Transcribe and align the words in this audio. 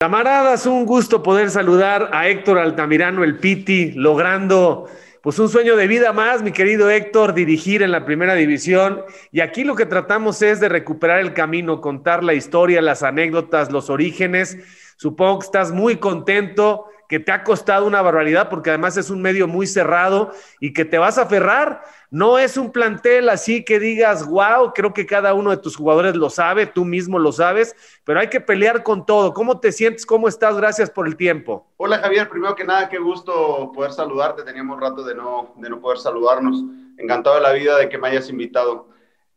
Camaradas, 0.00 0.64
un 0.66 0.86
gusto 0.86 1.24
poder 1.24 1.50
saludar 1.50 2.10
a 2.12 2.28
Héctor 2.28 2.58
Altamirano, 2.58 3.24
el 3.24 3.38
Piti, 3.38 3.90
logrando 3.96 4.88
pues 5.22 5.40
un 5.40 5.48
sueño 5.48 5.74
de 5.74 5.88
vida 5.88 6.12
más, 6.12 6.40
mi 6.40 6.52
querido 6.52 6.88
Héctor, 6.88 7.34
dirigir 7.34 7.82
en 7.82 7.90
la 7.90 8.04
primera 8.04 8.34
división. 8.34 9.02
Y 9.32 9.40
aquí 9.40 9.64
lo 9.64 9.74
que 9.74 9.86
tratamos 9.86 10.40
es 10.40 10.60
de 10.60 10.68
recuperar 10.68 11.18
el 11.18 11.34
camino, 11.34 11.80
contar 11.80 12.22
la 12.22 12.34
historia, 12.34 12.80
las 12.80 13.02
anécdotas, 13.02 13.72
los 13.72 13.90
orígenes. 13.90 14.58
Supongo 14.96 15.40
que 15.40 15.46
estás 15.46 15.72
muy 15.72 15.96
contento 15.96 16.84
que 17.08 17.18
te 17.18 17.32
ha 17.32 17.42
costado 17.42 17.86
una 17.86 18.02
barbaridad 18.02 18.50
porque 18.50 18.68
además 18.68 18.96
es 18.98 19.08
un 19.08 19.22
medio 19.22 19.48
muy 19.48 19.66
cerrado 19.66 20.30
y 20.60 20.74
que 20.74 20.84
te 20.84 20.98
vas 20.98 21.16
a 21.16 21.22
aferrar. 21.22 21.82
No 22.10 22.38
es 22.38 22.56
un 22.58 22.70
plantel 22.70 23.30
así 23.30 23.64
que 23.64 23.80
digas, 23.80 24.26
wow, 24.26 24.72
creo 24.74 24.92
que 24.92 25.06
cada 25.06 25.32
uno 25.32 25.50
de 25.50 25.56
tus 25.56 25.74
jugadores 25.74 26.14
lo 26.16 26.28
sabe, 26.28 26.66
tú 26.66 26.84
mismo 26.84 27.18
lo 27.18 27.32
sabes, 27.32 27.74
pero 28.04 28.20
hay 28.20 28.28
que 28.28 28.40
pelear 28.40 28.82
con 28.82 29.06
todo. 29.06 29.32
¿Cómo 29.32 29.58
te 29.58 29.72
sientes? 29.72 30.04
¿Cómo 30.04 30.28
estás? 30.28 30.56
Gracias 30.56 30.90
por 30.90 31.06
el 31.06 31.16
tiempo. 31.16 31.66
Hola 31.78 31.98
Javier, 31.98 32.28
primero 32.28 32.54
que 32.54 32.64
nada, 32.64 32.88
qué 32.90 32.98
gusto 32.98 33.72
poder 33.74 33.92
saludarte. 33.92 34.42
Teníamos 34.42 34.78
rato 34.78 35.02
de 35.02 35.14
no, 35.14 35.54
de 35.56 35.70
no 35.70 35.80
poder 35.80 35.98
saludarnos. 35.98 36.62
Encantado 36.98 37.36
de 37.36 37.42
la 37.42 37.52
vida 37.52 37.78
de 37.78 37.88
que 37.88 37.96
me 37.96 38.08
hayas 38.08 38.28
invitado. 38.28 38.88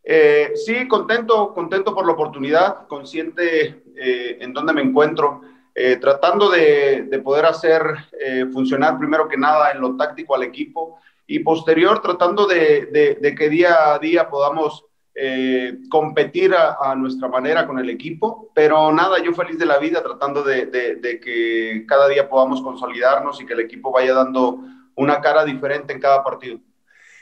Eh, 0.04 0.52
sí, 0.56 0.88
contento, 0.90 1.54
contento 1.54 1.94
por 1.94 2.06
la 2.06 2.14
oportunidad, 2.14 2.88
consciente 2.88 3.84
eh, 3.96 4.38
en 4.42 4.52
dónde 4.52 4.74
me 4.74 4.82
encuentro. 4.82 5.42
Eh, 5.74 5.96
tratando 5.98 6.50
de, 6.50 7.22
poder 7.24 7.46
hacer 7.46 7.82
eh, 8.20 8.46
funcionar 8.52 8.98
primero 8.98 9.30
que 9.30 9.38
nada 9.38 9.72
en 9.72 9.80
lo 9.80 9.96
táctico 9.96 10.36
al 10.36 10.44
equipo 10.44 11.00
y 11.26 11.40
posterior 11.40 12.02
tratando 12.02 12.46
de, 12.46 13.18
que 13.38 13.50
día 13.50 13.94
a 13.94 14.00
día 14.00 14.30
podamos 14.30 14.84
eh, 15.16 15.78
competir 15.90 16.54
a, 16.54 16.94
nuestra 16.96 17.30
manera 17.30 17.66
con 17.66 17.80
el 17.80 17.90
equipo, 17.90 18.52
pero 18.54 18.92
nada, 18.92 19.24
yo 19.24 19.34
feliz 19.34 19.58
de 19.58 19.66
la 19.66 19.78
vida 19.78 20.04
tratando 20.04 20.44
de, 20.44 21.20
que 21.24 21.86
cada 21.88 22.10
día 22.10 22.28
podamos 22.28 22.62
consolidarnos 22.62 23.40
y 23.40 23.46
que 23.46 23.54
el 23.54 23.62
equipo 23.62 23.92
vaya 23.92 24.14
dando 24.14 24.60
una 24.96 25.22
cara 25.22 25.46
diferente 25.46 25.94
en 25.94 26.02
cada 26.02 26.22
partido. 26.22 26.60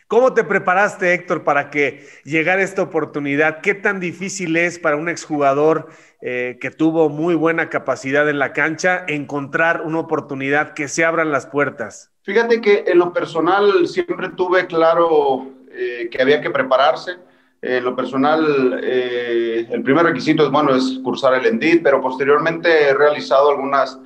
¿Cómo 0.10 0.34
te 0.34 0.44
preparaste, 0.44 1.14
Héctor, 1.14 1.44
para 1.44 1.70
que 1.70 2.04
llegara 2.24 2.64
esta 2.64 2.82
oportunidad? 2.82 3.62
¿Qué 3.62 3.76
tan 3.76 4.00
difícil 4.00 4.58
es 4.58 4.80
para 4.80 4.96
un 4.96 5.08
exjugador 5.08 5.90
eh, 6.20 6.58
que 6.60 6.72
tuvo 6.72 7.10
muy 7.10 7.36
buena 7.36 7.70
capacidad 7.70 8.28
en 8.28 8.40
la 8.40 8.52
cancha 8.52 9.06
encontrar 9.08 9.84
una 9.86 10.00
oportunidad 10.00 10.74
que 10.74 10.88
se 10.88 11.06
abran 11.06 11.32
las 11.32 11.46
puertas? 11.46 12.12
Fíjate 12.24 12.60
que 12.60 12.86
en 12.88 12.98
lo 12.98 13.14
personal 13.14 13.88
siempre 13.88 14.30
tuve 14.30 14.66
claro 14.66 15.46
eh, 15.72 16.10
que 16.12 16.20
había 16.20 16.42
que 16.42 16.50
prepararse. 16.50 17.18
En 17.62 17.84
lo 17.84 17.96
personal, 17.96 18.80
eh, 18.82 19.68
el 19.70 19.84
primer 19.84 20.08
requisito 20.08 20.44
es, 20.44 20.50
bueno, 20.50 20.76
es 20.76 21.00
cursar 21.04 21.36
el 21.36 21.46
ENDIT, 21.46 21.84
pero 21.84 22.02
posteriormente 22.02 22.88
he 22.90 22.96
realizado 22.96 23.52
algunas 23.52 24.00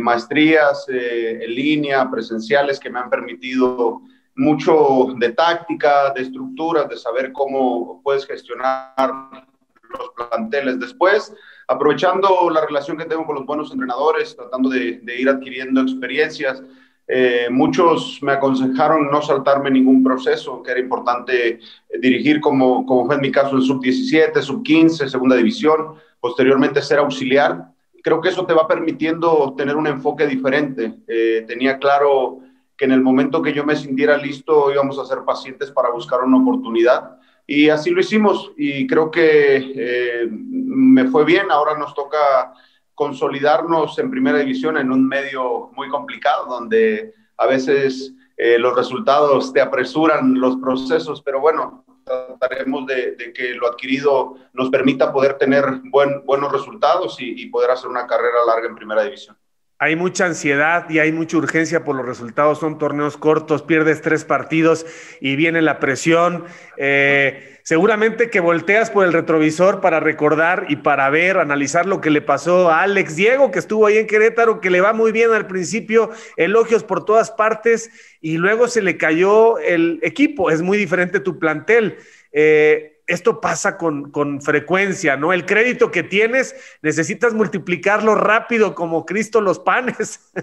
maestrías 0.00 0.86
en 0.88 1.54
línea, 1.54 2.08
presenciales, 2.10 2.78
que 2.78 2.90
me 2.90 2.98
han 2.98 3.08
permitido 3.08 4.02
mucho 4.38 5.14
de 5.16 5.32
táctica, 5.32 6.12
de 6.14 6.22
estructuras, 6.22 6.88
de 6.88 6.96
saber 6.96 7.32
cómo 7.32 8.00
puedes 8.04 8.24
gestionar 8.24 8.94
los 8.96 10.10
planteles 10.14 10.78
después, 10.78 11.34
aprovechando 11.66 12.48
la 12.48 12.64
relación 12.64 12.96
que 12.96 13.04
tengo 13.04 13.26
con 13.26 13.34
los 13.34 13.44
buenos 13.44 13.72
entrenadores, 13.72 14.36
tratando 14.36 14.68
de, 14.68 15.00
ir 15.18 15.28
adquiriendo 15.28 15.80
experiencias. 15.80 16.62
Eh, 17.08 17.48
muchos 17.50 18.20
me 18.22 18.32
aconsejaron 18.32 19.10
no 19.10 19.20
saltarme 19.22 19.72
ningún 19.72 20.04
proceso, 20.04 20.62
que 20.62 20.70
era 20.70 20.80
importante 20.80 21.48
eh, 21.48 21.60
dirigir 22.00 22.40
como, 22.40 22.86
como 22.86 23.06
fue 23.06 23.16
en 23.16 23.22
mi 23.22 23.32
caso 23.32 23.56
en 23.56 23.62
sub-17, 23.62 24.40
sub-15, 24.40 25.08
segunda 25.08 25.34
división, 25.34 25.94
posteriormente 26.20 26.80
ser 26.80 26.98
auxiliar. 27.00 27.72
Creo 28.04 28.20
que 28.20 28.28
eso 28.28 28.46
te 28.46 28.54
va 28.54 28.68
permitiendo 28.68 29.54
tener 29.56 29.74
un 29.74 29.88
enfoque 29.88 30.28
diferente. 30.28 30.94
Eh, 31.08 31.44
tenía 31.48 31.78
claro 31.78 32.40
que 32.78 32.84
en 32.84 32.92
el 32.92 33.02
momento 33.02 33.42
que 33.42 33.52
yo 33.52 33.66
me 33.66 33.74
sintiera 33.74 34.16
listo 34.16 34.72
íbamos 34.72 34.98
a 35.00 35.04
ser 35.04 35.24
pacientes 35.26 35.72
para 35.72 35.90
buscar 35.90 36.22
una 36.22 36.38
oportunidad. 36.38 37.18
Y 37.44 37.68
así 37.70 37.90
lo 37.90 38.00
hicimos 38.00 38.52
y 38.56 38.86
creo 38.86 39.10
que 39.10 39.56
eh, 39.74 40.28
me 40.30 41.06
fue 41.08 41.24
bien. 41.24 41.50
Ahora 41.50 41.76
nos 41.76 41.92
toca 41.92 42.54
consolidarnos 42.94 43.98
en 43.98 44.10
primera 44.10 44.38
división 44.38 44.78
en 44.78 44.92
un 44.92 45.06
medio 45.08 45.70
muy 45.74 45.88
complicado 45.88 46.46
donde 46.46 47.14
a 47.36 47.46
veces 47.46 48.14
eh, 48.36 48.58
los 48.58 48.76
resultados 48.76 49.52
te 49.52 49.60
apresuran 49.60 50.38
los 50.38 50.56
procesos, 50.58 51.20
pero 51.22 51.40
bueno, 51.40 51.84
trataremos 52.04 52.86
de, 52.86 53.32
que 53.34 53.54
lo 53.54 53.66
adquirido 53.66 54.36
nos 54.52 54.70
permita 54.70 55.12
poder 55.12 55.34
tener 55.34 55.64
buen, 55.90 56.24
buenos 56.24 56.52
resultados 56.52 57.16
y 57.18 57.44
poder 57.46 57.72
hacer 57.72 57.90
una 57.90 58.06
carrera 58.06 58.38
larga 58.46 58.68
en 58.68 58.76
primera 58.76 59.02
división 59.02 59.36
hay 59.80 59.94
mucha 59.94 60.26
ansiedad 60.26 60.90
y 60.90 60.98
hay 60.98 61.12
mucha 61.12 61.36
urgencia 61.36 61.84
por 61.84 61.94
los 61.94 62.04
resultados. 62.04 62.58
Son 62.58 62.78
torneos 62.78 63.16
cortos, 63.16 63.62
pierdes 63.62 64.02
tres 64.02 64.24
partidos 64.24 64.84
y 65.20 65.36
viene 65.36 65.62
la 65.62 65.78
presión. 65.78 66.44
Eh, 66.76 67.60
seguramente 67.62 68.28
que 68.28 68.40
volteas 68.40 68.90
por 68.90 69.04
el 69.04 69.12
retrovisor 69.12 69.80
para 69.80 70.00
recordar 70.00 70.66
y 70.68 70.76
para 70.76 71.08
ver, 71.10 71.38
analizar 71.38 71.86
lo 71.86 72.00
que 72.00 72.10
le 72.10 72.20
pasó 72.20 72.70
a 72.70 72.82
Alex 72.82 73.14
Diego, 73.14 73.52
que 73.52 73.60
estuvo 73.60 73.86
ahí 73.86 73.98
en 73.98 74.08
Querétaro, 74.08 74.60
que 74.60 74.70
le 74.70 74.80
va 74.80 74.92
muy 74.92 75.12
bien 75.12 75.32
al 75.32 75.46
principio, 75.46 76.10
elogios 76.36 76.82
por 76.82 77.04
todas 77.04 77.30
partes 77.30 77.90
y 78.20 78.36
luego 78.36 78.66
se 78.66 78.82
le 78.82 78.96
cayó 78.96 79.58
el 79.58 80.00
equipo. 80.02 80.50
Es 80.50 80.60
muy 80.60 80.76
diferente 80.76 81.20
tu 81.20 81.38
plantel. 81.38 81.98
Eh, 82.32 82.97
esto 83.08 83.40
pasa 83.40 83.76
con, 83.76 84.12
frecuencia, 84.42 85.16
¿no? 85.16 85.32
El 85.32 85.46
crédito 85.46 85.90
que 85.90 86.02
tienes 86.02 86.54
necesitas 86.82 87.34
multiplicarlo 87.34 88.14
rápido 88.14 88.74
como 88.74 89.04
Cristo 89.04 89.40
los 89.40 89.58
panes. 89.58 90.32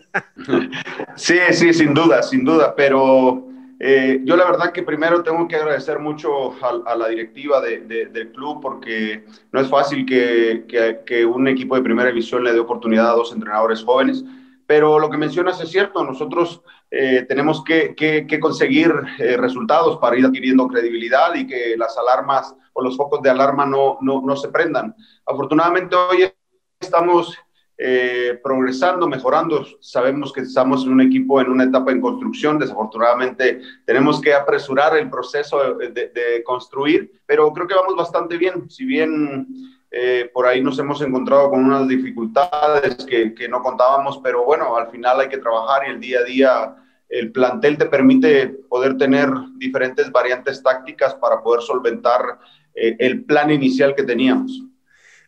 Sí, 1.15 1.37
sí, 1.51 1.73
sin 1.73 1.93
duda, 1.93 2.21
sin 2.21 2.43
duda, 2.43 2.75
pero 2.75 3.47
eh, 3.79 4.19
yo 4.23 4.35
la 4.35 4.43
verdad 4.43 4.73
que 4.73 4.83
primero 4.83 5.23
tengo 5.23 5.47
que 5.47 5.55
agradecer 5.55 5.97
mucho 5.97 6.53
a, 6.61 6.95
la 6.95 7.07
directiva 7.07 7.61
del 7.61 8.31
club 8.33 8.59
porque 8.61 9.23
no 9.53 9.61
es 9.61 9.69
fácil 9.69 10.05
que, 10.05 10.65
que 11.05 11.25
un 11.25 11.47
equipo 11.47 11.75
de 11.75 11.81
primera 11.83 12.09
división 12.09 12.43
le 12.43 12.51
dé 12.51 12.59
oportunidad 12.59 13.11
a 13.11 13.15
dos 13.15 13.31
entrenadores 13.31 13.83
jóvenes. 13.83 14.25
Pero 14.67 14.99
lo 14.99 15.09
que 15.09 15.17
mencionas 15.17 15.61
es 15.61 15.69
cierto, 15.69 16.03
nosotros 16.03 16.61
eh, 16.97 17.25
tenemos 17.27 17.61
que, 17.61 17.93
que, 17.93 18.39
conseguir 18.39 18.89
eh, 19.19 19.35
resultados 19.35 19.97
para 19.97 20.17
ir 20.17 20.25
adquiriendo 20.25 20.65
credibilidad 20.65 21.35
y 21.35 21.45
que 21.45 21.75
las 21.77 21.97
alarmas 21.97 22.55
o 22.71 22.81
los 22.81 22.95
focos 22.95 23.21
de 23.21 23.29
alarma 23.29 23.65
no, 23.65 23.97
no, 23.99 24.21
no 24.21 24.35
se 24.37 24.47
prendan. 24.47 24.95
Afortunadamente 25.25 25.93
hoy 25.93 26.31
estamos 26.79 27.37
eh, 27.77 28.39
progresando, 28.41 29.09
mejorando. 29.09 29.65
Sabemos 29.81 30.31
que 30.31 30.41
estamos 30.41 30.85
en 30.85 30.93
un 30.93 31.01
equipo 31.01 31.41
en 31.41 31.49
una 31.49 31.65
etapa 31.65 31.91
en 31.91 31.99
construcción. 31.99 32.57
Desafortunadamente 32.59 33.59
tenemos 33.85 34.21
que 34.21 34.33
apresurar 34.33 34.95
el 34.95 35.09
proceso 35.09 35.75
de, 35.75 35.89
de 35.89 36.43
construir, 36.45 37.11
pero 37.25 37.51
creo 37.51 37.67
que 37.67 37.75
vamos 37.75 37.97
bastante 37.97 38.37
bien. 38.37 38.69
Si 38.69 38.85
bien 38.85 39.47
eh, 39.91 40.29
por 40.33 40.45
ahí 40.45 40.61
nos 40.61 40.79
hemos 40.79 41.01
encontrado 41.01 41.49
con 41.49 41.63
unas 41.63 41.87
dificultades 41.87 43.05
que, 43.05 43.33
que, 43.33 43.47
no 43.47 43.61
contábamos, 43.61 44.19
pero 44.23 44.43
bueno, 44.43 44.75
al 44.75 44.89
final 44.91 45.19
hay 45.19 45.29
que 45.29 45.37
trabajar 45.37 45.83
y 45.87 45.91
el 45.91 45.99
día 45.99 46.19
a 46.19 46.23
día 46.23 46.75
el 47.09 47.31
plantel 47.31 47.77
te 47.77 47.85
permite 47.85 48.47
poder 48.69 48.97
tener 48.97 49.29
diferentes 49.57 50.11
variantes 50.11 50.61
tácticas 50.63 51.15
para 51.15 51.41
poder 51.41 51.61
solventar 51.61 52.39
eh, 52.73 52.95
el 52.99 53.23
plan 53.23 53.51
inicial 53.51 53.95
que 53.95 54.03
teníamos. 54.03 54.63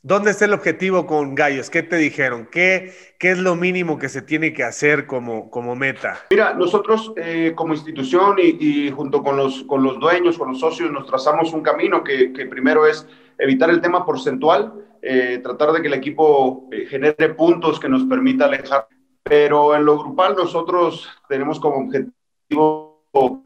¿Dónde 0.03 0.31
está 0.31 0.45
el 0.45 0.53
objetivo 0.53 1.05
con 1.05 1.35
Gallos? 1.35 1.69
¿Qué 1.69 1.83
te 1.83 1.97
dijeron? 1.97 2.47
¿Qué, 2.49 2.93
qué 3.19 3.31
es 3.31 3.39
lo 3.39 3.55
mínimo 3.55 3.97
que 3.97 4.09
se 4.09 4.21
tiene 4.21 4.53
que 4.53 4.63
hacer 4.63 5.05
como, 5.05 5.49
como 5.49 5.75
meta? 5.75 6.19
Mira, 6.29 6.53
nosotros 6.53 7.11
eh, 7.17 7.53
como 7.55 7.73
institución 7.73 8.37
y, 8.37 8.57
y, 8.59 8.91
junto 8.91 9.21
con 9.21 9.35
los, 9.35 9.63
con 9.63 9.83
los 9.83 9.99
dueños, 9.99 10.37
con 10.37 10.49
los 10.49 10.59
socios, 10.59 10.91
nos 10.91 11.07
trazamos 11.07 11.51
un 11.51 11.61
camino 11.61 12.03
que, 12.03 12.31
que 12.31 12.45
primero 12.45 12.85
es 12.87 13.05
evitar 13.37 13.69
el 13.69 13.81
tema 13.81 14.05
porcentual, 14.05 14.73
eh, 15.01 15.39
tratar 15.43 15.71
de 15.73 15.81
que 15.81 15.87
el 15.87 15.95
equipo 15.95 16.69
genere 16.89 17.29
puntos 17.29 17.79
que 17.79 17.89
nos 17.89 18.03
permita 18.05 18.45
alejar. 18.45 18.87
Pero 19.27 19.75
en 19.75 19.85
lo 19.85 19.97
grupal 19.97 20.35
nosotros 20.35 21.07
tenemos 21.27 21.59
como 21.59 21.85
objetivo 21.85 23.03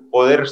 poder 0.10 0.44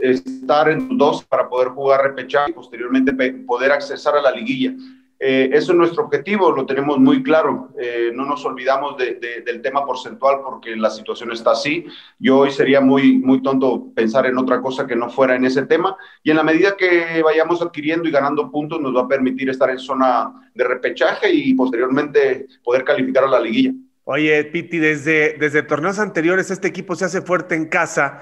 estar 0.00 0.68
en 0.68 0.96
dos 0.96 1.24
para 1.24 1.48
poder 1.48 1.68
jugar 1.68 2.02
repechaje 2.02 2.50
y 2.50 2.54
posteriormente 2.54 3.12
poder 3.46 3.72
accesar 3.72 4.16
a 4.16 4.22
la 4.22 4.30
liguilla. 4.30 4.74
Eh, 5.18 5.48
eso 5.54 5.72
es 5.72 5.78
nuestro 5.78 6.04
objetivo, 6.04 6.52
lo 6.52 6.66
tenemos 6.66 6.98
muy 6.98 7.22
claro. 7.22 7.70
Eh, 7.80 8.10
no 8.14 8.26
nos 8.26 8.44
olvidamos 8.44 8.96
del 8.98 9.62
tema 9.62 9.84
porcentual 9.86 10.40
porque 10.44 10.76
la 10.76 10.90
situación 10.90 11.32
está 11.32 11.52
así. 11.52 11.86
Yo 12.18 12.40
hoy 12.40 12.50
sería 12.50 12.80
muy, 12.80 13.16
muy 13.16 13.42
tonto 13.42 13.92
pensar 13.94 14.26
en 14.26 14.36
otra 14.36 14.60
cosa 14.60 14.86
que 14.86 14.94
no 14.94 15.08
fuera 15.08 15.34
en 15.34 15.46
ese 15.46 15.64
tema. 15.64 15.96
Y 16.22 16.30
en 16.30 16.36
la 16.36 16.42
medida 16.42 16.76
que 16.76 17.22
vayamos 17.22 17.62
adquiriendo 17.62 18.08
y 18.08 18.12
ganando 18.12 18.50
puntos, 18.50 18.80
nos 18.80 18.94
va 18.94 19.02
a 19.02 19.08
permitir 19.08 19.48
estar 19.48 19.70
en 19.70 19.78
zona 19.78 20.50
de 20.54 20.64
repechaje 20.64 21.32
y 21.32 21.54
posteriormente 21.54 22.46
poder 22.62 22.84
calificar 22.84 23.24
a 23.24 23.28
la 23.28 23.40
liguilla. 23.40 23.72
Oye, 24.08 24.44
Piti, 24.44 24.78
desde, 24.78 25.36
desde 25.36 25.64
torneos 25.64 25.98
anteriores 25.98 26.52
este 26.52 26.68
equipo 26.68 26.94
se 26.94 27.06
hace 27.06 27.22
fuerte 27.22 27.56
en 27.56 27.66
casa, 27.66 28.20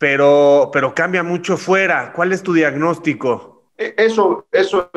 pero, 0.00 0.70
pero 0.72 0.94
cambia 0.94 1.22
mucho 1.22 1.58
fuera. 1.58 2.14
¿Cuál 2.14 2.32
es 2.32 2.42
tu 2.42 2.54
diagnóstico? 2.54 3.70
E, 3.76 3.94
eso, 3.98 4.46
eso 4.50 4.90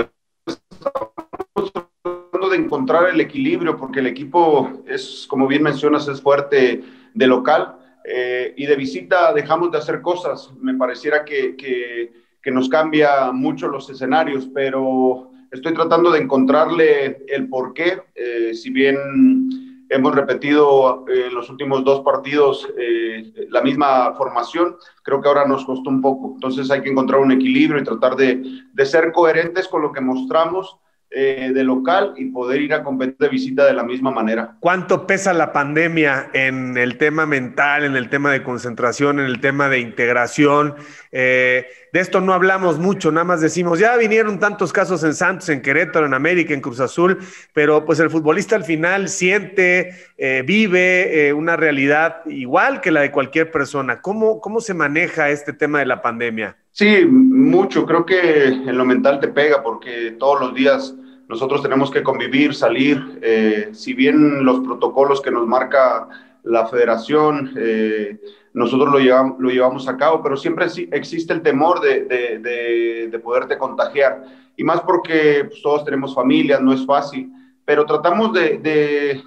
de 2.50 2.56
encontrar 2.56 3.10
el 3.10 3.20
equilibrio 3.20 3.76
porque 3.76 4.00
el 4.00 4.08
equipo 4.08 4.82
es, 4.88 5.26
como 5.30 5.46
bien 5.46 5.62
mencionas, 5.62 6.08
es 6.08 6.22
fuerte 6.22 6.84
de 7.14 7.28
local 7.28 7.76
eh, 8.06 8.54
y 8.56 8.66
de 8.66 8.78
visita 8.78 9.34
dejamos 9.34 9.74
de 9.74 9.80
hacer 9.80 10.02
cosas. 10.02 10.54
Me 10.58 10.74
pareciera 10.76 11.26
que, 11.26 11.58
que, 11.58 12.14
que 12.42 12.52
nos 12.52 12.70
cambia 12.70 13.34
mucho 13.34 13.68
los 13.68 13.90
escenarios, 13.90 14.48
pero 14.54 15.32
estoy 15.52 15.74
tratando 15.74 16.12
de 16.12 16.20
encontrarle 16.20 17.26
el 17.28 17.50
porqué. 17.50 18.02
Eh, 18.16 18.54
si 18.54 18.70
bien 18.70 19.69
hemos 19.90 20.16
repetido 20.16 21.06
en 21.08 21.34
los 21.34 21.50
últimos 21.50 21.84
dos 21.84 22.02
partidos 22.02 22.68
eh, 22.78 23.48
la 23.50 23.62
misma 23.62 24.14
formación, 24.14 24.78
creo 25.04 25.22
que 25.22 25.28
ahora 25.28 25.46
nos 25.46 25.66
costó 25.66 25.90
un 25.90 26.02
poco. 26.02 26.32
Entonces 26.36 26.70
hay 26.72 26.82
que 26.82 26.90
encontrar 26.90 27.20
un 27.20 27.32
equilibrio 27.32 27.82
y 27.82 27.84
tratar 27.84 28.16
de 28.16 28.86
ser 28.86 29.12
coherentes 29.12 29.68
con 29.68 29.82
lo 29.82 29.92
que 29.92 30.02
mostramos 30.02 30.80
eh, 31.12 31.50
de 31.56 31.64
local 31.64 32.14
y 32.18 32.26
poder 32.26 32.62
ir 32.62 32.72
a 32.72 32.84
competir 32.84 33.18
de 33.18 33.30
visita 33.30 33.66
de 33.66 33.74
la 33.74 33.84
misma 33.84 34.12
manera. 34.12 34.58
¿Cuánto 34.60 35.08
pesa 35.08 35.34
la 35.34 35.52
pandemia 35.52 36.30
en 36.34 36.78
el 36.78 37.00
tema 37.00 37.26
mental, 37.26 37.84
en 37.84 37.96
el 37.96 38.10
tema 38.10 38.32
de 38.32 38.44
concentración, 38.44 39.20
en 39.20 39.26
el 39.26 39.42
tema 39.42 39.70
de 39.70 39.80
integración? 39.80 40.76
Eh, 41.12 41.66
de 41.92 42.00
esto 42.00 42.22
no 42.22 42.34
hablamos 42.34 42.78
mucho, 42.78 43.12
nada 43.12 43.24
más 43.24 43.42
decimos, 43.42 43.80
ya 43.80 43.98
vinieron 43.98 44.40
tantos 44.40 44.72
casos 44.72 45.04
en 45.04 45.16
Santos, 45.16 45.50
en 45.50 45.64
Querétaro, 45.64 46.06
en 46.06 46.14
América, 46.14 46.54
en 46.54 46.62
Cruz 46.62 46.80
Azul, 46.80 47.18
pero 47.54 47.86
pues 47.86 48.00
el 48.00 48.12
futbolista 48.12 48.56
al 48.56 48.64
final 48.64 49.10
siente, 49.10 49.96
eh, 50.16 50.44
vive 50.46 51.34
una 51.34 51.56
realidad 51.56 52.18
igual 52.28 52.82
que 52.82 52.92
la 52.92 53.02
de 53.02 53.10
cualquier 53.10 53.50
persona. 53.50 54.00
¿Cómo, 54.00 54.40
¿Cómo 54.40 54.62
se 54.62 54.76
maneja 54.76 55.32
este 55.32 55.54
tema 55.54 55.80
de 55.80 55.88
la 55.88 56.04
pandemia? 56.04 56.56
Sí, 56.72 57.04
mucho. 57.40 57.86
Creo 57.86 58.06
que 58.06 58.48
en 58.48 58.78
lo 58.78 58.86
mental 58.86 59.20
te 59.20 59.28
pega 59.28 59.64
porque 59.64 60.16
todos 60.20 60.40
los 60.40 60.54
días 60.54 60.96
nosotros 61.28 61.62
tenemos 61.62 61.92
que 61.92 62.04
convivir, 62.04 62.56
salir. 62.56 63.20
Eh, 63.22 63.70
si 63.72 63.94
bien 63.94 64.44
los 64.44 64.60
protocolos 64.62 65.22
que 65.22 65.32
nos 65.32 65.48
marca 65.48 66.08
la 66.44 66.66
federación, 66.68 67.54
eh, 67.56 68.20
nosotros 68.54 68.92
lo 68.92 69.00
llevamos, 69.00 69.40
lo 69.40 69.50
llevamos 69.50 69.88
a 69.88 69.96
cabo, 69.96 70.24
pero 70.24 70.36
siempre 70.36 70.66
existe 70.92 71.34
el 71.34 71.42
temor 71.42 71.82
de, 71.82 72.06
de, 72.06 73.08
de, 73.10 73.20
poderte 73.20 73.58
contagiar. 73.58 74.24
Y 74.58 74.64
más 74.64 74.82
porque 74.82 75.46
pues, 75.48 75.62
todos 75.62 75.86
tenemos 75.86 76.16
familias, 76.16 76.60
no 76.62 76.74
es 76.74 76.86
fácil, 76.86 77.32
pero 77.64 77.86
tratamos 77.86 78.34
de, 78.34 79.22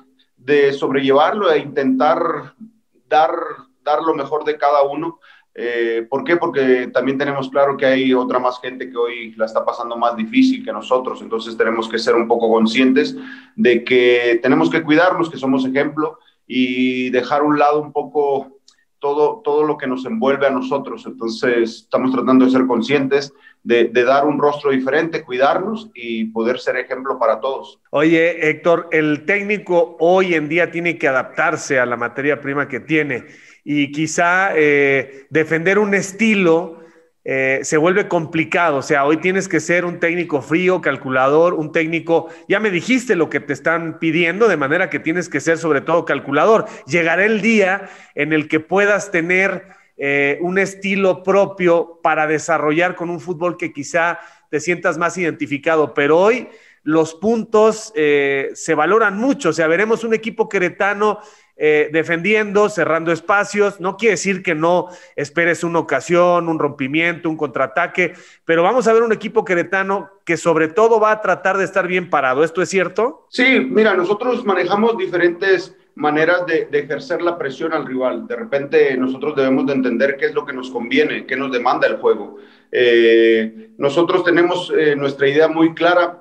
sobrellevarlo 0.77 1.53
e 1.53 1.61
intentar 1.61 2.55
dar, 3.09 3.31
dar 3.85 4.03
lo 4.03 4.15
mejor 4.15 4.45
de 4.45 4.59
cada 4.59 4.83
uno. 4.83 5.21
Eh, 5.55 6.07
¿Por 6.09 6.25
qué? 6.25 6.37
Porque 6.37 6.89
también 6.93 7.19
tenemos 7.19 7.51
claro 7.51 7.77
que 7.77 7.85
hay 7.85 8.15
otra 8.15 8.39
más 8.39 8.59
gente 8.61 8.89
que 8.89 8.97
hoy 8.97 9.35
la 9.37 9.45
está 9.45 9.65
pasando 9.65 9.97
más 9.97 10.17
difícil 10.17 10.65
que 10.65 10.73
nosotros, 10.73 11.21
entonces 11.21 11.57
tenemos 11.57 11.89
que 11.89 11.99
ser 11.99 12.15
un 12.15 12.27
poco 12.27 12.51
conscientes 12.51 13.15
de 13.55 13.85
que 13.85 14.41
tenemos 14.43 14.71
que 14.71 14.83
cuidarnos, 14.83 15.29
que 15.29 15.37
somos 15.37 15.67
ejemplo 15.67 16.19
y 16.47 17.11
dejar 17.11 17.43
un 17.43 17.59
lado 17.59 17.83
un 17.83 17.93
poco 17.93 18.61
todo, 18.99 19.43
todo 19.45 19.65
lo 19.65 19.77
que 19.77 19.87
nos 19.87 20.07
envuelve 20.07 20.47
a 20.47 20.51
nosotros. 20.51 21.05
Entonces 21.07 21.83
estamos 21.83 22.13
tratando 22.13 22.45
de 22.45 22.53
ser 22.53 22.67
conscientes, 22.67 23.35
de, 23.63 23.85
de 23.85 24.05
dar 24.05 24.27
un 24.27 24.39
rostro 24.39 24.71
diferente, 24.71 25.25
cuidarnos 25.25 25.91
y 25.93 26.27
poder 26.27 26.61
ser 26.61 26.77
ejemplo 26.77 27.19
para 27.19 27.41
todos. 27.41 27.81
Oye, 27.91 28.49
Héctor, 28.49 28.89
el 28.93 29.27
técnico 29.27 29.97
hoy 29.99 30.35
en 30.35 30.49
día 30.49 30.71
tiene 30.71 30.99
que 30.99 31.09
adaptarse 31.09 31.79
a 31.79 31.87
la 31.87 31.97
materia 31.97 32.41
prima 32.41 32.69
que 32.69 32.81
tiene 32.81 33.27
y 33.65 33.93
quizá 33.93 34.53
eh, 34.55 35.27
defender 35.31 35.79
un 35.79 35.95
estilo 35.95 36.81
eh, 37.25 37.61
se 37.63 37.77
vuelve 37.77 38.09
complicado. 38.09 38.79
O 38.79 38.83
sea, 38.83 39.05
hoy 39.05 39.19
tienes 39.19 39.49
que 39.49 39.61
ser 39.61 39.85
un 39.85 40.01
técnico 40.01 40.43
frío, 40.43 40.81
calculador, 40.81 41.55
un 41.55 41.71
técnico, 41.71 42.29
ya 42.49 42.59
me 42.59 42.71
dijiste 42.71 43.15
lo 43.15 43.31
que 43.31 43.39
te 43.39 43.53
están 43.53 44.01
pidiendo, 44.01 44.49
de 44.49 44.57
manera 44.57 44.91
que 44.91 44.99
tienes 44.99 45.29
que 45.29 45.41
ser 45.41 45.59
sobre 45.59 45.81
todo 45.81 46.05
calculador. 46.05 46.67
Llegará 46.87 47.25
el 47.25 47.41
día 47.41 47.89
en 48.17 48.33
el 48.33 48.49
que 48.49 48.59
puedas 48.59 49.13
tener 49.13 49.69
eh, 49.97 50.39
un 50.41 50.59
estilo 50.59 51.23
propio 51.23 52.01
para 52.03 52.27
desarrollar 52.27 52.97
con 52.97 53.09
un 53.09 53.21
fútbol 53.21 53.57
que 53.57 53.73
quizá 53.73 54.19
te 54.51 54.59
sientas 54.59 54.99
más 54.99 55.17
identificado, 55.17 55.95
pero 55.95 56.19
hoy 56.19 56.49
los 56.83 57.15
puntos 57.15 57.93
se 57.95 58.75
valoran 58.75 59.17
mucho. 59.17 59.51
O 59.51 59.53
sea, 59.53 59.69
veremos 59.69 60.03
un 60.03 60.13
equipo 60.15 60.49
queretano 60.49 61.21
eh, 61.57 61.91
defendiendo, 61.93 62.69
cerrando 62.71 63.13
espacios. 63.13 63.79
No 63.79 63.97
quiere 63.97 64.13
decir 64.13 64.43
que 64.43 64.55
no 64.55 64.89
esperes 65.17 65.63
una 65.63 65.81
ocasión, 65.81 66.49
un 66.49 66.59
rompimiento, 66.59 67.29
un 67.29 67.37
contraataque, 67.37 68.15
pero 68.45 68.63
vamos 68.63 68.89
a 68.89 68.93
ver 68.93 69.03
un 69.03 69.13
equipo 69.13 69.45
queretano 69.45 70.11
que 70.25 70.37
sobre 70.37 70.69
todo 70.69 70.99
va 70.99 71.13
a 71.13 71.21
tratar 71.21 71.59
de 71.59 71.65
estar 71.65 71.87
bien 71.87 72.09
parado. 72.09 72.43
¿Esto 72.43 72.63
es 72.63 72.69
cierto? 72.69 73.27
Sí, 73.31 73.61
mira, 73.61 73.95
nosotros 73.95 74.45
manejamos 74.45 74.97
diferentes 74.97 75.77
maneras 75.95 76.47
de, 76.47 76.69
ejercer 76.73 77.21
la 77.21 77.37
presión 77.37 77.75
al 77.75 77.87
rival. 77.87 78.27
De 78.27 78.35
repente 78.37 78.97
nosotros 78.97 79.37
debemos 79.37 79.67
de 79.67 79.75
entender 79.75 80.17
qué 80.17 80.27
es 80.27 80.35
lo 80.35 80.47
que 80.47 80.55
nos 80.55 80.71
conviene, 80.71 81.27
qué 81.27 81.37
nos 81.37 81.53
demanda 81.53 81.87
el 81.87 81.99
juego. 81.99 82.39
Eh, 82.73 83.73
nosotros 83.77 84.25
tenemos 84.25 84.73
eh, 84.77 84.97
nuestra 84.97 85.29
idea 85.29 85.49
muy 85.49 85.75
clara. 85.75 86.19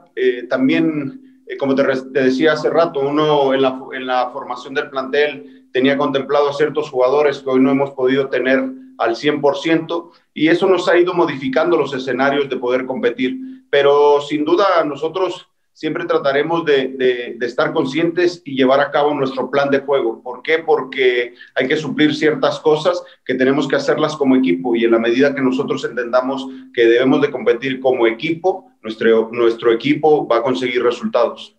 también 0.50 1.31
eh, 1.52 1.58
como 1.58 1.76
te, 1.76 1.84
decía 2.12 2.54
hace 2.54 2.70
rato, 2.70 3.02
uno 3.02 3.54
en 3.54 3.62
la, 3.62 3.80
en 3.94 4.08
la, 4.08 4.30
formación 4.30 4.74
del 4.74 4.90
plantel 4.90 5.68
tenía 5.74 5.98
contemplado 5.98 6.50
a 6.50 6.54
ciertos 6.54 6.90
jugadores 6.90 7.40
que 7.40 7.50
hoy 7.50 7.60
no 7.60 7.72
hemos 7.72 7.92
podido 7.92 8.30
tener 8.30 8.64
al 8.98 9.16
100% 9.16 10.12
y 10.34 10.48
eso 10.48 10.68
nos 10.68 10.88
ha 10.88 10.98
ido 10.98 11.14
modificando 11.14 11.76
los 11.78 11.94
escenarios 11.94 12.50
de 12.50 12.58
poder 12.58 12.86
competir. 12.86 13.38
Pero 13.70 14.22
sin 14.22 14.46
duda 14.46 14.84
nosotros 14.86 15.48
siempre 15.74 16.06
trataremos 16.06 16.64
de, 16.66 17.38
estar 17.42 17.74
conscientes 17.74 18.42
y 18.46 18.56
llevar 18.56 18.80
a 18.80 18.92
cabo 18.92 19.14
nuestro 19.14 19.50
plan 19.50 19.70
de 19.70 19.80
juego. 19.80 20.22
¿Por 20.22 20.42
qué? 20.44 20.60
Porque 20.60 21.34
hay 21.56 21.68
que 21.68 21.76
suplir 21.76 22.16
ciertas 22.16 22.60
cosas 22.60 23.04
que 23.26 23.34
tenemos 23.36 23.68
que 23.68 23.76
hacerlas 23.76 24.16
como 24.16 24.36
equipo 24.36 24.76
y 24.76 24.86
en 24.86 24.92
la 24.92 25.00
medida 25.00 25.36
que 25.36 25.42
nosotros 25.42 25.84
entendamos 25.84 26.48
que 26.74 26.86
debemos 26.86 27.22
de 27.22 27.32
competir 27.32 27.80
como 27.80 28.08
equipo, 28.08 28.71
nuestro, 28.82 29.30
nuestro 29.32 29.72
equipo 29.72 30.28
va 30.28 30.38
a 30.38 30.44
conseguir 30.44 30.84
resultados. 30.84 31.56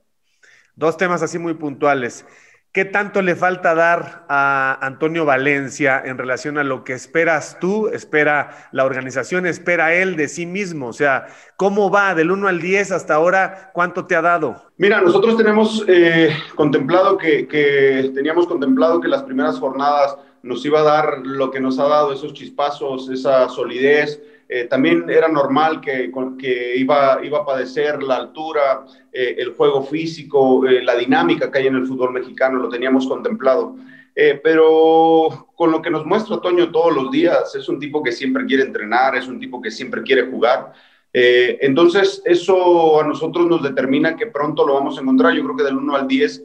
Dos 0.75 0.97
temas 0.97 1.23
así 1.23 1.39
muy 1.39 1.55
puntuales. 1.55 2.25
¿Qué 2.73 2.87
tanto 2.87 3.21
le 3.21 3.37
falta 3.37 3.75
dar 3.75 4.25
a 4.31 4.79
Antonio 4.81 5.27
Valencia 5.27 6.03
en 6.03 6.17
relación 6.17 6.57
a 6.57 6.65
lo 6.65 6.85
que 6.85 6.95
esperas 6.95 7.59
tú, 7.61 7.89
espera 7.89 8.71
la 8.73 8.87
organización, 8.87 9.45
espera 9.45 9.93
él 9.93 10.17
de 10.17 10.27
sí 10.27 10.47
mismo? 10.47 10.89
O 10.89 10.93
sea, 10.95 11.27
¿cómo 11.59 11.91
va 11.91 12.15
del 12.15 12.31
1 12.31 12.49
al 12.49 12.63
10 12.63 12.93
hasta 12.93 13.15
ahora? 13.15 13.71
¿Cuánto 13.75 14.07
te 14.07 14.17
ha 14.17 14.23
dado? 14.23 14.73
Mira, 14.79 15.03
nosotros 15.03 15.37
tenemos 15.37 15.85
eh, 15.87 16.35
contemplado 16.55 17.19
que, 17.19 17.47
que, 17.47 18.11
teníamos 18.15 18.47
contemplado 18.47 19.03
que 19.03 19.09
las 19.09 19.23
primeras 19.23 19.59
jornadas 19.59 20.17
nos 20.43 20.65
iba 20.65 20.81
a 20.81 20.85
dar 20.85 21.19
lo 21.25 21.51
que 21.51 21.61
nos 21.61 21.79
ha 21.79 21.87
dado, 21.87 22.11
esos 22.15 22.33
chispazos, 22.33 23.11
esa 23.11 23.51
solidez, 23.51 24.19
eh, 24.55 24.67
también 24.67 25.09
era 25.09 25.29
normal 25.29 25.81
que, 25.81 26.13
que 26.39 26.77
iba, 26.77 27.21
iba, 27.25 27.39
a 27.39 27.47
padecer 27.47 28.03
la 28.03 28.17
altura, 28.17 28.85
eh, 29.11 29.37
el 29.39 29.55
juego 29.55 29.83
físico, 29.83 30.67
eh, 30.67 30.83
la 30.83 30.95
dinámica 30.95 31.51
que 31.51 31.61
hay 31.61 31.69
en 31.69 31.77
el 31.77 31.87
fútbol 31.87 32.13
mexicano, 32.13 32.59
lo 32.59 32.69
teníamos 32.69 33.07
contemplado. 33.07 33.77
pero 34.45 35.49
con 35.57 35.71
lo 35.71 35.81
que 35.81 35.89
nos 35.89 36.05
muestra 36.05 36.39
Toño 36.39 36.71
todos 36.71 36.95
los 36.95 37.11
días, 37.11 37.55
es 37.55 37.67
un 37.67 37.79
tipo 37.79 38.03
que 38.03 38.13
siempre 38.13 38.45
quiere 38.45 38.65
entrenar, 38.65 39.17
es 39.17 39.27
un 39.27 39.41
tipo 39.41 39.63
que 39.63 39.71
siempre 39.71 40.03
quiere 40.03 40.25
jugar. 40.31 40.73
entonces, 41.15 42.21
eso 42.27 43.01
a 43.01 43.07
nosotros 43.07 43.47
nos 43.47 43.63
determina 43.63 44.17
que 44.17 44.27
pronto 44.27 44.67
lo 44.67 44.75
vamos 44.75 44.99
a 44.99 45.01
encontrar. 45.01 45.33
Yo 45.33 45.45
creo 45.45 45.57
que 45.57 45.65
del 45.65 45.79
1 45.79 45.97
al 45.97 46.07
10, 46.07 46.45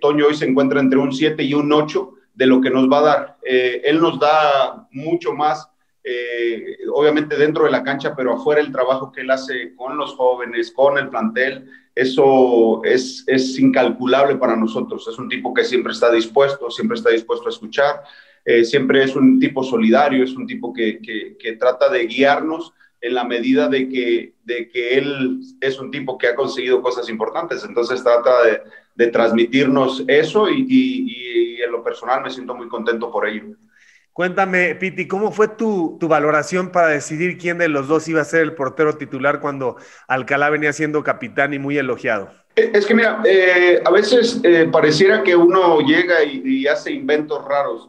Toño 0.00 0.26
hoy 0.28 0.34
se 0.36 0.46
encuentra 0.46 0.78
entre 0.78 1.00
un 1.00 1.12
7 1.12 1.42
y 1.42 1.54
un 1.54 1.72
8 1.72 2.10
de 2.34 2.46
lo 2.46 2.60
que 2.60 2.70
nos 2.70 2.86
va 2.88 2.98
a 2.98 3.08
dar. 3.10 3.36
él 3.42 4.00
nos 4.00 4.20
da 4.20 4.86
mucho 4.92 5.32
más 5.32 5.71
eh, 6.04 6.78
obviamente 6.92 7.36
dentro 7.36 7.64
de 7.64 7.70
la 7.70 7.84
cancha, 7.84 8.14
pero 8.16 8.34
afuera 8.34 8.60
el 8.60 8.72
trabajo 8.72 9.12
que 9.12 9.20
él 9.20 9.30
hace 9.30 9.74
con 9.76 9.96
los 9.96 10.14
jóvenes, 10.14 10.72
con 10.72 10.98
el 10.98 11.08
plantel, 11.08 11.70
eso 11.94 12.82
es, 12.84 13.24
es 13.26 13.58
incalculable 13.58 14.36
para 14.36 14.56
nosotros. 14.56 15.06
Es 15.06 15.18
un 15.18 15.28
tipo 15.28 15.54
que 15.54 15.64
siempre 15.64 15.92
está 15.92 16.10
dispuesto, 16.10 16.70
siempre 16.70 16.96
está 16.96 17.10
dispuesto 17.10 17.46
a 17.46 17.50
escuchar, 17.50 18.02
eh, 18.44 18.64
siempre 18.64 19.04
es 19.04 19.14
un 19.14 19.38
tipo 19.38 19.62
solidario, 19.62 20.24
es 20.24 20.34
un 20.34 20.46
tipo 20.46 20.72
que, 20.72 20.98
que, 21.00 21.52
trata 21.52 21.88
de 21.88 22.06
guiarnos 22.06 22.72
en 23.00 23.14
la 23.14 23.24
medida 23.24 23.68
de 23.68 23.88
que, 23.88 24.34
de 24.42 24.68
que 24.68 24.98
él 24.98 25.40
es 25.60 25.78
un 25.78 25.90
tipo 25.90 26.18
que 26.18 26.28
ha 26.28 26.34
conseguido 26.34 26.82
cosas 26.82 27.08
importantes. 27.08 27.64
Entonces 27.64 28.02
trata 28.02 28.30
de, 28.42 28.62
transmitirnos 29.10 30.04
eso 30.06 30.48
y, 30.48 30.66
y 30.68 31.62
en 31.62 31.72
lo 31.72 31.82
personal 31.82 32.22
me 32.22 32.30
siento 32.30 32.54
muy 32.54 32.68
contento 32.68 33.10
por 33.10 33.28
ello. 33.28 33.56
Cuéntame, 34.12 34.74
Piti, 34.74 35.08
¿cómo 35.08 35.32
fue 35.32 35.48
tu, 35.48 35.98
valoración 36.00 36.70
para 36.70 36.88
decidir 36.88 37.38
quién 37.38 37.58
de 37.58 37.68
los 37.68 37.88
dos 37.88 38.06
iba 38.08 38.20
a 38.20 38.24
ser 38.24 38.42
el 38.42 38.54
portero 38.54 38.96
titular 38.96 39.40
cuando 39.40 39.76
Alcalá 40.06 40.50
venía 40.50 40.72
siendo 40.72 41.02
capitán 41.02 41.54
y 41.54 41.58
muy 41.58 41.78
elogiado? 41.78 42.30
Eh, 42.56 42.70
es 42.74 42.84
que 42.84 42.94
mira, 42.94 43.22
eh, 43.24 43.80
a 43.82 43.90
veces 43.90 44.40
eh, 44.44 44.68
pareciera 44.70 45.22
que 45.22 45.34
uno 45.34 45.80
llega 45.80 46.22
y, 46.24 46.66
hace 46.66 46.92
inventos 46.92 47.42
raros. 47.44 47.88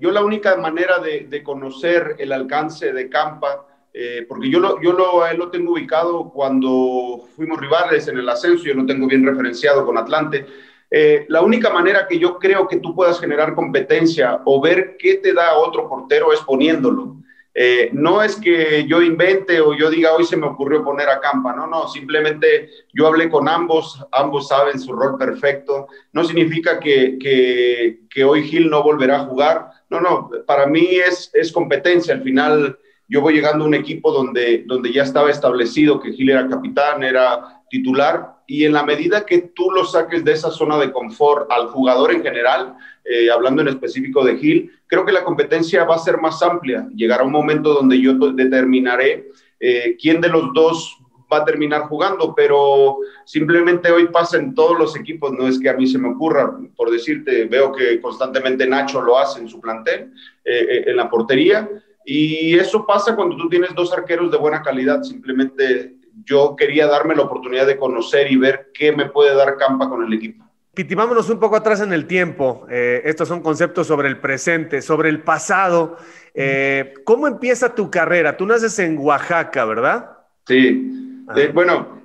yo 0.00 0.10
la 0.10 0.22
única 0.22 0.56
manera 0.56 0.98
de, 0.98 1.42
conocer 1.42 2.16
el 2.18 2.32
alcance 2.32 2.92
de 2.92 3.08
Campa 3.08 3.64
eh, 4.00 4.26
porque 4.28 4.48
yo, 4.48 4.60
lo, 4.60 4.80
yo 4.80 4.92
lo, 4.92 5.32
lo 5.32 5.50
tengo 5.50 5.72
ubicado 5.72 6.30
cuando 6.30 7.26
fuimos 7.34 7.58
rivales 7.58 8.06
en 8.06 8.18
el 8.18 8.28
ascenso, 8.28 8.62
yo 8.64 8.74
lo 8.74 8.86
tengo 8.86 9.08
bien 9.08 9.26
referenciado 9.26 9.84
con 9.84 9.98
Atlante. 9.98 10.46
Eh, 10.90 11.26
la 11.28 11.42
única 11.42 11.70
manera 11.70 12.06
que 12.06 12.18
yo 12.18 12.38
creo 12.38 12.66
que 12.66 12.78
tú 12.78 12.94
puedas 12.94 13.20
generar 13.20 13.54
competencia 13.54 14.40
o 14.44 14.60
ver 14.60 14.96
qué 14.98 15.14
te 15.16 15.34
da 15.34 15.58
otro 15.58 15.88
portero 15.88 16.32
es 16.32 16.40
poniéndolo. 16.40 17.16
Eh, 17.60 17.90
no 17.92 18.22
es 18.22 18.36
que 18.36 18.86
yo 18.86 19.02
invente 19.02 19.60
o 19.60 19.74
yo 19.74 19.90
diga 19.90 20.12
hoy 20.12 20.24
se 20.24 20.36
me 20.36 20.46
ocurrió 20.46 20.84
poner 20.84 21.08
a 21.08 21.18
Campa, 21.18 21.52
no, 21.52 21.66
no, 21.66 21.88
simplemente 21.88 22.70
yo 22.94 23.08
hablé 23.08 23.28
con 23.28 23.48
ambos, 23.48 24.00
ambos 24.12 24.46
saben 24.46 24.78
su 24.78 24.92
rol 24.92 25.18
perfecto, 25.18 25.88
no 26.12 26.22
significa 26.22 26.78
que, 26.78 27.18
que, 27.18 28.24
hoy 28.24 28.44
Gil 28.44 28.70
no 28.70 28.84
volverá 28.84 29.16
a 29.16 29.24
jugar, 29.24 29.70
no, 29.90 30.00
no, 30.00 30.30
para 30.46 30.66
mí 30.66 30.86
es, 31.04 31.32
es 31.34 31.50
competencia, 31.50 32.14
al 32.14 32.22
final 32.22 32.78
yo 33.08 33.22
voy 33.22 33.34
llegando 33.34 33.64
a 33.64 33.68
un 33.68 33.74
equipo 33.74 34.12
donde, 34.12 34.62
donde 34.64 34.92
ya 34.92 35.02
estaba 35.02 35.28
establecido 35.28 35.98
que 35.98 36.12
Gil 36.12 36.30
era 36.30 36.48
capitán, 36.48 37.02
era 37.02 37.60
titular, 37.70 38.37
y 38.50 38.64
en 38.64 38.72
la 38.72 38.82
medida 38.82 39.26
que 39.26 39.50
tú 39.54 39.70
lo 39.70 39.84
saques 39.84 40.24
de 40.24 40.32
esa 40.32 40.50
zona 40.50 40.78
de 40.78 40.90
confort 40.90 41.52
al 41.52 41.66
jugador 41.66 42.12
en 42.12 42.22
general, 42.22 42.76
eh, 43.04 43.30
hablando 43.30 43.60
en 43.60 43.68
específico 43.68 44.24
de 44.24 44.38
Gil, 44.38 44.72
creo 44.86 45.04
que 45.04 45.12
la 45.12 45.22
competencia 45.22 45.84
va 45.84 45.96
a 45.96 45.98
ser 45.98 46.16
más 46.16 46.42
amplia. 46.42 46.88
Llegará 46.96 47.24
un 47.24 47.30
momento 47.30 47.74
donde 47.74 48.00
yo 48.00 48.14
determinaré 48.14 49.28
eh, 49.60 49.98
quién 50.00 50.22
de 50.22 50.30
los 50.30 50.50
dos 50.54 50.96
va 51.30 51.38
a 51.38 51.44
terminar 51.44 51.82
jugando, 51.82 52.34
pero 52.34 53.00
simplemente 53.26 53.92
hoy 53.92 54.08
pasa 54.08 54.38
en 54.38 54.54
todos 54.54 54.78
los 54.78 54.96
equipos, 54.96 55.30
no 55.32 55.46
es 55.46 55.60
que 55.60 55.68
a 55.68 55.74
mí 55.74 55.86
se 55.86 55.98
me 55.98 56.08
ocurra, 56.08 56.56
por 56.74 56.90
decirte, 56.90 57.44
veo 57.44 57.70
que 57.70 58.00
constantemente 58.00 58.66
Nacho 58.66 59.02
lo 59.02 59.18
hace 59.18 59.40
en 59.40 59.48
su 59.50 59.60
plantel, 59.60 60.10
eh, 60.46 60.84
en 60.86 60.96
la 60.96 61.10
portería, 61.10 61.68
y 62.02 62.58
eso 62.58 62.86
pasa 62.86 63.14
cuando 63.14 63.36
tú 63.36 63.50
tienes 63.50 63.74
dos 63.74 63.92
arqueros 63.92 64.30
de 64.30 64.38
buena 64.38 64.62
calidad. 64.62 65.02
Simplemente 65.02 65.97
yo 66.24 66.56
quería 66.56 66.86
darme 66.86 67.14
la 67.14 67.22
oportunidad 67.22 67.66
de 67.66 67.76
conocer 67.76 68.30
y 68.30 68.36
ver 68.36 68.70
qué 68.72 68.92
me 68.92 69.06
puede 69.06 69.34
dar 69.34 69.56
Campa 69.56 69.88
con 69.88 70.04
el 70.04 70.12
equipo. 70.12 70.44
Piti, 70.74 70.94
vámonos 70.94 71.28
un 71.30 71.40
poco 71.40 71.56
atrás 71.56 71.80
en 71.80 71.92
el 71.92 72.06
tiempo. 72.06 72.66
Eh, 72.70 73.02
estos 73.04 73.26
son 73.28 73.42
conceptos 73.42 73.86
sobre 73.86 74.08
el 74.08 74.18
presente, 74.18 74.80
sobre 74.80 75.08
el 75.08 75.22
pasado. 75.22 75.96
Eh, 76.34 76.94
¿Cómo 77.04 77.26
empieza 77.26 77.74
tu 77.74 77.90
carrera? 77.90 78.36
Tú 78.36 78.46
naces 78.46 78.78
en 78.78 78.96
Oaxaca, 78.98 79.64
¿verdad? 79.64 80.18
Sí. 80.46 81.24
Eh, 81.36 81.50
bueno, 81.52 82.00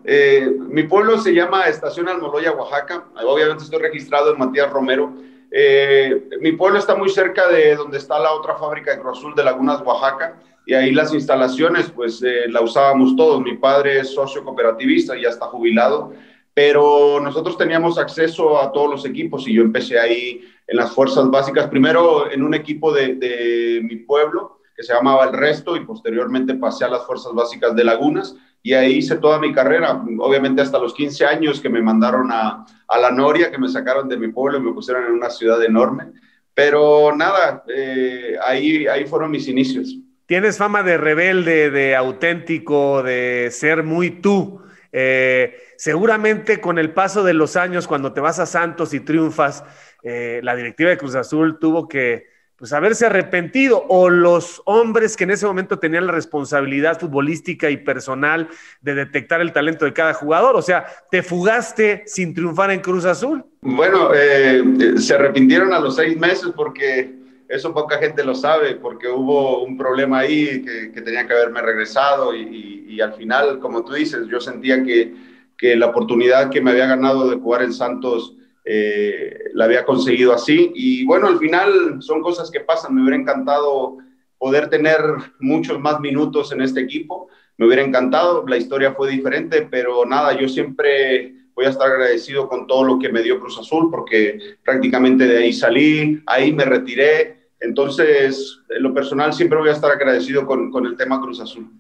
mi 0.70 0.84
pueblo 0.84 1.20
se 1.20 1.34
llama 1.34 1.68
Estación 1.68 2.10
Almoloya, 2.10 2.52
Oaxaca. 2.54 3.06
Obviamente 3.26 3.64
estoy 3.64 3.80
registrado 3.80 4.34
en 4.34 4.40
Matías 4.40 4.72
Romero 4.72 5.14
eh, 5.56 6.30
mi 6.42 6.54
pueblo 6.54 6.80
está 6.80 6.96
muy 6.96 7.10
cerca 7.10 7.48
de 7.48 7.76
donde 7.76 8.00
está 8.00 8.18
la 8.18 8.32
otra 8.32 8.56
fábrica 8.56 8.90
de 8.90 9.00
Cruz 9.00 9.20
Azul 9.20 9.36
de 9.36 9.44
Lagunas, 9.44 9.82
Oaxaca, 9.82 10.36
y 10.66 10.74
ahí 10.74 10.92
las 10.92 11.14
instalaciones, 11.14 11.90
pues 11.90 12.22
eh, 12.24 12.48
la 12.50 12.62
usábamos 12.62 13.16
todos. 13.16 13.42
Mi 13.42 13.58
padre 13.58 14.00
es 14.00 14.14
socio 14.14 14.44
cooperativista, 14.44 15.16
ya 15.16 15.30
está 15.30 15.48
jubilado, 15.48 16.14
pero 16.54 17.20
nosotros 17.20 17.58
teníamos 17.58 17.98
acceso 17.98 18.62
a 18.62 18.72
todos 18.72 18.90
los 18.90 19.06
equipos 19.06 19.48
y 19.48 19.54
yo 19.54 19.62
empecé 19.62 20.00
ahí 20.00 20.42
en 20.68 20.78
las 20.78 20.92
fuerzas 20.92 21.30
básicas, 21.30 21.68
primero 21.68 22.32
en 22.32 22.44
un 22.44 22.54
equipo 22.54 22.94
de, 22.94 23.16
de 23.16 23.82
mi 23.84 23.98
pueblo 23.98 24.60
que 24.76 24.84
se 24.84 24.94
llamaba 24.94 25.26
El 25.26 25.34
Resto 25.34 25.76
y 25.76 25.86
posteriormente 25.86 26.56
pasé 26.56 26.86
a 26.86 26.90
las 26.90 27.06
fuerzas 27.06 27.34
básicas 27.34 27.76
de 27.76 27.84
Lagunas 27.84 28.36
y 28.64 28.74
ahí 28.74 28.94
hice 28.94 29.18
toda 29.18 29.40
mi 29.40 29.54
carrera, 29.54 30.02
obviamente 30.20 30.62
hasta 30.62 30.80
los 30.80 30.94
15 30.94 31.26
años 31.26 31.60
que 31.60 31.70
me 31.70 31.82
mandaron 31.82 32.32
a, 32.32 32.66
a 32.88 32.98
la 32.98 33.12
Noria, 33.12 33.52
que 33.52 33.58
me 33.58 33.68
sacaron 33.68 34.08
de 34.08 34.18
mi 34.18 34.30
pueblo 34.30 34.58
y 34.58 34.62
me 34.62 34.72
pusieron 34.72 35.06
en 35.06 35.12
una 35.12 35.30
ciudad 35.30 35.62
enorme. 35.64 36.14
Pero 36.54 37.14
nada, 37.16 37.64
eh, 37.68 38.38
ahí, 38.46 38.88
ahí 38.88 39.06
fueron 39.06 39.32
mis 39.32 39.48
inicios. 39.48 39.98
Tienes 40.34 40.58
fama 40.58 40.82
de 40.82 40.98
rebelde, 40.98 41.70
de 41.70 41.96
auténtico, 41.96 43.04
de 43.04 43.50
ser 43.52 43.84
muy 43.84 44.10
tú. 44.10 44.64
Eh, 44.92 45.56
seguramente 45.78 46.60
con 46.60 46.80
el 46.80 46.92
paso 46.92 47.24
de 47.24 47.36
los 47.36 47.56
años, 47.56 47.88
cuando 47.88 48.14
te 48.14 48.20
vas 48.20 48.40
a 48.40 48.48
Santos 48.48 48.96
y 48.96 49.02
triunfas, 49.02 49.64
eh, 50.02 50.40
la 50.42 50.56
directiva 50.56 50.90
de 50.90 50.98
Cruz 50.98 51.14
Azul 51.14 51.60
tuvo 51.60 51.88
que 51.88 52.26
pues 52.56 52.74
haberse 52.74 53.06
arrepentido 53.06 53.86
o 53.90 54.10
los 54.10 54.64
hombres 54.66 55.16
que 55.16 55.26
en 55.26 55.30
ese 55.30 55.46
momento 55.46 55.78
tenían 55.78 56.08
la 56.08 56.14
responsabilidad 56.14 57.00
futbolística 57.00 57.70
y 57.70 57.78
personal 57.78 58.50
de 58.82 58.96
detectar 58.96 59.40
el 59.40 59.54
talento 59.54 59.86
de 59.86 59.94
cada 59.94 60.16
jugador. 60.16 60.56
O 60.56 60.64
sea, 60.64 60.88
te 61.12 61.22
fugaste 61.22 62.06
sin 62.08 62.34
triunfar 62.34 62.72
en 62.72 62.80
Cruz 62.80 63.06
Azul. 63.06 63.46
Bueno, 63.62 64.10
eh, 64.16 64.64
se 64.98 65.14
arrepintieron 65.14 65.72
a 65.74 65.80
los 65.80 65.96
seis 65.96 66.18
meses 66.18 66.50
porque 66.56 67.22
eso 67.54 67.74
poca 67.74 68.00
gente 68.00 68.24
lo 68.24 68.34
sabe, 68.34 68.76
porque 68.76 69.08
hubo 69.08 69.64
un 69.64 69.78
problema 69.78 70.20
ahí 70.20 70.64
que, 70.94 71.02
tenía 71.02 71.28
que 71.28 71.34
haberme 71.34 71.62
regresado 71.62 72.36
y, 72.36 73.00
al 73.02 73.14
final, 73.14 73.60
como 73.60 73.84
tú 73.84 73.94
dices, 73.94 74.28
yo 74.28 74.40
sentía 74.40 74.84
que, 74.84 75.14
que 75.58 75.76
la 75.76 75.88
oportunidad 75.88 76.50
que 76.52 76.62
me 76.62 76.72
había 76.72 76.86
ganado 76.86 77.28
de 77.28 77.38
jugar 77.38 77.64
en 77.64 77.74
Santos 77.74 78.36
eh, 78.66 79.50
la 79.54 79.66
había 79.66 79.84
conseguido 79.84 80.34
así. 80.34 80.72
Y 80.76 81.06
bueno, 81.06 81.28
al 81.28 81.38
final 81.40 82.02
son 82.02 82.22
cosas 82.22 82.50
que 82.52 82.60
pasan. 82.60 82.96
Me 82.96 83.02
hubiera 83.02 83.18
encantado 83.18 83.98
poder 84.38 84.70
tener 84.70 85.00
muchos 85.40 85.80
más 85.80 86.00
minutos 86.00 86.52
en 86.52 86.62
este 86.62 86.82
equipo. 86.82 87.30
Me 87.58 87.66
hubiera 87.66 87.84
encantado, 87.84 88.46
la 88.48 88.58
historia 88.58 88.94
fue 88.94 89.12
diferente, 89.12 89.68
pero 89.70 90.06
nada, 90.06 90.40
yo 90.40 90.48
siempre 90.48 91.34
voy 91.56 91.66
a 91.66 91.70
estar 91.70 91.88
agradecido 91.88 92.48
con 92.48 92.66
todo 92.68 92.84
lo 92.84 93.00
que 93.00 93.10
me 93.10 93.22
dio 93.22 93.40
Cruz 93.40 93.60
Azul, 93.60 93.90
porque 93.92 94.58
prácticamente 94.64 95.28
de 95.28 95.38
ahí 95.38 95.54
salí, 95.54 96.22
ahí 96.26 96.52
me 96.52 96.66
retiré. 96.66 97.43
Entonces, 97.64 98.60
en 98.70 98.84
lo 98.84 98.94
personal, 98.94 99.34
siempre 99.34 99.58
voy 99.58 99.70
a 99.70 99.74
estar 99.74 99.90
agradecido 99.90 100.46
con, 100.46 100.70
con 100.70 100.86
el 100.86 100.96
tema 100.96 101.22
Cruz 101.22 101.40
Azul. 101.40 101.72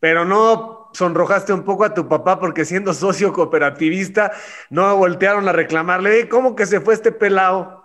Pero 0.00 0.24
no 0.24 0.90
sonrojaste 0.92 1.52
un 1.52 1.64
poco 1.64 1.84
a 1.84 1.92
tu 1.92 2.08
papá 2.08 2.38
porque 2.38 2.64
siendo 2.64 2.94
socio 2.94 3.32
cooperativista 3.32 4.32
no 4.70 4.96
voltearon 4.96 5.48
a 5.48 5.52
reclamarle, 5.52 6.28
¿cómo 6.28 6.54
que 6.54 6.66
se 6.66 6.80
fue 6.80 6.94
este 6.94 7.10
pelado? 7.10 7.83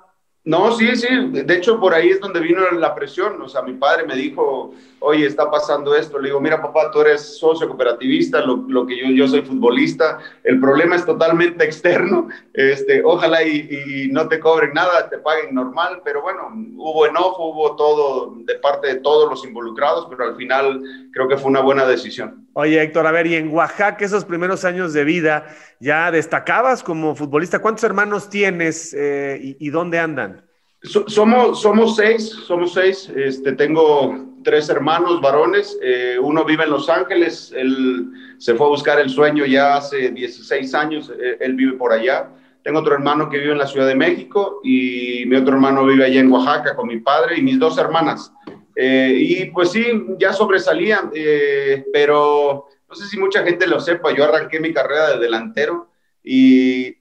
No, 0.50 0.72
sí, 0.72 0.96
sí. 0.96 1.08
De 1.32 1.54
hecho, 1.54 1.80
por 1.80 1.94
ahí 1.94 2.10
es 2.10 2.20
donde 2.20 2.40
vino 2.40 2.62
la 2.72 2.96
presión. 2.96 3.40
O 3.40 3.48
sea, 3.48 3.62
mi 3.62 3.74
padre 3.74 4.08
me 4.08 4.16
dijo, 4.16 4.74
oye, 4.98 5.28
está 5.28 5.52
pasando 5.52 5.94
esto. 5.94 6.18
Le 6.18 6.30
digo, 6.30 6.42
mira, 6.42 6.60
papá, 6.60 6.90
tú 6.90 7.02
eres 7.02 7.38
socio 7.38 7.68
cooperativista, 7.68 8.42
lo, 8.42 8.88
que 8.88 8.98
yo, 8.98 9.12
yo 9.12 9.28
soy 9.28 9.44
futbolista. 9.44 10.18
El 10.44 10.60
problema 10.60 10.96
es 10.96 11.06
totalmente 11.06 11.64
externo. 11.70 12.30
Este, 12.52 13.04
ojalá 13.04 13.44
y, 13.44 14.10
no 14.12 14.28
te 14.28 14.40
cobren 14.40 14.74
nada, 14.74 15.08
te 15.08 15.20
paguen 15.20 15.54
normal. 15.54 16.02
Pero 16.04 16.24
bueno, 16.24 16.50
hubo 16.78 17.06
enojo, 17.06 17.50
hubo 17.50 17.76
todo 17.76 18.34
de 18.44 18.56
parte 18.56 18.88
de 18.88 18.96
todos 19.02 19.30
los 19.30 19.46
involucrados, 19.46 20.08
pero 20.10 20.24
al 20.24 20.36
final 20.36 20.82
creo 21.14 21.28
que 21.28 21.38
fue 21.38 21.52
una 21.52 21.62
buena 21.62 21.86
decisión. 21.86 22.48
Oye, 22.54 22.82
Héctor, 22.82 23.06
a 23.06 23.12
ver, 23.12 23.28
y 23.28 23.36
en 23.36 23.54
Oaxaca, 23.54 24.04
esos 24.04 24.26
primeros 24.26 24.66
años 24.66 24.94
de 24.94 25.04
vida, 25.04 25.46
¿ya 25.80 26.12
destacabas 26.12 26.84
como 26.84 27.16
futbolista? 27.16 27.60
¿Cuántos 27.60 27.84
hermanos 27.84 28.30
tienes 28.30 28.94
eh, 28.94 29.56
y, 29.60 29.70
dónde 29.70 30.00
andan? 30.00 30.46
somos, 30.82 31.62
somos 31.62 31.96
seis, 31.96 32.30
somos 32.48 32.74
seis. 32.74 33.12
Este, 33.16 33.54
tengo 33.54 34.30
tres 34.44 34.70
hermanos 34.70 35.22
varones. 35.22 35.78
Eh, 35.82 36.18
uno 36.22 36.46
vive 36.46 36.64
en 36.64 36.72
Los 36.72 36.90
Ángeles, 36.90 37.54
él 37.56 38.08
se 38.38 38.56
fue 38.56 38.68
a 38.68 38.70
buscar 38.70 39.00
el 39.00 39.10
sueño 39.10 39.46
ya 39.46 39.76
hace 39.76 40.12
16 40.12 40.74
años, 40.74 41.12
eh, 41.22 41.38
él 41.40 41.56
vive 41.56 41.74
por 41.74 41.92
allá. 41.92 42.30
Tengo 42.64 42.80
otro 42.80 42.94
hermano 42.94 43.30
que 43.30 43.38
vive 43.38 43.54
en 43.54 43.58
la 43.58 43.68
Ciudad 43.68 43.88
de 43.88 43.96
México 43.96 44.60
y 44.64 45.24
mi 45.28 45.36
otro 45.38 45.56
hermano 45.56 45.86
vive 45.86 46.06
allá 46.06 46.20
en 46.20 46.32
Oaxaca 46.32 46.76
con 46.76 46.88
mi 46.88 47.00
padre 47.00 47.38
y 47.38 47.42
mis 47.42 47.58
dos 47.58 47.78
hermanas. 47.78 48.32
Eh, 48.76 49.14
y 49.18 49.46
pues 49.48 49.72
sí, 49.72 49.86
ya 50.18 50.32
sobresalía, 50.32 51.10
eh, 51.14 51.84
pero 51.92 52.68
no 52.90 52.96
sé 52.96 53.06
si 53.06 53.20
mucha 53.20 53.44
gente 53.44 53.68
lo 53.68 53.80
sepa, 53.80 54.14
yo 54.14 54.24
arranqué 54.24 54.60
mi 54.60 54.74
carrera 54.74 55.12
de 55.12 55.20
delantero 55.20 55.90
y, 56.24 56.96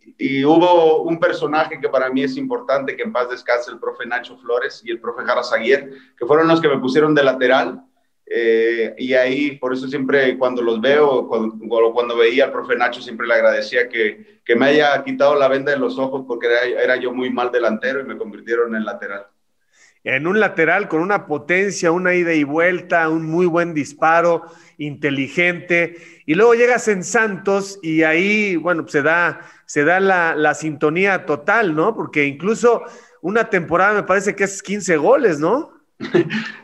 hubo 0.44 1.02
un 1.02 1.18
personaje 1.20 1.80
que 1.80 1.88
para 1.88 2.10
mí 2.10 2.22
es 2.22 2.36
importante, 2.36 2.96
que 2.96 3.02
en 3.02 3.12
paz 3.12 3.30
descanse, 3.30 3.70
el 3.70 3.78
profe 3.78 4.06
Nacho 4.06 4.36
Flores 4.38 4.82
y 4.84 4.90
el 4.90 5.00
profe 5.00 5.24
Jara 5.24 5.42
Zaguier, 5.42 5.90
que 6.16 6.26
fueron 6.26 6.48
los 6.48 6.60
que 6.60 6.68
me 6.68 6.78
pusieron 6.78 7.14
de 7.14 7.22
lateral. 7.22 7.82
Eh, 8.26 8.94
y 8.98 9.14
ahí, 9.14 9.52
por 9.52 9.72
eso 9.72 9.88
siempre 9.88 10.36
cuando 10.36 10.60
los 10.60 10.80
veo, 10.80 11.26
cuando, 11.28 11.92
cuando, 11.92 12.16
veía 12.16 12.46
al 12.46 12.52
profe 12.52 12.76
Nacho, 12.76 13.00
siempre 13.00 13.26
le 13.26 13.34
agradecía 13.34 13.88
que, 13.88 14.40
que, 14.44 14.56
me 14.56 14.66
haya 14.66 15.02
quitado 15.04 15.34
la 15.34 15.48
venda 15.48 15.72
de 15.72 15.78
los 15.78 15.98
ojos 15.98 16.24
porque 16.26 16.48
era 16.82 16.96
yo 16.96 17.12
muy 17.12 17.30
mal 17.30 17.50
delantero 17.52 18.00
y 18.00 18.04
me 18.04 18.18
convirtieron 18.18 18.74
en 18.76 18.84
lateral 18.84 19.26
en 20.04 20.26
un 20.26 20.40
lateral 20.40 20.88
con 20.88 21.00
una 21.00 21.26
potencia, 21.26 21.92
una 21.92 22.14
ida 22.14 22.32
y 22.32 22.44
vuelta, 22.44 23.08
un 23.08 23.26
muy 23.26 23.46
buen 23.46 23.74
disparo, 23.74 24.44
inteligente. 24.78 25.96
Y 26.26 26.34
luego 26.34 26.54
llegas 26.54 26.88
en 26.88 27.04
Santos 27.04 27.78
y 27.82 28.02
ahí, 28.02 28.56
bueno, 28.56 28.86
se 28.88 29.02
da, 29.02 29.40
se 29.66 29.84
da 29.84 30.00
la, 30.00 30.54
sintonía 30.54 31.26
total, 31.26 31.74
¿no? 31.74 31.94
Porque 31.94 32.24
incluso 32.26 32.82
una 33.20 33.50
temporada 33.50 33.94
me 33.94 34.02
parece 34.04 34.34
que 34.34 34.44
es 34.44 34.62
15 34.62 34.96
goles, 34.96 35.38
¿no? 35.38 35.72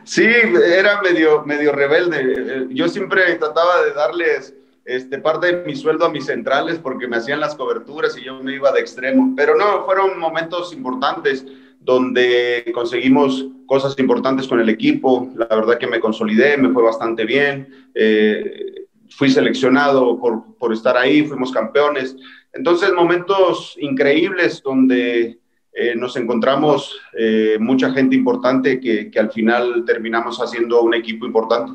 Sí, 0.05 0.23
era 0.23 1.01
medio, 1.01 1.43
medio 1.45 1.71
rebelde. 1.71 2.67
Yo 2.69 2.87
siempre 2.87 3.35
trataba 3.35 3.83
de 3.83 3.91
darles 3.91 4.53
este, 4.85 5.17
parte 5.17 5.47
de 5.47 5.63
mi 5.65 5.75
sueldo 5.75 6.05
a 6.05 6.09
mis 6.09 6.27
centrales 6.27 6.77
porque 6.77 7.07
me 7.07 7.17
hacían 7.17 7.39
las 7.39 7.55
coberturas 7.55 8.15
y 8.17 8.23
yo 8.23 8.41
me 8.41 8.53
iba 8.53 8.71
de 8.71 8.79
extremo. 8.79 9.33
Pero 9.35 9.55
no, 9.55 9.83
fueron 9.85 10.19
momentos 10.19 10.71
importantes 10.73 11.43
donde 11.85 12.71
conseguimos 12.73 13.47
cosas 13.67 13.97
importantes 13.99 14.47
con 14.47 14.59
el 14.59 14.69
equipo. 14.69 15.29
La 15.37 15.45
verdad 15.45 15.77
que 15.77 15.87
me 15.87 15.99
consolidé, 15.99 16.57
me 16.57 16.69
fue 16.69 16.83
bastante 16.83 17.25
bien. 17.25 17.69
Eh, 17.93 18.87
fui 19.11 19.29
seleccionado 19.29 20.19
por, 20.19 20.57
por, 20.57 20.73
estar 20.73 20.97
ahí, 20.97 21.23
fuimos 21.23 21.51
campeones. 21.51 22.15
Entonces, 22.53 22.91
momentos 22.91 23.75
increíbles 23.79 24.61
donde 24.63 25.39
eh, 25.73 25.95
nos 25.95 26.17
encontramos 26.17 26.99
eh, 27.17 27.57
mucha 27.59 27.91
gente 27.91 28.15
importante 28.15 28.79
que, 28.79 29.11
que 29.11 29.19
al 29.19 29.31
final 29.31 29.83
terminamos 29.85 30.39
haciendo 30.39 30.81
un 30.81 30.95
equipo 30.95 31.25
importante. 31.25 31.71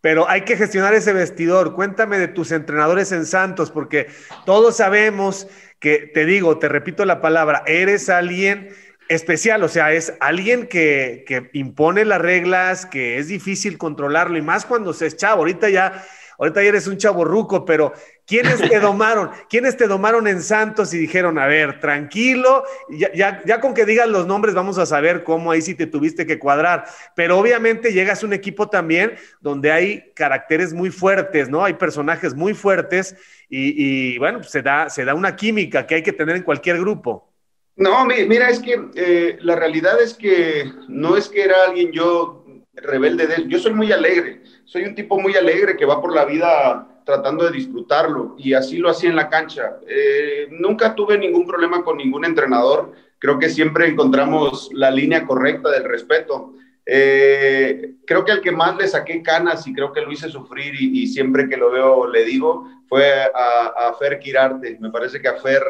Pero 0.00 0.28
hay 0.28 0.42
que 0.42 0.56
gestionar 0.56 0.94
ese 0.94 1.12
vestidor. 1.12 1.74
Cuéntame 1.74 2.18
de 2.18 2.28
tus 2.28 2.52
entrenadores 2.52 3.10
en 3.10 3.26
Santos, 3.26 3.72
porque 3.72 4.06
todos 4.44 4.76
sabemos 4.76 5.48
que, 5.80 6.10
te 6.12 6.24
digo, 6.26 6.58
te 6.58 6.68
repito 6.68 7.04
la 7.04 7.20
palabra, 7.20 7.62
eres 7.66 8.08
alguien 8.08 8.68
especial, 9.08 9.62
o 9.62 9.68
sea, 9.68 9.92
es 9.92 10.14
alguien 10.20 10.66
que, 10.66 11.24
que, 11.26 11.50
impone 11.52 12.04
las 12.04 12.20
reglas, 12.20 12.86
que 12.86 13.18
es 13.18 13.28
difícil 13.28 13.78
controlarlo, 13.78 14.36
y 14.38 14.42
más 14.42 14.66
cuando 14.66 14.92
se 14.92 15.06
es 15.06 15.16
chavo. 15.16 15.40
Ahorita 15.40 15.68
ya, 15.68 16.04
ahorita 16.38 16.62
ya 16.62 16.68
eres 16.68 16.86
un 16.86 16.96
chavo 16.96 17.24
ruco, 17.24 17.64
pero 17.64 17.92
¿quiénes 18.26 18.58
te 18.58 18.78
domaron? 18.80 19.30
¿Quiénes 19.48 19.76
te 19.76 19.86
domaron 19.86 20.26
en 20.26 20.42
Santos 20.42 20.92
y 20.92 20.98
dijeron, 20.98 21.38
a 21.38 21.46
ver, 21.46 21.80
tranquilo, 21.80 22.64
ya, 22.90 23.12
ya, 23.12 23.42
ya, 23.44 23.60
con 23.60 23.74
que 23.74 23.84
digas 23.84 24.08
los 24.08 24.26
nombres 24.26 24.54
vamos 24.54 24.78
a 24.78 24.86
saber 24.86 25.22
cómo 25.24 25.50
ahí 25.50 25.62
sí 25.62 25.74
te 25.74 25.86
tuviste 25.86 26.26
que 26.26 26.38
cuadrar. 26.38 26.84
Pero 27.14 27.38
obviamente 27.38 27.92
llegas 27.92 28.22
a 28.22 28.26
un 28.26 28.32
equipo 28.32 28.68
también 28.68 29.14
donde 29.40 29.72
hay 29.72 30.12
caracteres 30.14 30.72
muy 30.72 30.90
fuertes, 30.90 31.48
¿no? 31.48 31.64
Hay 31.64 31.74
personajes 31.74 32.34
muy 32.34 32.54
fuertes 32.54 33.16
y, 33.48 34.14
y 34.14 34.18
bueno, 34.18 34.38
pues 34.38 34.50
se 34.50 34.62
da, 34.62 34.90
se 34.90 35.04
da 35.04 35.14
una 35.14 35.36
química 35.36 35.86
que 35.86 35.96
hay 35.96 36.02
que 36.02 36.12
tener 36.12 36.36
en 36.36 36.42
cualquier 36.42 36.78
grupo. 36.80 37.35
No, 37.76 38.06
mira, 38.06 38.48
es 38.48 38.58
que 38.60 38.80
eh, 38.94 39.38
la 39.42 39.54
realidad 39.54 40.00
es 40.00 40.14
que 40.14 40.72
no 40.88 41.14
es 41.16 41.28
que 41.28 41.44
era 41.44 41.56
alguien 41.68 41.92
yo 41.92 42.44
rebelde, 42.72 43.26
de, 43.26 43.48
yo 43.48 43.58
soy 43.58 43.74
muy 43.74 43.92
alegre, 43.92 44.42
soy 44.64 44.84
un 44.84 44.94
tipo 44.94 45.20
muy 45.20 45.34
alegre 45.36 45.76
que 45.76 45.84
va 45.84 46.00
por 46.00 46.14
la 46.14 46.24
vida 46.24 47.02
tratando 47.04 47.44
de 47.44 47.50
disfrutarlo 47.52 48.34
y 48.38 48.54
así 48.54 48.78
lo 48.78 48.88
hacía 48.88 49.10
en 49.10 49.16
la 49.16 49.28
cancha. 49.28 49.76
Eh, 49.86 50.48
nunca 50.50 50.94
tuve 50.94 51.18
ningún 51.18 51.46
problema 51.46 51.84
con 51.84 51.98
ningún 51.98 52.24
entrenador, 52.24 52.92
creo 53.18 53.38
que 53.38 53.50
siempre 53.50 53.86
encontramos 53.86 54.70
la 54.72 54.90
línea 54.90 55.26
correcta 55.26 55.70
del 55.70 55.84
respeto. 55.84 56.54
Eh, 56.86 57.96
creo 58.06 58.24
que 58.24 58.32
al 58.32 58.40
que 58.40 58.52
más 58.52 58.76
le 58.76 58.88
saqué 58.88 59.22
canas 59.22 59.66
y 59.66 59.74
creo 59.74 59.92
que 59.92 60.00
lo 60.00 60.10
hice 60.12 60.30
sufrir 60.30 60.74
y, 60.80 61.02
y 61.02 61.06
siempre 61.08 61.48
que 61.48 61.56
lo 61.56 61.70
veo 61.70 62.06
le 62.06 62.24
digo 62.24 62.70
fue 62.88 63.10
a, 63.12 63.88
a 63.88 63.94
Fer 63.98 64.18
Quirarte. 64.18 64.78
Me 64.80 64.90
parece 64.90 65.20
que 65.20 65.28
a 65.28 65.34
Fer 65.34 65.62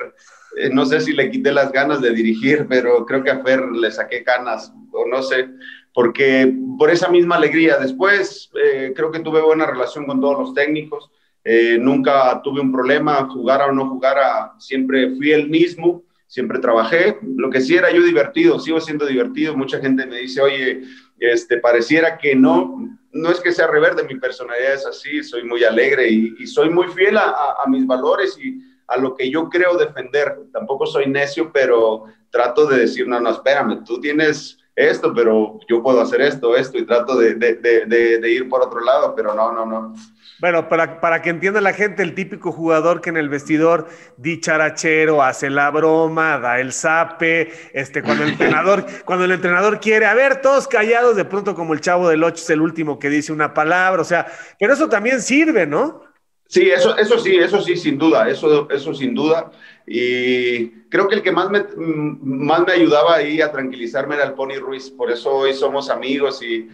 eh, 0.57 0.71
no 0.71 0.87
sé 0.87 1.01
si 1.01 1.13
le 1.13 1.31
quité 1.31 1.53
las 1.53 1.71
ganas 1.71 2.01
de 2.01 2.13
dirigir, 2.13 2.67
pero 2.69 3.05
creo 3.05 3.23
que 3.23 3.31
a 3.31 3.43
Fer 3.43 3.61
le 3.73 3.91
saqué 3.91 4.21
ganas, 4.21 4.73
o 4.91 5.07
no 5.07 5.23
sé, 5.23 5.49
porque 5.93 6.53
por 6.79 6.91
esa 6.91 7.09
misma 7.09 7.37
alegría. 7.37 7.77
Después 7.79 8.51
eh, 8.63 8.93
creo 8.97 9.11
que 9.11 9.21
tuve 9.21 9.43
buena 9.43 9.67
relación 9.67 10.07
con 10.07 10.21
todos 10.21 10.39
los 10.39 10.55
técnicos, 10.55 11.11
eh, 11.45 11.79
nunca 11.79 12.41
tuve 12.43 12.61
un 12.61 12.73
problema, 12.73 13.29
jugara 13.29 13.67
o 13.67 13.73
no 13.73 13.89
jugara, 13.89 14.55
siempre 14.59 15.15
fui 15.17 15.33
el 15.33 15.49
mismo, 15.49 16.05
siempre 16.27 16.59
trabajé. 16.59 17.19
Lo 17.23 17.51
que 17.51 17.61
sí 17.61 17.77
era 17.77 17.93
yo 17.93 18.03
divertido, 18.03 18.59
sigo 18.59 18.81
siendo 18.81 19.07
divertido. 19.07 19.57
Mucha 19.57 19.79
gente 19.79 20.07
me 20.07 20.19
dice, 20.19 20.41
oye, 20.41 20.83
este, 21.19 21.59
pareciera 21.59 22.19
que 22.19 22.35
no, 22.35 22.99
no 23.13 23.31
es 23.31 23.41
que 23.41 23.53
sea 23.53 23.67
reverde, 23.67 24.05
mi 24.05 24.19
personalidad 24.19 24.75
es 24.75 24.87
así, 24.87 25.23
soy 25.23 25.45
muy 25.45 25.65
alegre 25.65 26.09
y, 26.11 26.47
soy 26.47 26.71
muy 26.71 26.89
fiel 26.89 27.17
a, 27.17 27.57
a 27.65 27.69
mis 27.69 27.87
valores 27.87 28.37
y 28.43 28.59
a 28.89 28.97
lo 28.97 29.15
que 29.15 29.31
yo 29.31 29.49
creo 29.49 29.77
defender. 29.77 30.39
Tampoco 30.53 30.87
soy 30.87 31.07
necio, 31.07 31.51
pero 31.53 32.05
trato 32.31 32.67
de 32.67 32.81
decir, 32.81 33.07
no, 33.07 33.21
no, 33.21 33.31
espérame, 33.31 33.85
tú 33.85 34.01
tienes 34.01 34.59
esto, 34.75 35.13
pero 35.15 35.59
yo 35.69 35.83
puedo 35.83 36.01
hacer 36.03 36.21
esto, 36.21 36.55
esto, 36.55 36.77
y 36.79 36.85
trato 36.85 37.17
de, 37.17 37.35
de, 37.35 37.55
de, 37.55 38.19
de 38.19 38.31
ir 38.31 38.49
por 38.49 38.63
otro 38.63 38.81
lado, 38.81 39.15
pero 39.17 39.35
no, 39.35 39.53
no, 39.53 39.65
no. 39.65 39.95
Bueno, 40.39 40.69
para, 40.69 41.01
para, 41.01 41.23
que 41.23 41.31
entienda 41.31 41.63
la 41.63 41.73
gente, 41.73 42.03
el 42.03 42.15
típico 42.15 42.53
jugador 42.53 43.01
que 43.01 43.09
en 43.09 43.17
el 43.17 43.31
vestidor 43.31 43.89
dicharachero, 44.19 45.23
hace 45.23 45.49
la 45.49 45.71
broma, 45.71 46.39
da 46.39 46.61
el 46.61 46.75
zape, 46.75 47.51
este, 47.73 48.03
cuando 48.03 48.25
el 48.25 48.31
entrenador, 48.31 48.85
cuando 49.07 49.25
el 49.25 49.33
entrenador 49.33 49.81
quiere, 49.81 50.05
a 50.05 50.13
ver, 50.13 50.43
todos 50.43 50.69
callados, 50.69 51.17
de 51.17 51.25
pronto 51.25 51.55
como 51.55 51.73
el 51.73 51.81
chavo 51.81 52.11
del 52.11 52.23
8 52.23 52.35
es 52.35 52.51
el 52.51 52.61
último 52.61 52.99
que 52.99 53.09
dice 53.09 53.33
una 53.33 53.55
palabra, 53.55 54.03
o 54.03 54.05
sea, 54.05 54.27
pero 54.59 54.75
eso 54.75 54.91
también 54.91 55.23
sirve, 55.23 55.67
¿no? 55.67 56.03
Sí, 56.49 56.71
eso, 56.71 56.97
eso 56.97 57.19
sí, 57.19 57.37
eso 57.37 57.61
sí, 57.61 57.77
sin 57.77 57.99
duda, 57.99 58.29
eso, 58.29 58.69
eso 58.71 58.95
sin 58.95 59.15
duda. 59.15 59.51
Y 59.87 60.69
creo 60.89 61.09
que 61.09 61.17
el 61.17 61.23
que 61.23 61.33
más 61.33 61.51
me, 61.51 61.65
más 61.77 62.65
me 62.67 62.73
ayudaba 62.73 63.17
ahí 63.17 63.41
a 63.41 63.51
tranquilizarme 63.51 64.15
era 64.15 64.25
el 64.25 64.35
Pony 64.35 64.59
Ruiz, 64.61 64.91
por 64.91 65.11
eso 65.11 65.31
hoy 65.31 65.55
somos 65.55 65.91
amigos 65.91 66.43
y 66.43 66.69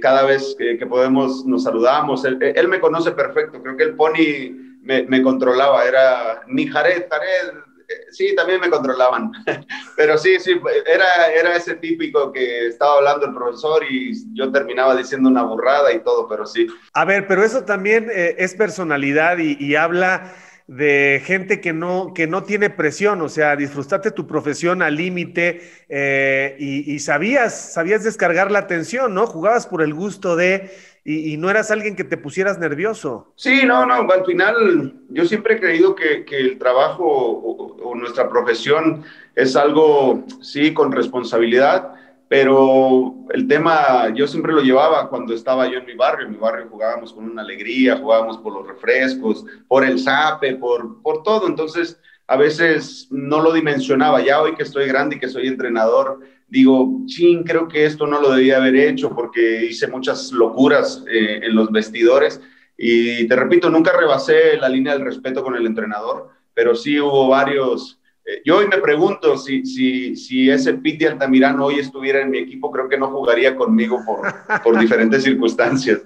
cada 0.00 0.24
vez 0.24 0.54
que, 0.58 0.76
que, 0.78 0.86
podemos 0.86 1.44
nos 1.46 1.64
saludamos. 1.64 2.24
Él, 2.24 2.38
él, 2.40 2.68
me 2.68 2.80
conoce 2.80 3.12
perfecto, 3.12 3.62
creo 3.62 3.76
que 3.76 3.84
el 3.84 3.94
Pony 3.94 4.76
me, 4.82 5.04
me 5.04 5.22
controlaba, 5.22 5.84
era 5.84 6.42
ni 6.48 6.66
Jared, 6.66 7.04
Jared, 7.10 7.58
sí, 8.10 8.34
también 8.34 8.60
me 8.60 8.70
controlaban. 8.70 9.32
Pero 9.96 10.18
sí, 10.18 10.38
sí, 10.38 10.52
era, 10.86 11.32
era 11.32 11.56
ese 11.56 11.76
típico 11.76 12.32
que 12.32 12.68
estaba 12.68 12.96
hablando 12.96 13.26
el 13.26 13.34
profesor 13.34 13.84
y 13.88 14.12
yo 14.34 14.50
terminaba 14.52 14.96
diciendo 14.96 15.28
una 15.28 15.42
burrada 15.42 15.92
y 15.92 16.00
todo, 16.00 16.28
pero 16.28 16.46
sí. 16.46 16.66
A 16.94 17.04
ver, 17.04 17.26
pero 17.26 17.44
eso 17.44 17.64
también 17.64 18.08
eh, 18.12 18.36
es 18.38 18.54
personalidad 18.54 19.38
y, 19.38 19.74
habla 19.74 20.32
de 20.66 21.22
gente 21.24 21.60
que 21.60 21.72
no, 21.72 22.12
que 22.14 22.26
no 22.26 22.44
tiene 22.44 22.70
presión, 22.70 23.20
o 23.22 23.28
sea, 23.28 23.56
disfrutaste 23.56 24.10
tu 24.10 24.26
profesión 24.26 24.82
al 24.82 24.96
límite 24.96 25.62
eh, 25.88 26.56
y, 26.58 26.92
y 26.92 26.98
sabías, 27.00 27.72
sabías 27.72 28.04
descargar 28.04 28.50
la 28.50 28.60
atención, 28.60 29.14
¿no? 29.14 29.26
Jugabas 29.26 29.66
por 29.66 29.82
el 29.82 29.94
gusto 29.94 30.36
de 30.36 30.70
y, 31.10 31.36
no 31.36 31.50
eras 31.50 31.70
alguien 31.70 31.96
que 31.96 32.04
te 32.04 32.16
pusieras 32.16 32.58
nervioso. 32.58 33.32
Sí, 33.36 33.62
no, 33.64 33.84
no, 33.86 33.94
al 33.94 34.24
final 34.24 34.94
yo 35.08 35.24
siempre 35.24 35.54
he 35.54 35.60
creído 35.60 35.94
que, 35.94 36.24
que 36.24 36.38
el 36.38 36.58
trabajo 36.58 37.04
o, 37.04 37.76
o, 37.82 37.94
nuestra 37.94 38.28
profesión 38.28 39.02
es 39.34 39.56
algo, 39.56 40.24
sí, 40.40 40.72
con 40.72 40.92
responsabilidad, 40.92 41.92
pero 42.28 43.14
el 43.30 43.48
tema 43.48 44.08
yo 44.14 44.26
siempre 44.28 44.52
lo 44.52 44.60
llevaba 44.60 45.08
cuando 45.08 45.34
estaba 45.34 45.66
yo 45.66 45.78
en 45.78 45.86
mi 45.86 45.94
barrio, 45.94 46.26
en 46.26 46.32
mi 46.32 46.38
barrio 46.38 46.68
jugábamos 46.70 47.12
con 47.12 47.24
una 47.24 47.42
alegría, 47.42 47.96
jugábamos 47.96 48.38
por 48.38 48.54
los 48.54 48.66
refrescos, 48.66 49.44
por 49.66 49.84
el 49.84 49.98
zape, 49.98 50.54
por, 50.54 51.02
por 51.02 51.22
todo, 51.24 51.48
entonces 51.48 51.98
a 52.28 52.36
veces 52.36 53.08
no 53.10 53.40
lo 53.40 53.52
dimensionaba, 53.52 54.20
ya 54.20 54.40
hoy 54.40 54.54
que 54.54 54.62
estoy 54.62 54.86
grande 54.86 55.16
y 55.16 55.18
que 55.18 55.28
soy 55.28 55.48
entrenador, 55.48 56.20
digo, 56.50 57.02
chin, 57.06 57.44
creo 57.44 57.68
que 57.68 57.86
esto 57.86 58.06
no 58.06 58.20
lo 58.20 58.32
debía 58.32 58.56
haber 58.56 58.76
hecho 58.76 59.14
porque 59.14 59.66
hice 59.66 59.86
muchas 59.86 60.32
locuras 60.32 61.04
eh, 61.10 61.40
en 61.42 61.54
los 61.54 61.70
vestidores. 61.70 62.40
Y 62.76 63.26
te 63.28 63.36
repito, 63.36 63.70
nunca 63.70 63.96
rebasé 63.96 64.56
la 64.56 64.68
línea 64.68 64.94
del 64.94 65.04
respeto 65.04 65.42
con 65.42 65.54
el 65.54 65.66
entrenador, 65.66 66.28
pero 66.52 66.74
sí 66.74 66.98
hubo 66.98 67.28
varios. 67.28 68.00
Eh, 68.24 68.42
yo 68.44 68.58
hoy 68.58 68.66
me 68.66 68.78
pregunto 68.78 69.36
si, 69.36 69.64
si, 69.64 70.16
si 70.16 70.50
ese 70.50 70.74
Piti 70.74 71.06
Altamirano 71.06 71.66
hoy 71.66 71.78
estuviera 71.78 72.20
en 72.20 72.30
mi 72.30 72.38
equipo, 72.38 72.70
creo 72.70 72.88
que 72.88 72.98
no 72.98 73.08
jugaría 73.08 73.54
conmigo 73.54 74.00
por, 74.04 74.62
por 74.62 74.78
diferentes 74.80 75.22
circunstancias. 75.22 76.00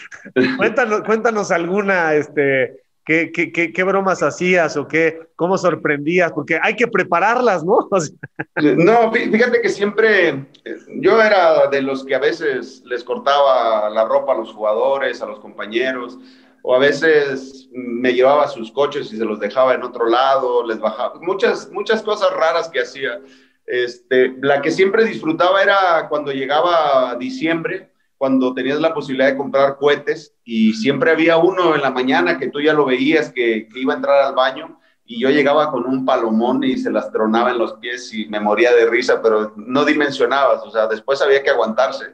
cuéntanos, 0.56 1.02
cuéntanos 1.02 1.50
alguna, 1.50 2.14
este, 2.14 2.85
¿Qué, 3.06 3.30
qué, 3.30 3.52
qué, 3.52 3.72
qué, 3.72 3.84
bromas 3.84 4.20
hacías 4.24 4.76
o 4.76 4.88
qué, 4.88 5.28
cómo 5.36 5.56
sorprendías? 5.56 6.32
Porque 6.32 6.58
hay 6.60 6.74
que 6.74 6.88
prepararlas, 6.88 7.62
¿no? 7.62 7.88
no, 8.56 9.12
fíjate 9.12 9.60
que 9.60 9.68
siempre 9.68 10.44
yo 10.88 11.22
era 11.22 11.68
de 11.68 11.82
los 11.82 12.04
que 12.04 12.16
a 12.16 12.18
veces 12.18 12.82
les 12.84 13.04
cortaba 13.04 13.88
la 13.90 14.04
ropa 14.06 14.32
a 14.32 14.36
los 14.36 14.52
jugadores, 14.52 15.22
a 15.22 15.26
los 15.26 15.38
compañeros, 15.38 16.18
o 16.62 16.74
a 16.74 16.80
veces 16.80 17.68
me 17.72 18.12
llevaba 18.12 18.48
sus 18.48 18.72
coches 18.72 19.12
y 19.12 19.18
se 19.18 19.24
los 19.24 19.38
dejaba 19.38 19.74
en 19.74 19.84
otro 19.84 20.08
lado, 20.08 20.66
les 20.66 20.80
bajaba, 20.80 21.14
muchas, 21.20 21.70
muchas 21.70 22.02
cosas 22.02 22.32
raras 22.32 22.68
que 22.68 22.80
hacía. 22.80 23.20
Este, 23.66 24.34
la 24.40 24.60
que 24.60 24.72
siempre 24.72 25.04
disfrutaba 25.04 25.62
era 25.62 26.08
cuando 26.08 26.32
llegaba 26.32 27.14
diciembre, 27.20 27.88
cuando 28.18 28.54
tenías 28.54 28.80
la 28.80 28.94
posibilidad 28.94 29.28
de 29.28 29.36
comprar 29.36 29.76
cohetes 29.76 30.34
y 30.44 30.72
siempre 30.74 31.10
había 31.10 31.36
uno 31.36 31.74
en 31.74 31.82
la 31.82 31.90
mañana 31.90 32.38
que 32.38 32.48
tú 32.48 32.60
ya 32.60 32.72
lo 32.72 32.86
veías 32.86 33.30
que, 33.30 33.68
iba 33.74 33.92
a 33.92 33.96
entrar 33.96 34.22
al 34.22 34.34
baño 34.34 34.80
y 35.04 35.20
yo 35.20 35.30
llegaba 35.30 35.70
con 35.70 35.86
un 35.86 36.04
palomón 36.04 36.64
y 36.64 36.76
se 36.78 36.90
las 36.90 37.12
tronaba 37.12 37.50
en 37.50 37.58
los 37.58 37.74
pies 37.74 38.12
y 38.12 38.26
me 38.26 38.40
moría 38.40 38.74
de 38.74 38.86
risa, 38.86 39.22
pero 39.22 39.52
no 39.56 39.84
dimensionabas, 39.84 40.62
o 40.64 40.70
sea, 40.70 40.88
después 40.88 41.22
había 41.22 41.42
que 41.42 41.50
aguantarse. 41.50 42.06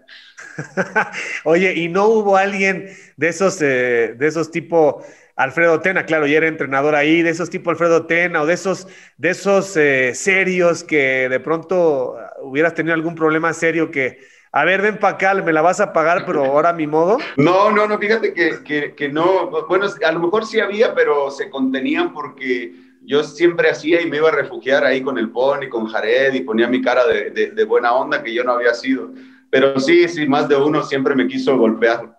Oye, 1.44 1.72
¿y 1.74 1.88
no 1.88 2.06
hubo 2.06 2.36
alguien 2.36 2.90
de 3.16 3.28
esos, 3.28 3.62
eh, 3.62 4.14
de 4.18 4.26
esos 4.26 4.50
tipo 4.50 5.02
Alfredo 5.36 5.80
Tena, 5.80 6.04
claro, 6.04 6.26
ya 6.26 6.36
era 6.36 6.48
entrenador 6.48 6.94
ahí, 6.94 7.22
de 7.22 7.30
esos 7.30 7.48
tipo 7.48 7.70
Alfredo 7.70 8.06
Tena 8.06 8.42
o 8.42 8.46
de 8.46 8.54
esos, 8.54 8.86
de 9.16 9.30
esos 9.30 9.76
eh, 9.76 10.14
serios 10.14 10.84
que 10.84 11.28
de 11.28 11.40
pronto 11.40 12.16
hubieras 12.42 12.74
tenido 12.74 12.94
algún 12.94 13.14
problema 13.14 13.54
serio 13.54 13.90
que 13.90 14.18
a 14.54 14.64
ver, 14.66 14.82
ven 14.82 14.98
para 14.98 15.14
acá, 15.14 15.34
me 15.34 15.52
la 15.52 15.62
vas 15.62 15.80
a 15.80 15.94
pagar, 15.94 16.24
pero 16.26 16.44
ahora 16.44 16.68
a 16.68 16.74
mi 16.74 16.86
modo. 16.86 17.16
No, 17.38 17.70
no, 17.70 17.88
no, 17.88 17.98
fíjate 17.98 18.34
que, 18.34 18.62
que, 18.62 18.94
que, 18.94 19.08
no, 19.08 19.50
bueno, 19.66 19.86
a 20.04 20.12
lo 20.12 20.20
mejor 20.20 20.44
sí 20.44 20.60
había, 20.60 20.94
pero 20.94 21.30
se 21.30 21.48
contenían 21.48 22.12
porque 22.12 22.74
yo 23.00 23.24
siempre 23.24 23.70
hacía 23.70 24.02
y 24.02 24.10
me 24.10 24.18
iba 24.18 24.28
a 24.28 24.32
refugiar 24.32 24.84
ahí 24.84 25.02
con 25.02 25.16
el 25.16 25.30
Pony, 25.30 25.70
con 25.70 25.86
Jared 25.86 26.34
y 26.34 26.42
ponía 26.42 26.68
mi 26.68 26.82
cara 26.82 27.06
de, 27.06 27.30
de, 27.30 27.64
buena 27.64 27.94
onda 27.94 28.22
que 28.22 28.32
yo 28.34 28.44
no 28.44 28.52
había 28.52 28.74
sido. 28.74 29.10
Pero 29.50 29.80
sí, 29.80 30.06
sí, 30.06 30.26
más 30.26 30.48
de 30.48 30.56
uno 30.56 30.82
siempre 30.82 31.14
me 31.14 31.26
quiso 31.26 31.56
golpear. 31.56 32.18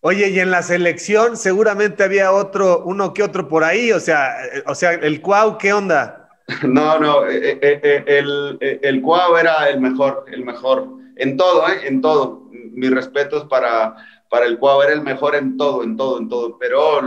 Oye, 0.00 0.30
y 0.30 0.40
en 0.40 0.50
la 0.50 0.62
selección 0.62 1.36
seguramente 1.36 2.02
había 2.02 2.32
otro, 2.32 2.82
uno 2.84 3.12
que 3.14 3.22
otro 3.22 3.48
por 3.48 3.62
ahí, 3.62 3.92
o 3.92 4.00
sea, 4.00 4.44
eh, 4.46 4.62
o 4.66 4.74
sea, 4.74 4.92
el 4.92 5.20
Cuau, 5.20 5.58
¿qué 5.58 5.72
onda? 5.72 6.23
No, 6.62 6.98
no, 6.98 7.26
eh, 7.26 7.58
eh, 7.62 8.04
el, 8.06 8.58
el 8.60 9.00
Cuau 9.00 9.36
era 9.36 9.68
el 9.70 9.80
mejor, 9.80 10.26
el 10.30 10.44
mejor, 10.44 10.88
en 11.16 11.36
todo, 11.36 11.66
¿eh? 11.68 11.86
en 11.86 12.00
todo. 12.00 12.48
Mis 12.50 12.90
respetos 12.90 13.44
para, 13.44 13.94
para 14.28 14.46
el 14.46 14.58
Cuau, 14.58 14.82
era 14.82 14.92
el 14.92 15.02
mejor 15.02 15.34
en 15.34 15.56
todo, 15.56 15.82
en 15.82 15.96
todo, 15.96 16.18
en 16.18 16.28
todo, 16.28 16.58
pero 16.58 17.00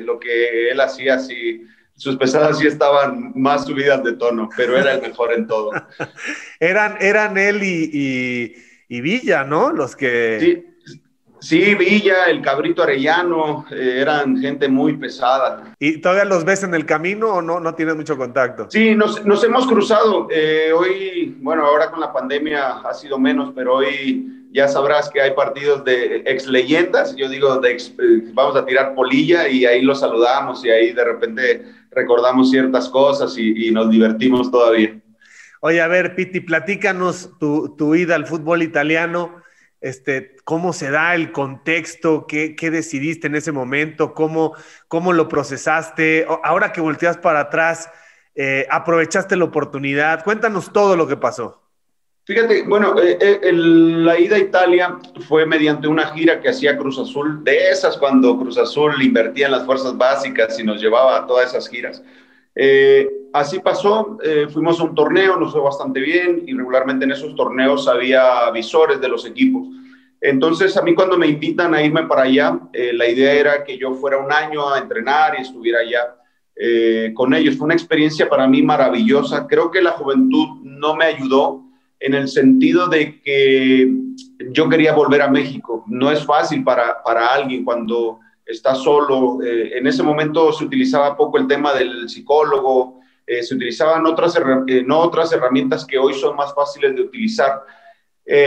lo 0.00 0.18
que 0.18 0.70
él 0.70 0.80
hacía, 0.80 1.18
sí, 1.18 1.66
sus 1.96 2.16
pesadas 2.16 2.58
sí 2.58 2.66
estaban 2.66 3.32
más 3.34 3.66
subidas 3.66 4.02
de 4.04 4.14
tono, 4.14 4.48
pero 4.56 4.78
era 4.78 4.94
el 4.94 5.02
mejor 5.02 5.32
en 5.32 5.46
todo. 5.46 5.70
eran, 6.60 6.96
eran 7.00 7.36
él 7.36 7.62
y, 7.62 8.54
y, 8.88 9.00
Villa, 9.00 9.44
¿no? 9.44 9.72
Los 9.72 9.96
que... 9.96 10.38
Sí. 10.40 10.71
Sí, 11.42 11.74
Villa, 11.74 12.26
el 12.26 12.40
Cabrito 12.40 12.84
Arellano, 12.84 13.66
eh, 13.72 13.98
eran 14.00 14.38
gente 14.38 14.68
muy 14.68 14.96
pesada. 14.96 15.74
¿Y 15.80 15.98
todavía 15.98 16.24
los 16.24 16.44
ves 16.44 16.62
en 16.62 16.72
el 16.72 16.86
camino 16.86 17.34
o 17.34 17.42
no, 17.42 17.58
no 17.58 17.74
tienes 17.74 17.96
mucho 17.96 18.16
contacto? 18.16 18.68
Sí, 18.70 18.94
nos, 18.94 19.26
nos 19.26 19.42
hemos 19.42 19.66
cruzado. 19.66 20.28
Eh, 20.30 20.72
hoy, 20.72 21.36
bueno, 21.40 21.66
ahora 21.66 21.90
con 21.90 21.98
la 21.98 22.12
pandemia 22.12 22.78
ha 22.88 22.94
sido 22.94 23.18
menos, 23.18 23.52
pero 23.56 23.74
hoy 23.74 24.46
ya 24.52 24.68
sabrás 24.68 25.10
que 25.10 25.20
hay 25.20 25.32
partidos 25.32 25.84
de 25.84 26.22
ex 26.26 26.46
leyendas. 26.46 27.16
Yo 27.16 27.28
digo, 27.28 27.58
de 27.58 27.72
eh, 27.72 27.80
vamos 28.34 28.54
a 28.54 28.64
tirar 28.64 28.94
polilla 28.94 29.48
y 29.48 29.66
ahí 29.66 29.82
los 29.82 29.98
saludamos 29.98 30.64
y 30.64 30.70
ahí 30.70 30.92
de 30.92 31.04
repente 31.04 31.64
recordamos 31.90 32.50
ciertas 32.50 32.88
cosas 32.88 33.36
y, 33.36 33.72
nos 33.72 33.90
divertimos 33.90 34.48
todavía. 34.48 34.96
Oye, 35.60 35.80
a 35.80 35.88
ver, 35.88 36.14
Piti, 36.14 36.38
platícanos 36.40 37.36
tu, 37.40 37.74
tu 37.76 37.96
ida 37.96 38.14
al 38.14 38.26
fútbol 38.26 38.62
italiano. 38.62 39.41
Este, 39.82 40.36
¿Cómo 40.44 40.72
se 40.72 40.90
da 40.90 41.14
el 41.16 41.32
contexto? 41.32 42.26
¿Qué, 42.28 42.54
qué 42.54 42.70
decidiste 42.70 43.26
en 43.26 43.34
ese 43.34 43.50
momento? 43.50 44.14
¿Cómo, 44.14 44.54
¿Cómo, 44.86 45.12
lo 45.12 45.28
procesaste? 45.28 46.24
Ahora 46.44 46.72
que 46.72 46.80
volteas 46.80 47.18
para 47.18 47.40
atrás, 47.40 47.90
eh, 48.36 48.66
¿aprovechaste 48.70 49.36
la 49.36 49.44
oportunidad? 49.44 50.22
Cuéntanos 50.22 50.72
todo 50.72 50.96
lo 50.96 51.08
que 51.08 51.16
pasó. 51.16 51.60
Fíjate, 52.24 52.62
bueno, 52.62 52.94
eh, 53.02 53.18
eh, 53.20 53.52
la 53.52 54.16
ida 54.16 54.36
a 54.36 54.38
Italia 54.38 54.98
fue 55.26 55.44
mediante 55.44 55.88
una 55.88 56.06
gira 56.14 56.40
que 56.40 56.50
hacía 56.50 56.78
Cruz 56.78 56.96
Azul, 57.00 57.42
de 57.42 57.70
esas 57.70 57.96
cuando 57.96 58.38
Cruz 58.38 58.56
Azul 58.58 59.02
invertía 59.02 59.46
en 59.46 59.52
las 59.52 59.66
fuerzas 59.66 59.98
básicas 59.98 60.56
y 60.60 60.62
nos 60.62 60.80
llevaba 60.80 61.16
a 61.16 61.26
todas 61.26 61.50
esas 61.50 61.68
giras. 61.68 62.00
Eh, 62.54 63.08
así 63.32 63.60
pasó, 63.60 64.18
fuimos 64.52 64.78
a 64.80 64.84
un 64.84 64.94
torneo, 64.94 65.36
nos 65.36 65.52
fue 65.52 65.60
bastante 65.60 66.00
bien 66.00 66.42
y 66.46 66.54
regularmente 66.54 67.04
en 67.04 67.12
esos 67.12 67.34
torneos 67.34 67.88
había 67.88 68.50
visores 68.50 69.00
de 69.00 69.08
los 69.08 69.24
equipos. 69.26 69.66
Entonces 70.20 70.76
a 70.76 70.82
mí 70.82 70.94
cuando 70.94 71.18
me 71.18 71.26
invitan 71.26 71.74
a 71.74 71.82
irme 71.82 72.04
para 72.04 72.22
allá, 72.22 72.58
la 72.72 73.08
idea 73.08 73.32
era 73.32 73.64
que 73.64 73.76
yo 73.76 73.94
fuera 73.94 74.18
un 74.18 74.30
año 74.30 74.72
a 74.72 74.78
entrenar 74.78 75.34
y 75.38 75.42
estuviera 75.42 75.80
allá 75.80 76.14
con 77.14 77.34
ellos. 77.34 77.56
Fue 77.56 77.64
una 77.64 77.74
experiencia 77.74 78.28
para 78.28 78.46
mí 78.46 78.62
maravillosa. 78.62 79.46
Creo 79.46 79.70
que 79.70 79.82
la 79.82 79.92
juventud 79.92 80.60
no 80.62 80.94
me 80.94 81.06
ayudó 81.06 81.64
en 81.98 82.14
el 82.14 82.28
sentido 82.28 82.88
de 82.88 83.20
que 83.22 83.90
yo 84.50 84.68
quería 84.68 84.92
volver 84.92 85.22
a 85.22 85.30
México. 85.30 85.84
No 85.86 86.10
es 86.10 86.24
fácil 86.24 86.62
para, 86.64 87.02
para 87.02 87.28
alguien 87.28 87.64
cuando 87.64 88.18
está 88.46 88.74
solo. 88.74 89.42
Eh, 89.42 89.78
en 89.78 89.86
ese 89.86 90.02
momento 90.02 90.52
se 90.52 90.64
utilizaba 90.64 91.16
poco 91.16 91.38
el 91.38 91.46
tema 91.46 91.72
del 91.72 92.08
psicólogo, 92.08 93.00
eh, 93.26 93.42
se 93.42 93.54
utilizaban 93.54 94.04
otras, 94.06 94.36
eh, 94.66 94.82
no 94.84 94.98
otras 94.98 95.32
herramientas 95.32 95.84
que 95.84 95.98
hoy 95.98 96.14
son 96.14 96.36
más 96.36 96.54
fáciles 96.54 96.94
de 96.94 97.02
utilizar. 97.02 97.62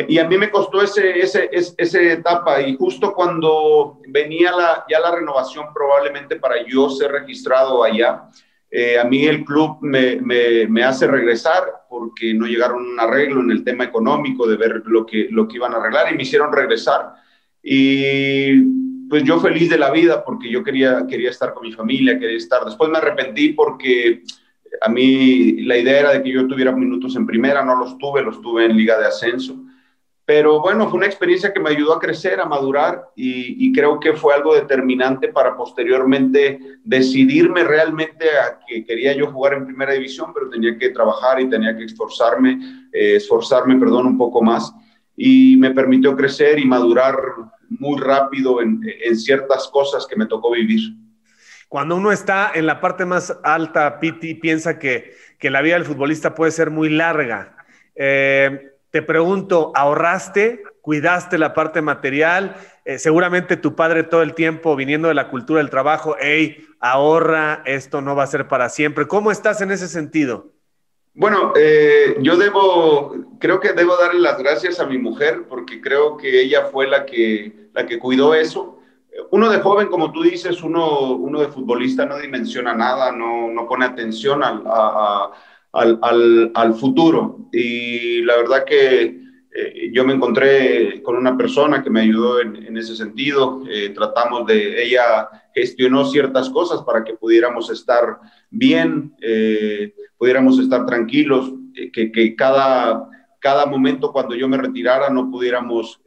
y 0.08 0.18
a 0.20 0.26
mí 0.26 0.38
me 0.38 0.50
costó 0.50 0.82
ese, 0.82 1.20
ese, 1.20 1.50
esa 1.52 2.02
etapa 2.02 2.62
y 2.62 2.78
justo 2.78 3.14
cuando 3.14 4.00
venía 4.08 4.52
la, 4.54 4.86
ya 4.90 5.02
la 5.02 5.12
renovación 5.14 5.66
probablemente 5.74 6.38
para 6.38 6.66
yo 6.66 6.90
ser 6.90 7.12
registrado 7.12 7.84
allá, 7.84 8.24
a 9.02 9.04
mí 9.04 9.26
el 9.26 9.44
club 9.44 9.78
me, 9.82 10.16
me, 10.22 10.84
hace 10.84 11.08
regresar 11.08 11.64
porque 11.90 12.34
no 12.34 12.46
llegaron 12.46 12.78
a 12.78 12.90
un 12.90 13.00
arreglo 13.02 13.42
en 13.42 13.52
el 13.52 13.66
tema 13.66 13.84
económico 13.84 14.48
de 14.48 14.56
ver 14.56 14.82
lo 14.86 15.06
que, 15.06 15.28
lo 15.30 15.46
que 15.46 15.58
iban 15.58 15.74
a 15.74 15.78
arreglar 15.78 16.12
y 16.12 16.16
me 16.16 16.24
hicieron 16.24 16.54
regresar. 16.54 17.14
Y 17.62 18.86
pues 19.10 19.24
yo 19.24 19.40
feliz 19.40 19.70
de 19.70 19.78
la 19.78 19.92
vida 19.92 20.24
porque 20.24 20.50
yo 20.50 20.64
quería, 20.64 21.06
quería 21.08 21.30
estar 21.30 21.54
con 21.54 21.64
mi 21.64 21.72
familia, 21.72 22.20
quería 22.20 22.38
estar. 22.38 22.64
Después 22.66 22.90
me 22.90 22.98
arrepentí 22.98 23.54
porque 23.54 24.24
a 24.82 24.90
mí 24.90 25.62
la 25.64 25.78
idea 25.78 26.00
era 26.00 26.14
de 26.14 26.24
que 26.24 26.32
yo 26.32 26.48
tuviera 26.48 26.72
minutos 26.72 27.16
en 27.16 27.26
primera, 27.26 27.64
no 27.64 27.76
los 27.76 27.98
tuve, 27.98 28.22
los 28.22 28.42
tuve 28.42 28.66
en 28.66 28.76
liga 28.76 28.98
de 29.00 29.08
ascenso. 29.08 29.56
Pero 30.26 30.60
bueno, 30.60 30.90
fue 30.90 30.98
una 30.98 31.06
experiencia 31.06 31.54
que 31.54 31.60
me 31.60 31.70
ayudó 31.70 31.94
a 31.94 32.00
crecer, 32.00 32.40
a 32.40 32.46
madurar 32.46 33.10
y, 33.16 33.72
creo 33.74 34.00
que 34.00 34.14
fue 34.14 34.34
algo 34.34 34.56
determinante 34.56 35.28
para 35.28 35.56
posteriormente 35.56 36.60
decidirme 36.84 37.64
realmente 37.64 38.26
a 38.30 38.60
que 38.68 38.84
quería 38.84 39.14
yo 39.14 39.28
jugar 39.32 39.54
en 39.54 39.68
primera 39.68 39.94
división, 39.94 40.34
pero 40.34 40.50
tenía 40.50 40.80
que 40.80 40.90
trabajar 40.90 41.40
y 41.40 41.50
tenía 41.50 41.78
que 41.78 41.84
esforzarme, 41.84 42.88
eh, 42.92 43.18
esforzarme, 43.18 43.76
perdón, 43.76 44.08
un 44.08 44.18
poco 44.18 44.42
más. 44.42 44.74
Y 45.16 45.58
me 45.58 45.70
permitió 45.72 46.16
crecer 46.16 46.58
y 46.58 46.66
madurar 46.66 47.16
muy 47.70 48.00
rápido 48.02 48.62
en, 48.62 48.82
ciertas 49.16 49.68
cosas 49.68 50.08
que 50.08 50.16
me 50.16 50.26
tocó 50.26 50.52
vivir. 50.52 50.96
Cuando 51.68 51.96
uno 51.96 52.12
está 52.12 52.52
en 52.54 52.66
la 52.66 52.80
parte 52.80 53.06
más 53.06 53.38
alta, 53.44 54.00
Piti, 54.00 54.36
piensa 54.36 54.80
que, 54.80 55.16
que 55.40 55.50
la 55.50 55.62
vida 55.62 55.76
del 55.76 55.86
futbolista 55.86 56.36
puede 56.36 56.52
ser 56.52 56.70
muy 56.72 56.90
larga. 56.90 57.58
Eh, 57.96 58.72
te 58.92 59.02
pregunto, 59.02 59.72
¿ahorraste? 59.76 60.64
¿Cuidaste 60.82 61.38
la 61.38 61.54
parte 61.54 61.82
material? 61.82 62.56
Eh, 62.86 63.00
seguramente 63.00 63.58
tu 63.58 63.76
padre 63.76 64.04
todo 64.04 64.22
el 64.22 64.36
tiempo 64.36 64.76
viniendo 64.76 65.08
de 65.08 65.16
la 65.16 65.30
cultura 65.30 65.58
del 65.58 65.72
trabajo, 65.72 66.16
hey, 66.20 66.66
ahorra, 66.80 67.64
esto 67.66 68.02
no 68.02 68.16
va 68.16 68.24
a 68.24 68.28
ser 68.28 68.48
para 68.48 68.70
siempre. 68.70 69.08
¿Cómo 69.08 69.32
estás 69.32 69.62
en 69.62 69.72
ese 69.72 69.88
sentido? 69.88 70.55
Bueno, 71.18 71.54
eh, 71.56 72.18
yo 72.20 72.36
debo, 72.36 73.16
creo 73.40 73.62
que 73.62 73.72
debo 73.72 73.96
darle 73.96 74.20
las 74.20 74.38
gracias 74.38 74.82
a 74.82 74.86
mi 74.86 74.98
mujer 74.98 75.46
porque 75.48 75.80
creo 75.80 76.18
que 76.18 76.42
ella 76.42 76.66
fue 76.66 76.88
la 76.88 77.06
que, 77.06 77.70
la 77.74 77.86
que 77.86 78.00
cuidó 78.00 78.34
eso. 78.36 78.80
Uno 79.32 79.50
de 79.50 79.62
joven, 79.62 79.88
como 79.88 80.12
tú 80.12 80.24
dices, 80.24 80.62
uno, 80.62 81.14
uno 81.14 81.40
de 81.40 81.48
futbolista 81.48 82.06
no 82.06 82.18
dimensiona 82.20 82.74
nada, 82.76 83.14
no, 83.14 83.50
no 83.50 83.66
pone 83.66 83.86
atención 83.86 84.44
al, 84.44 84.64
al, 85.72 86.00
al, 86.02 86.52
al 86.54 86.74
futuro. 86.74 87.48
Y 87.54 88.22
la 88.24 88.36
verdad 88.36 88.66
que 88.66 89.25
eh, 89.58 89.90
yo 89.94 90.04
me 90.04 90.14
encontré 90.14 91.02
con 91.02 91.16
una 91.16 91.38
persona 91.38 91.82
que 91.82 91.90
me 91.90 92.02
ayudó 92.02 92.42
en, 92.42 92.58
en 92.58 92.78
ese 92.78 92.94
sentido. 92.94 93.64
Eh, 93.70 93.92
tratamos 93.96 94.46
de, 94.46 94.84
ella 94.84 95.30
gestionó 95.54 96.04
ciertas 96.06 96.50
cosas 96.50 96.82
para 96.84 97.06
que 97.06 97.14
pudiéramos 97.14 97.70
estar 97.70 98.20
bien, 98.50 99.16
eh, 99.22 99.96
pudiéramos 100.18 100.60
estar 100.60 100.86
tranquilos, 100.86 101.54
que, 101.94 102.12
que, 102.12 102.36
cada, 102.36 103.10
cada 103.40 103.66
momento 103.66 104.12
cuando 104.12 104.36
yo 104.36 104.48
me 104.50 104.58
retirara 104.58 105.10
no 105.10 105.30
pudiéramos 105.30 106.02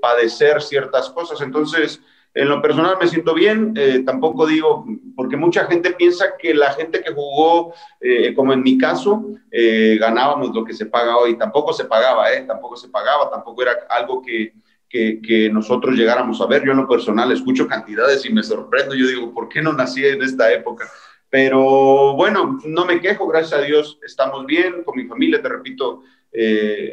padecer 0.00 0.60
ciertas 0.60 1.08
cosas. 1.10 1.40
Entonces, 1.40 2.00
en 2.34 2.48
lo 2.48 2.60
personal 2.60 2.96
me 3.00 3.06
siento 3.06 3.32
bien, 3.32 3.74
eh, 3.76 4.02
tampoco 4.04 4.44
digo, 4.44 4.84
porque 5.14 5.36
mucha 5.36 5.66
gente 5.66 5.92
piensa 5.92 6.36
que 6.36 6.52
la 6.52 6.72
gente 6.72 7.00
que 7.00 7.12
jugó, 7.12 7.72
eh, 8.00 8.34
como 8.34 8.52
en 8.52 8.60
mi 8.60 8.76
caso, 8.76 9.24
eh, 9.52 9.96
ganábamos 10.00 10.52
lo 10.52 10.64
que 10.64 10.74
se 10.74 10.86
paga 10.86 11.16
hoy. 11.16 11.38
Tampoco 11.38 11.72
se 11.72 11.84
pagaba, 11.84 12.32
¿eh? 12.32 12.42
Tampoco 12.42 12.76
se 12.76 12.88
pagaba, 12.88 13.30
tampoco 13.30 13.62
era 13.62 13.74
algo 13.88 14.20
que, 14.20 14.52
que, 14.88 15.22
que, 15.22 15.48
nosotros 15.48 15.94
llegáramos 15.94 16.40
a 16.40 16.46
ver. 16.46 16.64
Yo 16.64 16.72
en 16.72 16.78
lo 16.78 16.88
personal 16.88 17.30
escucho 17.30 17.68
cantidades 17.68 18.26
y 18.26 18.32
me 18.32 18.42
sorprendo. 18.42 18.96
Yo 18.96 19.06
digo, 19.06 19.32
¿por 19.32 19.48
qué 19.48 19.62
no 19.62 19.72
nací 19.72 20.04
en 20.04 20.20
esta 20.20 20.52
época? 20.52 20.90
Pero 21.30 22.14
bueno, 22.14 22.58
no 22.64 22.84
me 22.84 23.00
quejo, 23.00 23.28
gracias 23.28 23.60
a 23.60 23.62
Dios, 23.62 23.98
estamos 24.04 24.44
bien 24.46 24.82
con 24.84 24.96
mi 24.96 25.04
familia, 25.04 25.42
te 25.42 25.48
repito, 25.48 26.02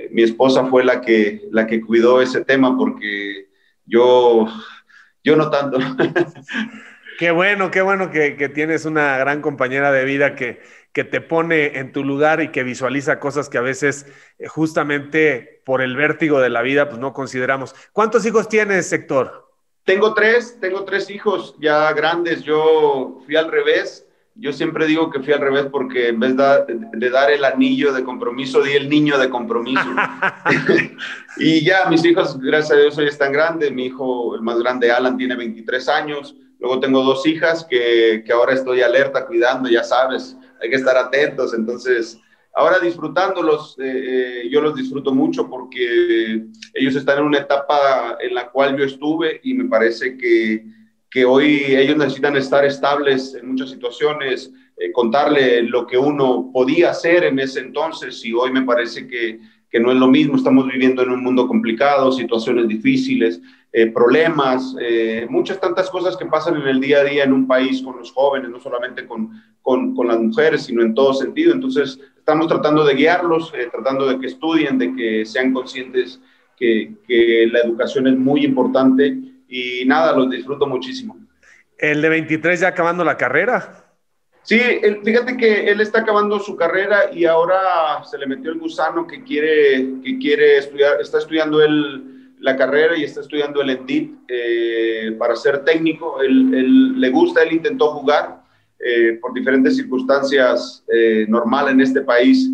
mi 0.10 0.24
esposa 0.24 0.66
fue 0.66 0.84
la 0.84 1.00
que, 1.00 1.48
la 1.52 1.68
que 1.68 1.80
cuidó 1.80 2.24
ese 2.24 2.44
tema 2.44 2.76
porque 2.76 3.50
yo 3.86 4.48
yo 5.24 5.36
no 5.36 5.50
tanto. 5.50 5.78
Qué 7.20 7.30
bueno, 7.30 7.70
qué 7.70 7.82
bueno 7.82 8.10
que, 8.10 8.50
tienes 8.50 8.86
una 8.86 9.16
gran 9.18 9.44
compañera 9.44 9.92
de 9.92 10.06
vida 10.06 10.34
que, 10.34 10.60
que, 10.92 11.04
te 11.04 11.22
pone 11.22 11.78
en 11.78 11.92
tu 11.92 12.04
lugar 12.04 12.42
y 12.42 12.50
que 12.50 12.64
visualiza 12.64 13.20
cosas 13.20 13.48
que 13.48 13.60
a 13.60 13.62
veces 13.62 14.08
eh, 14.40 14.48
justamente 14.48 15.62
por 15.64 15.84
el 15.84 15.96
vértigo 15.96 16.40
de 16.40 16.50
la 16.50 16.64
vida 16.64 16.90
pues 16.90 17.00
no 17.00 17.14
consideramos. 17.14 17.76
¿Cuántos 17.92 18.26
hijos 18.26 18.50
tienes, 18.50 18.90
sector? 18.90 19.52
Tengo 19.84 20.16
tres, 20.16 20.58
tengo 20.60 20.84
tres 20.84 21.12
hijos 21.12 21.56
ya 21.60 21.94
grandes. 21.94 22.42
Yo 22.42 23.20
fui 23.26 23.36
al 23.36 23.52
revés. 23.52 24.08
Yo 24.36 24.54
siempre 24.54 24.88
digo 24.88 25.10
que 25.10 25.20
fui 25.20 25.34
al 25.34 25.42
revés 25.42 25.68
porque 25.72 26.08
en 26.08 26.20
vez 26.20 26.36
de, 26.38 27.10
dar 27.10 27.32
el 27.32 27.44
anillo 27.44 27.92
de 27.94 28.04
compromiso, 28.04 28.62
di 28.62 28.72
el 28.72 28.90
niño 28.90 29.18
de 29.18 29.30
compromiso. 29.30 29.86
y 31.38 31.66
ya, 31.66 31.86
mis 31.90 32.04
hijos, 32.06 32.40
gracias 32.40 32.72
a 32.72 32.82
Dios, 32.82 32.98
hoy 32.98 33.08
están 33.08 33.34
grandes. 33.34 33.72
Mi 33.72 33.88
hijo, 33.88 34.36
el 34.36 34.42
más 34.42 34.58
grande, 34.60 34.92
Alan, 34.92 35.18
tiene 35.18 35.36
23 35.36 35.90
años. 35.90 36.36
Luego 36.60 36.80
tengo 36.80 37.04
dos 37.04 37.26
hijas 37.28 37.66
que, 37.70 38.24
que 38.26 38.32
ahora 38.32 38.54
estoy 38.54 38.82
alerta, 38.82 39.26
cuidando, 39.26 39.68
ya 39.68 39.84
sabes, 39.84 40.38
hay 40.62 40.70
que 40.70 40.76
estar 40.78 40.96
atentos. 40.96 41.54
Entonces, 41.54 42.18
ahora 42.54 42.80
disfrutándolos, 42.80 43.76
eh, 43.80 44.48
yo 44.50 44.62
los 44.62 44.76
disfruto 44.76 45.14
mucho 45.14 45.50
porque 45.50 46.46
ellos 46.74 46.96
están 46.96 47.20
en 47.20 47.26
una 47.26 47.40
etapa 47.40 48.18
en 48.20 48.36
la 48.36 48.50
cual 48.50 48.78
yo 48.78 48.86
estuve 48.86 49.42
y 49.44 49.54
me 49.54 49.66
parece 49.66 50.18
que, 50.18 50.66
que 51.12 51.26
hoy 51.26 51.66
ellos 51.68 51.98
necesitan 51.98 52.38
estar 52.38 52.66
estables 52.66 53.36
en 53.36 53.50
muchas 53.50 53.70
situaciones, 53.70 54.52
contarle 54.94 55.62
lo 55.64 55.86
que 55.86 55.98
uno 55.98 56.50
podía 56.52 56.90
hacer 56.90 57.26
en 57.26 57.38
ese 57.38 57.60
entonces 57.60 58.26
y 58.26 58.34
hoy 58.34 58.52
me 58.52 58.64
parece 58.64 59.08
que, 59.08 59.40
que 59.70 59.80
no 59.80 59.92
es 59.92 59.98
lo 59.98 60.08
mismo, 60.08 60.38
estamos 60.38 60.66
viviendo 60.68 61.04
en 61.04 61.12
un 61.12 61.24
mundo 61.24 61.48
complicado, 61.48 62.12
situaciones 62.12 62.68
difíciles. 62.68 63.42
Eh, 63.74 63.88
problemas, 63.88 64.76
eh, 64.82 65.26
muchas 65.30 65.62
tantas 65.62 65.90
cosas 65.90 66.18
que 66.18 66.26
pasan 66.26 66.58
en 66.58 66.68
el 66.68 66.82
día 66.82 67.00
a 67.00 67.04
día 67.06 67.24
en 67.24 67.32
un 67.32 67.48
país 67.48 67.82
con 67.82 67.98
los 67.98 68.12
jóvenes, 68.12 68.50
no 68.50 68.60
solamente 68.60 69.08
con, 69.08 69.30
con, 69.62 69.96
con 69.96 70.10
las 70.10 70.20
mujeres, 70.20 70.64
sino 70.64 70.82
en 70.82 70.94
todo 70.94 71.14
sentido. 71.14 71.54
Entonces, 71.54 71.98
estamos 72.18 72.48
tratando 72.48 72.84
de 72.84 72.96
guiarlos, 72.96 73.54
eh, 73.56 73.70
tratando 73.72 74.08
de 74.08 74.20
que 74.20 74.28
estudien, 74.28 74.78
de 74.78 74.94
que 74.94 75.26
sean 75.26 75.54
conscientes 75.54 76.20
que, 76.58 76.96
que, 77.08 77.48
la 77.50 77.60
educación 77.60 78.08
es 78.08 78.18
muy 78.18 78.44
importante 78.44 79.18
y 79.52 79.86
nada, 79.86 80.16
los 80.16 80.30
disfruto 80.30 80.66
muchísimo. 80.66 81.20
¿El 81.78 82.02
de 82.02 82.10
23 82.10 82.62
ya 82.62 82.70
acabando 82.70 83.04
la 83.04 83.18
carrera? 83.18 83.86
Sí, 84.44 84.60
fíjate 85.04 85.36
que 85.36 85.68
él 85.68 85.82
está 85.82 86.00
acabando 86.00 86.40
su 86.40 86.56
carrera 86.56 87.12
y 87.14 87.26
ahora 87.26 88.04
se 88.10 88.18
le 88.18 88.26
metió 88.26 88.52
el 88.52 88.60
gusano 88.60 89.06
que 89.06 89.24
quiere, 89.24 90.02
que 90.04 90.18
quiere 90.18 90.58
estudiar, 90.58 91.00
está 91.02 91.20
estudiando 91.20 91.62
él 91.62 92.34
la 92.40 92.56
carrera 92.56 92.98
y 92.98 93.04
está 93.04 93.22
estudiando 93.22 93.62
el 93.62 93.70
ENDIT 93.70 94.14
eh, 94.28 95.16
para 95.20 95.36
ser 95.36 95.64
técnico. 95.64 96.22
Él, 96.22 97.00
le 97.00 97.10
gusta, 97.10 97.44
él 97.44 97.54
intentó 97.54 97.92
jugar 97.92 98.42
eh, 98.80 99.20
por 99.22 99.34
diferentes 99.34 99.76
circunstancias 99.76 100.84
eh, 100.92 101.26
normal 101.28 101.70
en 101.70 101.82
este 101.82 102.02
país. 102.02 102.50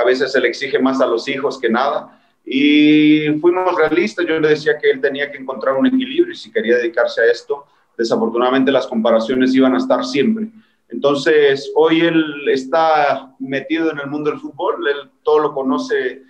a 0.00 0.04
veces 0.04 0.32
se 0.32 0.40
le 0.40 0.48
exige 0.48 0.78
más 0.78 1.00
a 1.00 1.06
los 1.06 1.28
hijos 1.28 1.58
que 1.60 1.68
nada. 1.68 2.17
Y 2.50 3.28
fuimos 3.40 3.76
realistas. 3.76 4.26
Yo 4.26 4.40
le 4.40 4.48
decía 4.48 4.78
que 4.78 4.90
él 4.90 5.00
tenía 5.00 5.30
que 5.30 5.38
encontrar 5.38 5.76
un 5.76 5.86
equilibrio 5.86 6.32
y 6.32 6.36
si 6.36 6.50
quería 6.50 6.76
dedicarse 6.76 7.20
a 7.20 7.26
esto. 7.26 7.66
Desafortunadamente 7.96 8.72
las 8.72 8.86
comparaciones 8.86 9.54
iban 9.54 9.74
a 9.74 9.78
estar 9.78 10.04
siempre. 10.04 10.48
Entonces, 10.88 11.70
hoy 11.74 12.00
él 12.00 12.48
está 12.48 13.34
metido 13.38 13.90
en 13.92 13.98
el 13.98 14.06
mundo 14.06 14.30
del 14.30 14.40
fútbol, 14.40 14.86
él 14.88 15.10
todo 15.22 15.40
lo 15.40 15.52
conoce 15.52 16.22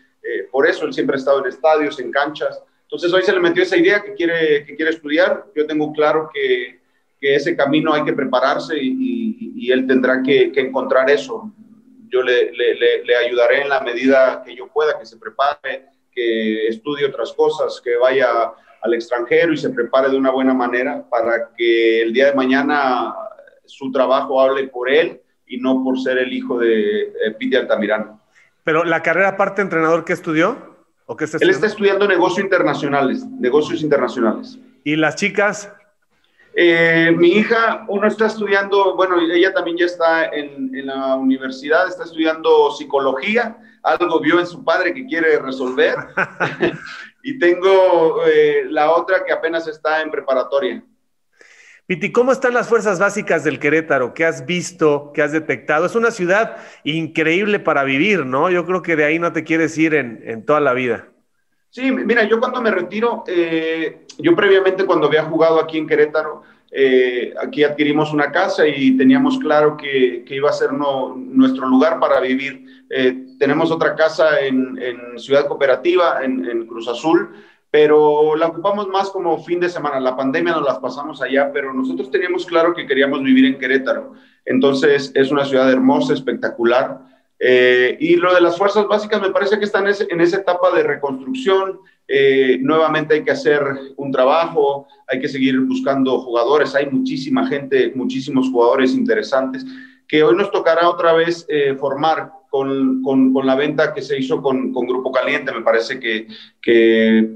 por 0.50 0.66
eso, 0.66 0.85
él 0.85 0.92
siempre 0.92 1.14
ha 1.14 1.18
estado 1.18 1.40
en 1.40 1.46
estadios, 1.46 1.98
en 2.00 2.11
canchas, 2.11 2.61
entonces 2.88 3.12
hoy 3.12 3.22
se 3.22 3.35
le 3.35 3.40
metió 3.40 3.62
esa 3.62 3.76
idea 3.76 4.02
que 4.02 4.14
quiere, 4.14 4.64
que 4.64 4.74
quiere 4.74 4.92
estudiar. 4.92 5.44
Yo 5.54 5.66
tengo 5.66 5.92
claro 5.92 6.31
que, 6.33 6.81
que 7.20 7.35
ese 7.35 7.54
camino 7.54 7.92
hay 7.92 8.02
que 8.02 8.14
prepararse 8.14 8.78
y, 8.81 9.52
y, 9.57 9.70
él 9.70 9.87
tendrá 9.87 10.22
que, 10.22 10.50
que, 10.50 10.61
encontrar 10.61 11.11
eso. 11.11 11.52
Yo 12.09 12.22
le, 12.22 12.50
le, 12.50 13.04
le, 13.04 13.16
ayudaré 13.16 13.61
en 13.61 13.68
la 13.68 13.81
medida 13.81 14.42
que 14.42 14.57
yo 14.57 14.68
pueda, 14.68 14.98
que 14.98 15.04
se 15.04 15.18
prepare, 15.18 15.85
que 16.18 16.66
estudie 16.66 17.07
otras 17.07 17.33
cosas, 17.33 17.81
que 17.81 17.96
vaya 17.96 18.26
al 18.83 18.94
extranjero 18.94 19.52
y 19.52 19.57
se 19.57 19.70
prepare 19.70 20.11
de 20.11 20.16
una 20.16 20.33
buena 20.33 20.52
manera 20.52 21.04
para 21.09 21.50
que 21.57 22.02
el 22.02 22.12
día 22.12 22.26
de 22.26 22.35
mañana 22.35 23.14
su 23.64 23.92
trabajo 23.92 24.40
hable 24.40 24.66
por 24.66 24.90
él 24.90 25.20
y 25.46 25.59
no 25.59 25.85
por 25.85 26.00
ser 26.00 26.18
el 26.18 26.33
hijo 26.33 26.59
de 26.59 27.12
Piti 27.38 27.54
Altamirano. 27.54 28.20
Pero 28.64 28.83
la 28.83 29.00
carrera 29.00 29.28
aparte 29.28 29.62
entrenador 29.62 30.04
que 30.04 30.12
estudió? 30.12 30.76
Él 31.40 31.50
está 31.50 31.68
estudiando 31.68 32.09
negocios 32.09 32.40
internacionales, 32.40 33.24
negocios 33.24 33.81
internacionales. 33.81 34.59
¿Y 34.83 34.96
las 34.96 35.14
chicas? 35.14 35.72
Eh, 36.61 37.14
mi 37.16 37.29
hija, 37.29 37.85
uno 37.87 38.09
está 38.09 38.27
estudiando, 38.27 38.97
bueno, 38.97 39.21
ella 39.21 39.55
también 39.55 39.77
ya 39.77 39.87
está 39.87 40.25
en, 40.25 40.75
en, 40.75 40.87
la 40.87 41.14
universidad, 41.14 41.87
está 41.87 42.03
estudiando 42.03 42.73
psicología, 42.73 43.57
algo 43.85 44.18
vio 44.18 44.40
en 44.40 44.47
su 44.49 44.64
padre 44.64 44.92
que 44.92 45.07
quiere 45.07 45.38
resolver. 45.38 45.94
y 47.23 47.38
tengo 47.38 48.25
eh, 48.27 48.64
la 48.71 48.90
otra 48.90 49.25
que 49.25 49.33
apenas 49.33 49.68
está 49.68 50.03
en 50.03 50.11
preparatoria. 50.11 50.83
Piti, 51.87 52.11
¿cómo 52.11 52.33
están 52.33 52.55
las 52.55 52.68
fuerzas 52.68 52.99
básicas 52.99 53.44
del 53.44 53.61
Querétaro? 53.61 54.12
¿Qué 54.12 54.25
has 54.25 54.44
visto? 54.44 55.12
¿Qué 55.14 55.23
has 55.23 55.31
detectado? 55.31 55.87
Es 55.87 55.94
una 55.94 56.11
ciudad 56.11 56.57
increíble 56.83 57.61
para 57.61 57.85
vivir, 57.85 58.27
¿no? 58.27 58.51
Yo 58.51 58.66
creo 58.66 58.83
que 58.83 58.97
de 58.97 59.05
ahí 59.05 59.21
no 59.21 59.33
te 59.33 59.44
quieres 59.44 59.79
ir 59.79 59.94
en, 59.94 60.25
en 60.25 60.44
toda 60.44 60.59
la 60.59 60.73
vida. 60.73 61.07
Sí, 61.70 61.92
mira, 61.92 62.24
yo 62.24 62.40
cuando 62.40 62.62
me 62.62 62.70
retiro, 62.70 63.24
eh, 63.26 64.07
yo 64.18 64.35
previamente 64.35 64.85
cuando 64.85 65.07
había 65.07 65.24
jugado 65.24 65.61
aquí 65.61 65.78
en 65.78 65.87
Querétaro, 65.87 66.42
eh, 66.70 67.35
aquí 67.40 67.62
adquirimos 67.64 68.12
una 68.12 68.31
casa 68.31 68.66
y 68.66 68.96
teníamos 68.96 69.38
claro 69.38 69.76
que, 69.76 70.24
que 70.26 70.35
iba 70.35 70.50
a 70.50 70.52
ser 70.52 70.72
nuestro 70.72 71.66
lugar 71.66 72.00
para 72.00 72.20
vivir. 72.20 72.64
Eh, 72.90 73.26
tenemos 73.38 73.70
otra 73.70 73.94
casa 73.94 74.40
en, 74.40 74.78
en 74.81 75.18
Ciudad 75.18 75.46
Cooperativa, 75.46 76.22
en, 76.22 76.44
en 76.48 76.66
Cruz 76.66 76.88
Azul, 76.88 77.31
pero 77.70 78.35
la 78.35 78.46
ocupamos 78.46 78.88
más 78.88 79.11
como 79.11 79.42
fin 79.44 79.61
de 79.61 79.68
semana. 79.68 80.00
La 80.00 80.16
pandemia 80.16 80.54
nos 80.54 80.64
las 80.64 80.78
pasamos 80.78 81.20
allá, 81.20 81.50
pero 81.52 81.72
nosotros 81.74 82.11
teníamos 82.11 82.46
claro 82.46 82.74
que 82.74 82.87
queríamos 82.87 83.22
vivir 83.22 83.44
en 83.44 83.59
Querétaro. 83.59 84.14
Entonces 84.44 85.12
es 85.14 85.31
una 85.31 85.44
ciudad 85.44 85.70
hermosa, 85.70 86.14
espectacular. 86.14 86.98
Eh, 87.40 87.96
y 88.01 88.16
lo 88.16 88.35
de 88.35 88.40
las 88.40 88.59
fuerzas 88.59 88.87
básicas 88.88 89.20
me 89.20 89.31
parece 89.31 89.59
que 89.59 89.64
están 89.64 89.87
en, 89.87 90.20
esa 90.20 90.37
etapa 90.38 90.70
de 90.72 90.83
reconstrucción. 90.83 91.81
Eh, 92.07 92.59
nuevamente 92.61 93.14
hay 93.14 93.24
que 93.24 93.31
hacer 93.31 93.62
un 93.96 94.11
trabajo, 94.11 94.87
hay 95.07 95.20
que 95.20 95.29
seguir 95.29 95.61
buscando 95.61 96.20
jugadores. 96.20 96.74
Hay 96.74 96.90
muchísima 96.90 97.46
gente, 97.46 97.92
muchísimos 97.94 98.51
jugadores 98.51 98.94
interesantes 98.94 99.64
que 100.09 100.22
hoy 100.22 100.35
nos 100.35 100.51
tocará 100.51 100.88
otra 100.88 101.12
vez 101.12 101.44
eh, 101.48 101.77
formar 101.79 102.33
con, 102.48 103.03
con, 103.03 103.35
con, 103.35 103.46
la 103.46 103.55
venta 103.55 103.92
que 103.92 104.01
se 104.01 104.18
hizo 104.18 104.40
con, 104.40 104.72
con 104.72 104.87
Grupo 104.87 105.12
Caliente. 105.12 105.53
Me 105.53 105.61
parece 105.61 106.01
que, 106.01 106.27
que, 106.62 107.29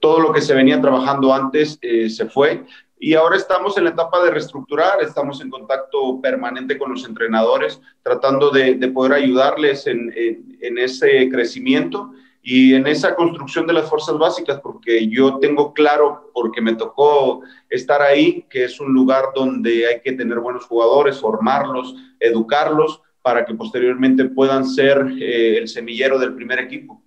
todo 0.00 0.20
lo 0.20 0.32
que 0.32 0.40
se 0.40 0.54
venía 0.54 0.80
trabajando 0.80 1.32
antes 1.34 1.78
eh, 1.82 2.08
se 2.08 2.24
fue. 2.26 2.64
Y 3.06 3.12
ahora 3.12 3.36
estamos 3.36 3.76
en 3.76 3.84
la 3.84 3.90
etapa 3.90 4.24
de 4.24 4.30
reestructurar, 4.30 5.02
estamos 5.02 5.38
en 5.42 5.50
contacto 5.50 6.22
permanente 6.22 6.78
con 6.78 6.90
los 6.90 7.04
entrenadores, 7.04 7.78
tratando 8.02 8.48
de, 8.48 8.76
de 8.76 8.88
poder 8.88 9.12
ayudarles 9.12 9.86
en, 9.86 10.10
en, 10.16 10.56
en 10.62 10.78
ese 10.78 11.28
crecimiento 11.28 12.12
y 12.42 12.72
en 12.72 12.86
esa 12.86 13.14
construcción 13.14 13.66
de 13.66 13.74
las 13.74 13.90
fuerzas 13.90 14.16
básicas, 14.16 14.58
porque 14.62 15.06
yo 15.10 15.38
tengo 15.38 15.74
claro, 15.74 16.30
porque 16.32 16.62
me 16.62 16.76
tocó 16.76 17.42
estar 17.68 18.00
ahí, 18.00 18.46
que 18.48 18.64
es 18.64 18.80
un 18.80 18.94
lugar 18.94 19.24
donde 19.34 19.86
hay 19.86 20.00
que 20.00 20.12
tener 20.12 20.38
buenos 20.38 20.64
jugadores, 20.64 21.20
formarlos, 21.20 21.94
educarlos, 22.18 23.02
para 23.20 23.44
que 23.44 23.52
posteriormente 23.52 24.24
puedan 24.24 24.64
ser 24.64 25.06
eh, 25.20 25.58
el 25.58 25.68
semillero 25.68 26.18
del 26.18 26.34
primer 26.34 26.58
equipo. 26.58 27.02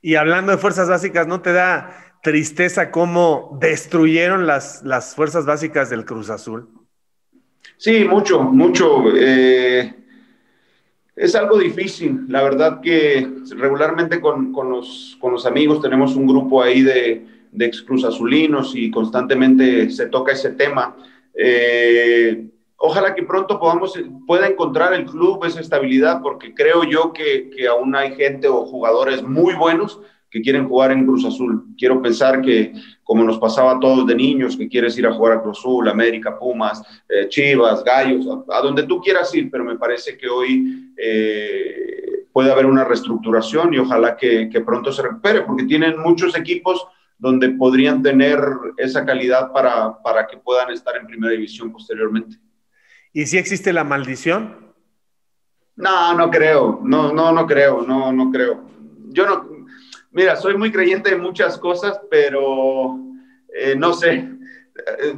Y 0.00 0.14
hablando 0.14 0.52
de 0.52 0.58
fuerzas 0.58 0.88
básicas, 0.88 1.26
¿no 1.26 1.40
te 1.40 1.52
da 1.52 2.07
tristeza 2.22 2.90
cómo 2.90 3.58
destruyeron 3.60 4.46
las, 4.46 4.82
las 4.82 5.14
fuerzas 5.14 5.46
básicas 5.46 5.90
del 5.90 6.04
Cruz 6.04 6.30
Azul? 6.30 6.68
Sí, 7.76 8.04
mucho, 8.04 8.42
mucho. 8.42 9.04
Eh, 9.16 9.94
es 11.14 11.34
algo 11.34 11.58
difícil. 11.58 12.24
La 12.28 12.42
verdad 12.42 12.80
que 12.80 13.28
regularmente 13.56 14.20
con, 14.20 14.52
con, 14.52 14.70
los, 14.70 15.16
con 15.20 15.32
los, 15.32 15.46
amigos 15.46 15.80
tenemos 15.80 16.16
un 16.16 16.26
grupo 16.26 16.62
ahí 16.62 16.82
de, 16.82 17.26
de 17.52 17.64
ex 17.66 17.82
Cruz 17.82 18.04
Azulinos 18.04 18.74
y 18.74 18.90
constantemente 18.90 19.90
se 19.90 20.06
toca 20.06 20.32
ese 20.32 20.50
tema. 20.50 20.96
Eh, 21.34 22.48
ojalá 22.76 23.14
que 23.14 23.22
pronto 23.22 23.60
podamos, 23.60 23.94
pueda 24.26 24.48
encontrar 24.48 24.92
el 24.92 25.04
club 25.04 25.44
esa 25.44 25.60
estabilidad, 25.60 26.20
porque 26.20 26.52
creo 26.54 26.82
yo 26.84 27.12
que, 27.12 27.50
que 27.50 27.68
aún 27.68 27.94
hay 27.94 28.14
gente 28.16 28.48
o 28.48 28.66
jugadores 28.66 29.22
muy 29.22 29.54
buenos 29.54 30.00
que 30.30 30.42
quieren 30.42 30.68
jugar 30.68 30.92
en 30.92 31.06
Cruz 31.06 31.24
Azul. 31.24 31.64
Quiero 31.76 32.02
pensar 32.02 32.42
que, 32.42 32.72
como 33.02 33.24
nos 33.24 33.38
pasaba 33.38 33.72
a 33.72 33.80
todos 33.80 34.06
de 34.06 34.14
niños, 34.14 34.56
que 34.56 34.68
quieres 34.68 34.98
ir 34.98 35.06
a 35.06 35.12
jugar 35.12 35.38
a 35.38 35.42
Cruz 35.42 35.58
Azul, 35.58 35.88
América, 35.88 36.38
Pumas, 36.38 36.82
eh, 37.08 37.28
Chivas, 37.28 37.82
Gallos, 37.82 38.26
a, 38.26 38.58
a, 38.58 38.60
donde 38.60 38.82
tú 38.82 39.00
quieras 39.00 39.34
ir, 39.34 39.50
pero 39.50 39.64
me 39.64 39.76
parece 39.76 40.16
que 40.16 40.28
hoy 40.28 40.92
eh, 40.96 42.26
puede 42.32 42.52
haber 42.52 42.66
una 42.66 42.84
reestructuración 42.84 43.72
y 43.74 43.78
ojalá 43.78 44.16
que, 44.16 44.48
que, 44.50 44.60
pronto 44.60 44.92
se 44.92 45.02
recupere, 45.02 45.42
porque 45.42 45.64
tienen 45.64 45.98
muchos 45.98 46.36
equipos 46.36 46.86
donde 47.18 47.50
podrían 47.50 48.02
tener 48.02 48.38
esa 48.76 49.04
calidad 49.04 49.50
para, 49.52 50.00
para 50.02 50.26
que 50.26 50.36
puedan 50.36 50.70
estar 50.70 50.96
en 50.96 51.06
primera 51.06 51.32
división 51.32 51.72
posteriormente. 51.72 52.36
¿Y 53.12 53.26
si 53.26 53.38
existe 53.38 53.72
la 53.72 53.82
maldición? 53.82 54.68
No, 55.74 56.14
no 56.14 56.30
creo, 56.30 56.80
no, 56.82 57.12
no, 57.12 57.32
no 57.32 57.46
creo, 57.46 57.82
no, 57.82 58.12
no 58.12 58.30
creo. 58.30 58.62
Yo 59.10 59.26
no, 59.26 59.57
Mira, 60.18 60.34
soy 60.34 60.56
muy 60.56 60.72
creyente 60.72 61.12
en 61.12 61.20
muchas 61.20 61.56
cosas, 61.56 62.00
pero 62.10 62.98
eh, 63.54 63.76
no 63.76 63.94
sé, 63.94 64.28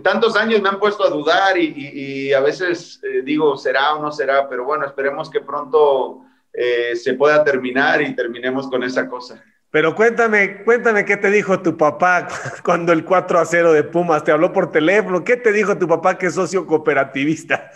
tantos 0.02 0.36
años 0.36 0.60
me 0.60 0.68
han 0.68 0.78
puesto 0.78 1.06
a 1.06 1.08
dudar 1.08 1.56
y, 1.56 1.72
y, 1.74 2.00
y 2.28 2.32
a 2.34 2.40
veces 2.40 3.00
eh, 3.02 3.22
digo, 3.24 3.56
será 3.56 3.94
o 3.94 4.02
no 4.02 4.12
será, 4.12 4.46
pero 4.46 4.62
bueno, 4.66 4.84
esperemos 4.84 5.30
que 5.30 5.40
pronto 5.40 6.20
eh, 6.52 6.94
se 6.96 7.14
pueda 7.14 7.42
terminar 7.42 8.02
y 8.02 8.14
terminemos 8.14 8.68
con 8.68 8.82
esa 8.82 9.08
cosa. 9.08 9.42
Pero 9.70 9.94
cuéntame, 9.94 10.64
cuéntame 10.64 11.06
qué 11.06 11.16
te 11.16 11.30
dijo 11.30 11.62
tu 11.62 11.78
papá 11.78 12.28
cuando 12.62 12.92
el 12.92 13.02
4 13.02 13.38
a 13.38 13.46
0 13.46 13.72
de 13.72 13.84
Pumas 13.84 14.22
te 14.22 14.32
habló 14.32 14.52
por 14.52 14.70
teléfono. 14.70 15.24
¿Qué 15.24 15.38
te 15.38 15.50
dijo 15.50 15.78
tu 15.78 15.88
papá 15.88 16.18
que 16.18 16.26
es 16.26 16.34
socio 16.34 16.66
cooperativista? 16.66 17.70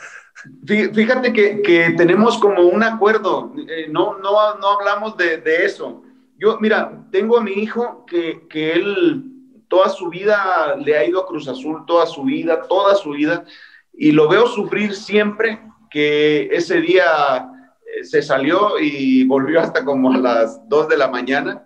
Fíjate 0.66 1.32
que, 1.32 1.94
tenemos 1.96 2.36
como 2.36 2.64
un 2.64 2.82
acuerdo, 2.82 3.54
eh, 3.66 3.86
no, 3.88 4.18
no, 4.18 4.56
no 4.56 4.68
hablamos 4.72 5.16
de, 5.16 5.40
eso. 5.64 6.02
Yo, 6.36 6.58
mira, 6.60 7.06
tengo 7.10 7.38
a 7.38 7.42
mi 7.42 7.52
hijo 7.52 8.04
que, 8.06 8.46
que 8.48 8.72
él 8.72 9.24
toda 9.68 9.88
su 9.88 10.08
vida 10.08 10.76
le 10.76 10.96
ha 10.96 11.04
ido 11.04 11.20
a 11.20 11.26
Cruz 11.26 11.48
Azul, 11.48 11.84
toda 11.86 12.06
su 12.06 12.24
vida, 12.24 12.62
toda 12.68 12.94
su 12.94 13.10
vida, 13.10 13.44
y 13.92 14.12
lo 14.12 14.28
veo 14.28 14.46
sufrir 14.46 14.94
siempre 14.94 15.60
que 15.90 16.48
ese 16.52 16.80
día 16.80 17.48
eh, 17.86 18.04
se 18.04 18.22
salió 18.22 18.78
y 18.78 19.24
volvió 19.24 19.60
hasta 19.60 19.84
como 19.84 20.12
a 20.12 20.18
las 20.18 20.68
2 20.68 20.88
de 20.88 20.96
la 20.96 21.08
mañana, 21.08 21.64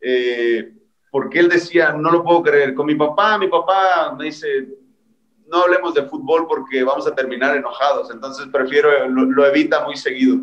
eh, 0.00 0.72
porque 1.10 1.38
él 1.40 1.48
decía, 1.48 1.92
no 1.92 2.10
lo 2.10 2.22
puedo 2.22 2.42
creer, 2.42 2.74
con 2.74 2.86
mi 2.86 2.94
papá, 2.94 3.38
mi 3.38 3.48
papá 3.48 4.14
me 4.16 4.26
dice, 4.26 4.46
no 5.46 5.62
hablemos 5.62 5.94
de 5.94 6.02
fútbol 6.04 6.46
porque 6.46 6.82
vamos 6.82 7.06
a 7.06 7.14
terminar 7.14 7.56
enojados, 7.56 8.10
entonces 8.10 8.46
prefiero, 8.52 9.08
lo, 9.08 9.46
evita 9.46 9.84
muy 9.84 9.96
seguido. 9.96 10.36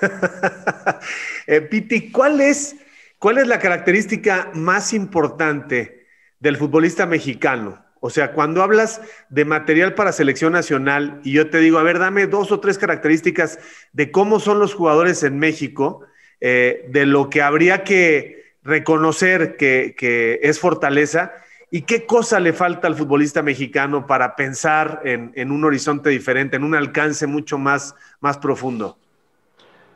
eh, 1.46 1.60
Piti, 1.62 2.10
¿cuál 2.12 2.40
es, 2.40 2.76
¿cuál 3.24 3.38
es 3.38 3.46
la 3.46 3.58
característica 3.58 4.50
más 4.52 4.92
importante 4.92 6.08
del 6.40 6.58
futbolista 6.58 7.06
mexicano? 7.06 7.82
O 8.00 8.10
sea, 8.10 8.32
cuando 8.32 8.62
hablas 8.62 9.00
de 9.30 9.46
material 9.46 9.94
para 9.94 10.12
selección 10.12 10.52
nacional 10.52 11.22
y 11.24 11.32
yo 11.32 11.48
te 11.48 11.60
digo, 11.60 11.78
a 11.78 11.82
ver, 11.82 11.98
dame 11.98 12.26
dos 12.26 12.52
o 12.52 12.60
tres 12.60 12.76
características 12.76 13.58
de 13.94 14.10
cómo 14.10 14.40
son 14.40 14.58
los 14.58 14.74
jugadores 14.74 15.22
en 15.22 15.38
México, 15.38 16.02
eh, 16.42 16.84
de 16.90 17.06
lo 17.06 17.30
que 17.30 17.40
habría 17.40 17.82
que 17.82 18.56
reconocer 18.62 19.56
que, 19.56 20.38
es 20.42 20.60
fortaleza 20.60 21.32
y 21.70 21.80
qué 21.80 22.04
cosa 22.04 22.40
le 22.40 22.52
falta 22.52 22.88
al 22.88 22.94
futbolista 22.94 23.40
mexicano 23.42 24.06
para 24.06 24.36
pensar 24.36 25.00
en, 25.06 25.32
en, 25.34 25.50
un 25.50 25.64
horizonte 25.64 26.10
diferente, 26.10 26.56
en 26.56 26.64
un 26.64 26.74
alcance 26.74 27.26
mucho 27.26 27.56
más, 27.56 27.94
más 28.20 28.36
profundo. 28.36 28.98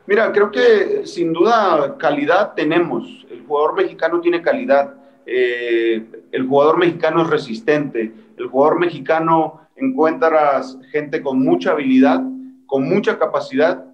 Mira, 0.05 0.31
creo 0.31 0.49
que 0.49 1.05
sin 1.05 1.33
duda 1.33 1.95
calidad 1.97 2.53
tenemos. 2.55 3.25
El 3.29 3.45
jugador 3.45 3.75
mexicano 3.75 4.19
tiene 4.21 4.41
calidad 4.41 4.95
eh, 5.31 6.07
el 6.31 6.47
jugador 6.47 6.79
mexicano 6.79 7.21
es 7.21 7.29
resistente, 7.29 8.11
el 8.35 8.47
jugador 8.47 8.79
mexicano 8.79 9.69
encuentra 9.75 10.63
gente 10.91 11.21
con 11.21 11.43
mucha 11.43 11.71
habilidad, 11.71 12.19
con 12.65 12.89
mucha 12.89 13.19
capacidad. 13.19 13.85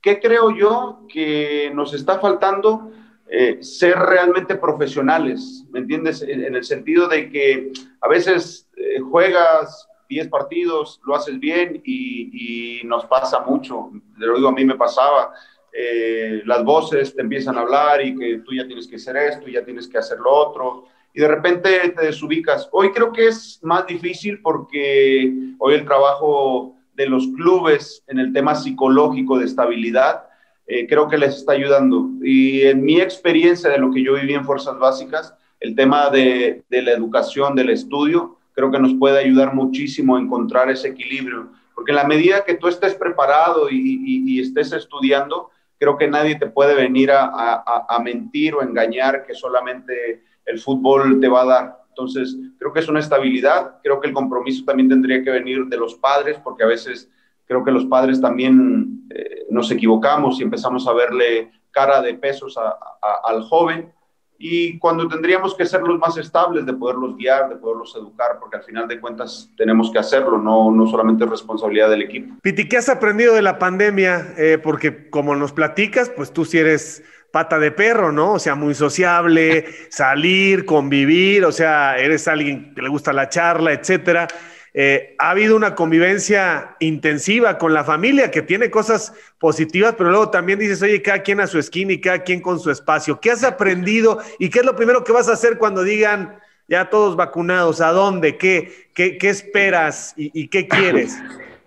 ¿Qué 0.00 0.20
creo 0.20 0.56
yo 0.56 1.00
que 1.12 1.72
nos 1.74 1.92
está 1.92 2.20
faltando? 2.20 2.92
Eh, 3.28 3.58
ser 3.62 3.98
realmente 3.98 4.54
profesionales, 4.54 5.64
¿me 5.70 5.80
entiendes? 5.80 6.22
En, 6.22 6.54
el 6.54 6.62
sentido 6.62 7.08
de 7.08 7.30
que 7.30 7.72
a 8.00 8.08
veces 8.08 8.68
eh, 8.76 9.00
juegas 9.00 9.88
10 10.10 10.28
partidos, 10.28 11.00
lo 11.06 11.14
haces 11.14 11.38
bien 11.38 11.80
y, 11.84 12.80
y, 12.80 12.84
nos 12.84 13.06
pasa 13.06 13.40
mucho. 13.40 13.90
Lo 14.16 14.34
digo, 14.34 14.48
a 14.48 14.52
mí 14.52 14.64
me 14.64 14.74
pasaba. 14.74 15.32
Eh, 15.72 16.42
las 16.46 16.64
voces 16.64 17.14
te 17.14 17.22
empiezan 17.22 17.56
a 17.56 17.60
hablar 17.60 18.04
y 18.04 18.16
que 18.16 18.38
tú 18.38 18.52
ya 18.52 18.66
tienes 18.66 18.88
que 18.88 18.96
hacer 18.96 19.16
esto, 19.16 19.46
ya 19.46 19.64
tienes 19.64 19.86
que 19.86 19.98
hacer 19.98 20.18
lo 20.18 20.34
otro, 20.34 20.86
y 21.14 21.20
de 21.20 21.28
repente 21.28 21.70
te 21.90 22.06
desubicas. 22.06 22.68
Hoy 22.72 22.90
creo 22.90 23.12
que 23.12 23.28
es 23.28 23.60
más 23.62 23.86
difícil 23.86 24.42
porque 24.42 25.32
hoy 25.58 25.74
el 25.74 25.84
trabajo 25.84 26.74
de 26.94 27.06
los 27.06 27.28
clubes 27.28 28.02
en 28.08 28.18
el 28.18 28.32
tema 28.32 28.56
psicológico 28.56 29.38
de 29.38 29.44
estabilidad, 29.44 30.24
eh, 30.66 30.88
creo 30.88 31.06
que 31.06 31.18
les 31.18 31.36
está 31.36 31.52
ayudando. 31.52 32.08
Y 32.22 32.62
en 32.62 32.82
mi 32.82 33.00
experiencia 33.00 33.70
de 33.70 33.78
lo 33.78 33.92
que 33.92 34.02
yo 34.02 34.14
viví 34.14 34.34
en 34.34 34.44
Fuerzas 34.44 34.76
Básicas, 34.76 35.34
el 35.60 35.76
tema 35.76 36.10
de 36.10 36.64
la 36.68 36.90
educación, 36.90 37.54
del 37.54 37.70
estudio, 37.70 38.39
creo 38.52 38.70
que 38.70 38.78
nos 38.78 38.94
puede 38.94 39.18
ayudar 39.18 39.54
muchísimo 39.54 40.16
a 40.16 40.20
encontrar 40.20 40.70
ese 40.70 40.88
equilibrio. 40.88 41.50
Porque 41.74 41.92
en 41.92 41.96
la 41.96 42.04
medida 42.04 42.44
que 42.44 42.54
tú 42.54 42.68
estés 42.68 42.94
preparado 42.94 43.68
y, 43.70 44.38
estés 44.40 44.72
estudiando, 44.72 45.50
creo 45.78 45.96
que 45.96 46.08
nadie 46.08 46.36
te 46.36 46.46
puede 46.46 46.74
venir 46.74 47.10
a, 47.10 48.00
mentir 48.04 48.54
o 48.54 48.62
engañar 48.62 49.24
que 49.24 49.34
solamente 49.34 50.22
el 50.44 50.58
fútbol 50.58 51.20
te 51.20 51.28
va 51.28 51.42
a 51.42 51.46
dar. 51.46 51.80
Entonces, 51.88 52.36
creo 52.58 52.72
que 52.72 52.80
es 52.80 52.88
una 52.88 53.00
estabilidad, 53.00 53.78
creo 53.82 54.00
que 54.00 54.08
el 54.08 54.14
compromiso 54.14 54.64
también 54.64 54.88
tendría 54.88 55.22
que 55.22 55.30
venir 55.30 55.66
de 55.66 55.76
los 55.76 55.94
padres, 55.94 56.38
porque 56.42 56.64
a 56.64 56.66
veces 56.66 57.10
creo 57.46 57.64
que 57.64 57.70
los 57.70 57.86
padres 57.86 58.20
también 58.20 59.06
eh, 59.10 59.46
nos 59.50 59.70
equivocamos 59.70 60.38
y 60.38 60.42
empezamos 60.42 60.86
a 60.86 60.92
verle 60.92 61.50
cara 61.70 62.00
de 62.02 62.14
pesos 62.14 62.58
al 62.58 63.42
joven 63.42 63.92
y 64.42 64.78
cuando 64.78 65.06
tendríamos 65.06 65.54
que 65.54 65.66
ser 65.66 65.82
los 65.82 65.98
más 65.98 66.16
estables 66.16 66.64
de 66.64 66.72
poderlos 66.72 67.14
guiar, 67.18 67.50
de 67.50 67.56
poderlos 67.56 67.94
educar, 67.94 68.38
porque 68.40 68.56
al 68.56 68.62
final 68.62 68.88
de 68.88 68.98
cuentas 68.98 69.50
tenemos 69.54 69.92
que 69.92 69.98
hacerlo, 69.98 70.38
no, 70.38 70.70
no 70.70 70.86
solamente 70.86 71.24
es 71.24 71.30
responsabilidad 71.30 71.90
del 71.90 72.02
equipo. 72.02 72.36
Piti, 72.40 72.66
¿qué 72.66 72.78
has 72.78 72.88
aprendido 72.88 73.34
de 73.34 73.42
la 73.42 73.58
pandemia? 73.58 74.32
Eh, 74.38 74.56
porque 74.56 75.10
como 75.10 75.36
nos 75.36 75.52
platicas, 75.52 76.08
pues 76.08 76.32
tú 76.32 76.46
sí 76.46 76.56
eres 76.56 77.04
pata 77.30 77.58
de 77.58 77.70
perro, 77.70 78.12
¿no? 78.12 78.32
O 78.32 78.38
sea, 78.38 78.54
muy 78.54 78.74
sociable, 78.74 79.66
salir, 79.90 80.64
convivir, 80.64 81.44
o 81.44 81.52
sea, 81.52 81.98
eres 81.98 82.26
alguien 82.26 82.74
que 82.74 82.80
le 82.80 82.88
gusta 82.88 83.12
la 83.12 83.28
charla, 83.28 83.74
etcétera. 83.74 84.26
Eh, 84.72 85.16
ha 85.18 85.30
habido 85.30 85.56
una 85.56 85.74
convivencia 85.74 86.76
intensiva 86.78 87.58
con 87.58 87.74
la 87.74 87.82
familia 87.82 88.30
que 88.30 88.42
tiene 88.42 88.70
cosas 88.70 89.12
positivas, 89.38 89.94
pero 89.98 90.10
luego 90.10 90.30
también 90.30 90.58
dices, 90.58 90.80
oye, 90.82 91.02
cada 91.02 91.22
quien 91.22 91.40
a 91.40 91.48
su 91.48 91.58
esquina 91.58 91.92
y 91.92 92.00
cada 92.00 92.22
quien 92.22 92.40
con 92.40 92.60
su 92.60 92.70
espacio. 92.70 93.18
¿Qué 93.20 93.32
has 93.32 93.42
aprendido 93.42 94.18
y 94.38 94.48
qué 94.48 94.60
es 94.60 94.64
lo 94.64 94.76
primero 94.76 95.02
que 95.02 95.12
vas 95.12 95.28
a 95.28 95.32
hacer 95.32 95.58
cuando 95.58 95.82
digan 95.82 96.38
ya 96.68 96.88
todos 96.88 97.16
vacunados? 97.16 97.80
¿A 97.80 97.90
dónde? 97.90 98.36
¿Qué, 98.36 98.90
qué, 98.94 99.18
esperas 99.22 100.14
y, 100.16 100.46
qué 100.48 100.68
quieres? 100.68 101.18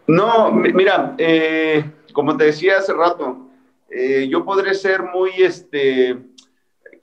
No, 0.08 0.52
mira, 0.52 1.16
eh, 1.18 1.84
como 2.14 2.38
te 2.38 2.46
decía 2.46 2.78
hace 2.78 2.94
rato, 2.94 3.50
eh, 3.90 4.28
yo 4.30 4.46
podré 4.46 4.74
ser 4.74 5.04
muy, 5.04 5.32
este, 5.40 6.18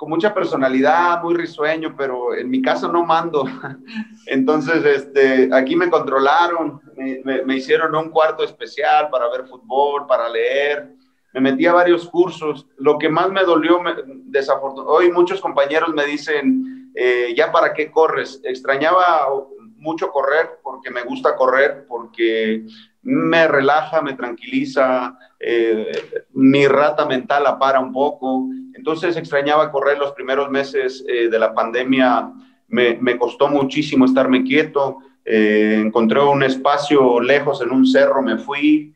con 0.00 0.08
mucha 0.08 0.32
personalidad, 0.32 1.22
muy 1.22 1.34
risueño, 1.34 1.94
pero 1.94 2.34
en 2.34 2.48
mi 2.48 2.62
casa 2.62 2.88
no 2.88 3.04
mando. 3.04 3.44
Entonces, 4.26 4.82
este, 4.82 5.50
aquí 5.52 5.76
me 5.76 5.90
controlaron, 5.90 6.80
me, 6.96 7.54
hicieron 7.54 7.94
un 7.94 8.08
cuarto 8.08 8.42
especial 8.42 9.10
para 9.10 9.28
ver 9.28 9.46
fútbol, 9.46 10.06
para 10.06 10.26
leer. 10.30 10.94
Me 11.34 11.42
metí 11.42 11.66
a 11.66 11.74
varios 11.74 12.08
cursos. 12.08 12.66
Lo 12.78 12.96
que 12.96 13.10
más 13.10 13.30
me 13.30 13.44
dolió, 13.44 13.78
desafortunadamente, 14.24 15.06
hoy 15.08 15.12
muchos 15.12 15.38
compañeros 15.38 15.90
me 15.90 16.06
dicen, 16.06 16.90
eh, 16.94 17.34
ya 17.36 17.52
para 17.52 17.74
qué 17.74 17.90
corres. 17.90 18.40
Extrañaba 18.42 19.28
mucho 19.76 20.10
correr 20.10 20.60
porque 20.62 20.90
me 20.90 21.02
gusta 21.02 21.36
correr, 21.36 21.84
porque 21.86 22.64
me 23.02 23.46
relaja, 23.48 24.00
me 24.00 24.14
tranquiliza, 24.14 25.14
eh, 25.38 25.92
mi 26.32 26.66
rata 26.66 27.04
mental 27.04 27.44
la 27.44 27.58
para 27.58 27.80
un 27.80 27.92
poco. 27.92 28.46
Entonces 28.80 29.14
extrañaba 29.18 29.70
correr 29.70 29.98
los 29.98 30.12
primeros 30.12 30.48
meses 30.50 31.04
eh, 31.06 31.28
de 31.28 31.38
la 31.38 31.52
pandemia, 31.52 32.32
me, 32.68 33.18
costó 33.18 33.46
muchísimo 33.46 34.06
estarme 34.06 34.42
quieto, 34.42 35.00
eh, 35.22 35.82
encontré 35.84 36.18
un 36.22 36.42
espacio 36.42 37.20
lejos 37.20 37.60
en 37.60 37.72
un 37.72 37.84
cerro, 37.86 38.22
me 38.22 38.38
fui 38.38 38.94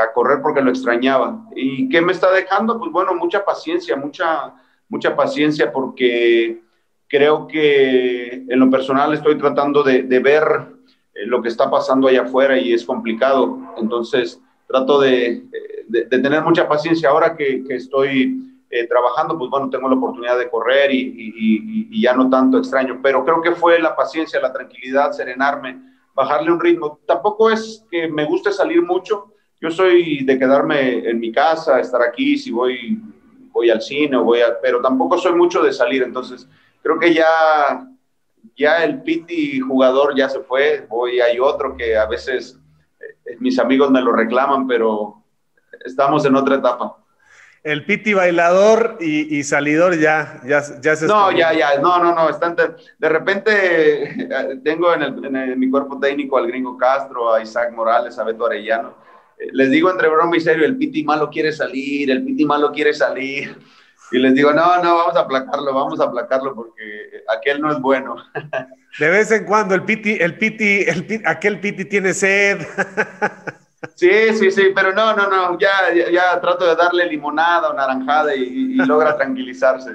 a 0.00 0.12
correr 0.12 0.38
porque 0.40 0.60
lo 0.60 0.70
extrañaba. 0.70 1.44
¿Y 1.56 1.88
qué 1.88 2.00
me 2.00 2.12
está 2.12 2.30
dejando? 2.30 2.78
Pues 2.78 2.92
bueno, 2.92 3.16
mucha 3.16 3.44
paciencia, 3.44 3.96
mucha, 3.96 4.54
mucha 4.88 5.16
paciencia 5.16 5.72
porque 5.72 6.60
creo 7.08 7.48
que 7.48 8.44
en 8.48 8.60
lo 8.60 8.70
personal 8.70 9.12
estoy 9.12 9.36
tratando 9.38 9.82
de, 9.82 10.02
ver 10.20 10.44
lo 11.26 11.42
que 11.42 11.48
está 11.48 11.68
pasando 11.68 12.06
allá 12.06 12.22
afuera 12.22 12.56
y 12.56 12.72
es 12.72 12.84
complicado. 12.84 13.58
Entonces, 13.76 14.40
trato 14.68 15.00
de, 15.00 15.42
de, 15.88 16.04
tener 16.04 16.42
mucha 16.42 16.68
paciencia. 16.68 17.08
Ahora 17.08 17.36
que 17.36 17.64
estoy 17.70 18.49
eh, 18.72 18.86
trabajando, 18.86 19.36
pues 19.36 19.50
bueno, 19.50 19.68
tengo 19.68 19.88
la 19.88 19.96
oportunidad 19.96 20.38
de 20.38 20.48
correr 20.48 20.92
y, 20.92 22.00
ya 22.00 22.14
no 22.14 22.30
tanto 22.30 22.56
extraño, 22.56 23.00
pero 23.02 23.24
creo 23.24 23.42
que 23.42 23.52
fue 23.52 23.80
la 23.80 23.96
paciencia, 23.96 24.40
la 24.40 24.52
tranquilidad, 24.52 25.10
serenarme, 25.10 25.78
bajarle 26.14 26.52
un 26.52 26.60
ritmo. 26.60 27.00
Tampoco 27.04 27.50
es 27.50 27.84
que 27.90 28.08
me 28.08 28.24
guste 28.24 28.52
salir 28.52 28.80
mucho, 28.82 29.34
yo 29.60 29.70
soy 29.70 30.24
de 30.24 30.38
quedarme 30.38 31.10
en 31.10 31.18
mi 31.18 31.32
casa, 31.32 31.80
estar 31.80 32.00
aquí, 32.00 32.38
si 32.38 32.52
voy, 32.52 33.02
voy 33.50 33.70
al 33.70 33.82
cine, 33.82 34.16
voy 34.16 34.40
a, 34.40 34.58
pero 34.62 34.80
tampoco 34.80 35.18
soy 35.18 35.34
mucho 35.34 35.62
de 35.62 35.72
salir, 35.72 36.04
entonces 36.04 36.48
creo 36.80 36.98
que 36.98 37.12
ya, 37.12 37.86
ya 38.56 38.84
el 38.84 39.02
piti 39.02 39.58
jugador 39.58 40.16
ya 40.16 40.28
se 40.28 40.40
fue, 40.40 40.86
voy, 40.88 41.20
hay 41.20 41.40
otro 41.40 41.76
que 41.76 41.96
a 41.96 42.06
veces 42.06 42.58
eh, 43.00 43.36
mis 43.40 43.58
amigos 43.58 43.90
me 43.90 44.00
lo 44.00 44.12
reclaman, 44.12 44.66
pero 44.68 45.24
estamos 45.84 46.24
en 46.24 46.36
otra 46.36 46.54
etapa. 46.54 46.96
El 47.62 47.84
piti 47.84 48.14
bailador 48.14 48.96
y, 49.00 49.42
salidor 49.44 49.98
ya, 49.98 50.40
ya, 50.46 50.62
ya 50.80 50.96
se... 50.96 51.06
No, 51.06 51.30
ya, 51.30 51.52
ya, 51.52 51.78
no, 51.78 52.02
no, 52.02 52.14
no, 52.14 52.30
están 52.30 52.56
de, 52.56 53.08
repente 53.08 54.28
tengo 54.64 54.94
en, 54.94 55.58
mi 55.58 55.70
cuerpo 55.70 56.00
técnico 56.00 56.38
al 56.38 56.46
gringo 56.46 56.78
Castro, 56.78 57.34
a 57.34 57.42
Isaac 57.42 57.72
Morales, 57.72 58.18
a 58.18 58.24
Beto 58.24 58.46
Arellano. 58.46 58.94
Eh, 59.38 59.48
les 59.52 59.70
digo 59.70 59.90
entre 59.90 60.08
broma 60.08 60.38
y 60.38 60.40
serio, 60.40 60.64
el 60.64 60.78
piti 60.78 61.04
malo 61.04 61.28
quiere 61.28 61.52
salir, 61.52 62.10
el 62.10 62.24
piti 62.24 62.46
malo 62.46 62.72
quiere 62.72 62.94
salir. 62.94 63.58
Y 64.12 64.18
les 64.18 64.34
digo, 64.34 64.52
no, 64.52 64.82
no, 64.82 64.96
vamos 64.96 65.16
a 65.16 65.20
aplacarlo, 65.20 65.74
vamos 65.74 66.00
a 66.00 66.04
aplacarlo 66.04 66.54
porque 66.54 67.22
aquel 67.36 67.60
no 67.60 67.70
es 67.70 67.78
bueno. 67.78 68.16
De 68.98 69.08
vez 69.08 69.30
en 69.30 69.44
cuando 69.44 69.74
el 69.74 69.84
piti, 69.84 70.16
el 70.18 70.36
piti, 70.38 70.80
el 70.80 71.22
aquel 71.26 71.60
piti 71.60 71.84
tiene 71.84 72.14
sed. 72.14 72.66
Sí, 74.00 74.08
sí, 74.32 74.50
sí, 74.50 74.62
pero 74.74 74.94
no, 74.94 75.14
no, 75.14 75.28
no, 75.28 75.58
ya, 75.58 75.70
ya, 76.10 76.40
trato 76.40 76.66
de 76.66 76.74
darle 76.74 77.04
limonada 77.04 77.68
o 77.68 77.74
naranjada 77.74 78.34
y, 78.34 78.74
logra 78.76 79.14
tranquilizarse. 79.14 79.90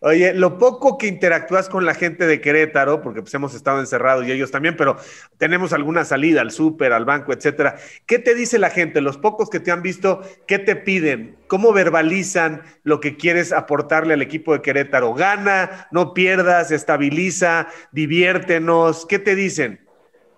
Oye, 0.00 0.34
lo 0.34 0.58
poco 0.58 0.98
que 0.98 1.06
interactúas 1.06 1.70
con 1.70 1.86
la 1.86 1.94
gente 1.94 2.26
de 2.26 2.42
Querétaro, 2.42 3.00
porque 3.00 3.22
pues 3.22 3.32
hemos 3.32 3.54
estado 3.54 3.80
encerrados 3.80 4.26
y 4.26 4.32
ellos 4.32 4.50
también, 4.50 4.76
pero 4.76 4.98
tenemos 5.38 5.72
alguna 5.72 6.04
salida 6.04 6.42
al 6.42 6.50
súper, 6.50 6.92
al 6.92 7.06
banco, 7.06 7.32
etcétera. 7.32 7.76
¿Qué 8.04 8.18
te 8.18 8.34
dice 8.34 8.58
la 8.58 8.68
gente? 8.68 9.00
Los 9.00 9.16
pocos 9.16 9.48
que 9.48 9.58
te 9.58 9.70
han 9.70 9.80
visto, 9.80 10.20
¿qué 10.46 10.58
te 10.58 10.76
piden? 10.76 11.38
¿Cómo 11.46 11.72
verbalizan 11.72 12.60
lo 12.82 13.00
que 13.00 13.16
quieres 13.16 13.54
aportarle 13.54 14.12
al 14.12 14.20
equipo 14.20 14.52
de 14.52 14.60
Querétaro? 14.60 15.14
¿Gana? 15.14 15.88
¿No 15.90 16.12
pierdas? 16.12 16.72
¿Estabiliza? 16.72 17.68
¿Diviértenos? 17.90 19.06
¿Qué 19.06 19.18
te 19.18 19.34
dicen? 19.34 19.85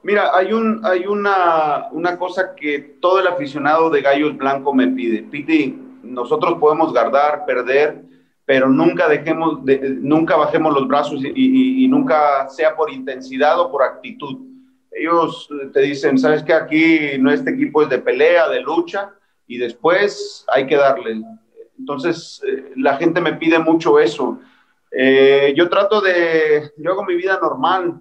Mira, 0.08 0.30
hay, 0.34 0.54
un, 0.54 0.80
hay 0.86 1.06
una, 1.06 1.88
una, 1.92 2.18
cosa 2.18 2.54
que 2.56 2.96
todo 2.98 3.20
el 3.20 3.26
aficionado 3.26 3.90
de 3.90 4.00
Gallos 4.00 4.38
Blanco 4.38 4.72
me 4.72 4.88
pide. 4.88 5.22
Piti, 5.22 5.78
nosotros 6.02 6.56
podemos 6.58 6.92
guardar, 6.92 7.44
perder, 7.44 8.00
pero 8.46 8.70
nunca 8.70 9.06
dejemos, 9.06 9.58
nunca 10.00 10.36
bajemos 10.36 10.72
los 10.72 10.88
brazos 10.88 11.20
y, 11.22 11.86
nunca 11.88 12.48
sea 12.48 12.74
por 12.74 12.90
intensidad 12.90 13.60
o 13.60 13.70
por 13.70 13.82
actitud. 13.82 14.38
Ellos 14.92 15.46
te 15.74 15.80
dicen, 15.82 16.16
sabes 16.16 16.42
que 16.42 16.54
aquí 16.54 17.18
no 17.18 17.30
este 17.30 17.50
equipo 17.50 17.82
es 17.82 17.90
de 17.90 17.98
pelea, 17.98 18.48
de 18.48 18.62
lucha, 18.62 19.12
y 19.46 19.58
después 19.58 20.42
hay 20.54 20.66
que 20.66 20.76
darle. 20.76 21.20
Entonces, 21.78 22.40
eh, 22.48 22.72
la 22.76 22.96
gente 22.96 23.20
me 23.20 23.34
pide 23.34 23.58
mucho 23.58 23.98
eso. 23.98 24.40
Eh, 24.90 25.52
yo 25.54 25.68
trato 25.68 26.00
de, 26.00 26.72
yo 26.78 26.92
hago 26.92 27.04
mi 27.04 27.14
vida 27.14 27.38
normal, 27.42 28.00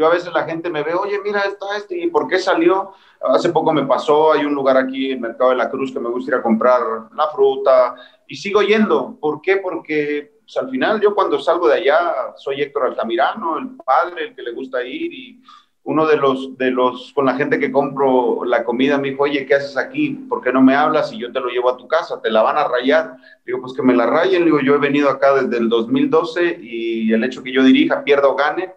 yo 0.00 0.06
a 0.06 0.14
veces 0.14 0.32
la 0.32 0.44
gente 0.44 0.70
me 0.70 0.82
ve, 0.82 0.94
oye, 0.94 1.20
mira, 1.22 1.40
está 1.40 1.76
este, 1.76 1.98
¿y 1.98 2.06
por 2.06 2.26
qué 2.26 2.38
salió? 2.38 2.92
Hace 3.20 3.50
poco 3.50 3.70
me 3.70 3.84
pasó, 3.84 4.32
hay 4.32 4.46
un 4.46 4.54
lugar 4.54 4.78
aquí 4.78 5.10
en 5.10 5.16
el 5.16 5.20
Mercado 5.20 5.50
de 5.50 5.56
la 5.56 5.68
Cruz 5.68 5.92
que 5.92 6.00
me 6.00 6.08
gusta 6.08 6.30
ir 6.30 6.34
a 6.36 6.42
comprar 6.42 6.80
la 7.14 7.28
fruta 7.28 7.94
y 8.26 8.34
sigo 8.34 8.62
yendo. 8.62 9.18
¿Por 9.20 9.42
qué? 9.42 9.58
Porque 9.58 10.38
pues, 10.40 10.56
al 10.56 10.70
final 10.70 11.02
yo 11.02 11.14
cuando 11.14 11.38
salgo 11.38 11.68
de 11.68 11.74
allá 11.74 12.32
soy 12.36 12.62
Héctor 12.62 12.86
Altamirano, 12.86 13.58
el 13.58 13.76
padre, 13.76 14.28
el 14.28 14.34
que 14.34 14.40
le 14.40 14.52
gusta 14.52 14.82
ir 14.82 15.12
y 15.12 15.42
uno 15.82 16.06
de 16.06 16.16
los, 16.16 16.56
de 16.56 16.70
los, 16.70 17.12
con 17.12 17.26
la 17.26 17.34
gente 17.34 17.58
que 17.58 17.70
compro 17.70 18.42
la 18.46 18.64
comida 18.64 18.96
me 18.96 19.10
dijo, 19.10 19.24
oye, 19.24 19.44
¿qué 19.44 19.56
haces 19.56 19.76
aquí? 19.76 20.12
¿Por 20.30 20.40
qué 20.40 20.50
no 20.50 20.62
me 20.62 20.74
hablas 20.74 21.12
y 21.12 21.18
yo 21.18 21.30
te 21.30 21.40
lo 21.40 21.48
llevo 21.48 21.68
a 21.68 21.76
tu 21.76 21.86
casa? 21.86 22.22
¿Te 22.22 22.30
la 22.30 22.40
van 22.40 22.56
a 22.56 22.66
rayar? 22.66 23.16
Digo, 23.44 23.60
pues 23.60 23.74
que 23.74 23.82
me 23.82 23.94
la 23.94 24.06
rayen. 24.06 24.46
Digo, 24.46 24.60
yo 24.60 24.76
he 24.76 24.78
venido 24.78 25.10
acá 25.10 25.34
desde 25.34 25.58
el 25.58 25.68
2012 25.68 26.58
y 26.58 27.12
el 27.12 27.22
hecho 27.22 27.42
que 27.42 27.52
yo 27.52 27.62
dirija, 27.62 28.02
pierda 28.02 28.28
o 28.28 28.34
gane, 28.34 28.72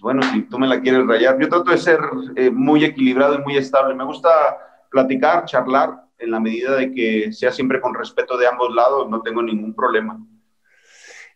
pues 0.00 0.14
bueno, 0.14 0.22
si 0.32 0.42
tú 0.42 0.58
me 0.58 0.68
la 0.68 0.80
quieres 0.80 1.06
rayar, 1.06 1.38
yo 1.40 1.48
trato 1.48 1.72
de 1.72 1.78
ser 1.78 1.98
eh, 2.36 2.50
muy 2.50 2.84
equilibrado 2.84 3.34
y 3.34 3.42
muy 3.42 3.56
estable. 3.56 3.94
Me 3.96 4.04
gusta 4.04 4.28
platicar, 4.90 5.44
charlar, 5.44 6.04
en 6.18 6.30
la 6.30 6.40
medida 6.40 6.76
de 6.76 6.92
que 6.92 7.32
sea 7.32 7.50
siempre 7.50 7.80
con 7.80 7.94
respeto 7.94 8.36
de 8.36 8.46
ambos 8.46 8.74
lados, 8.74 9.08
no 9.10 9.22
tengo 9.22 9.42
ningún 9.42 9.74
problema. 9.74 10.20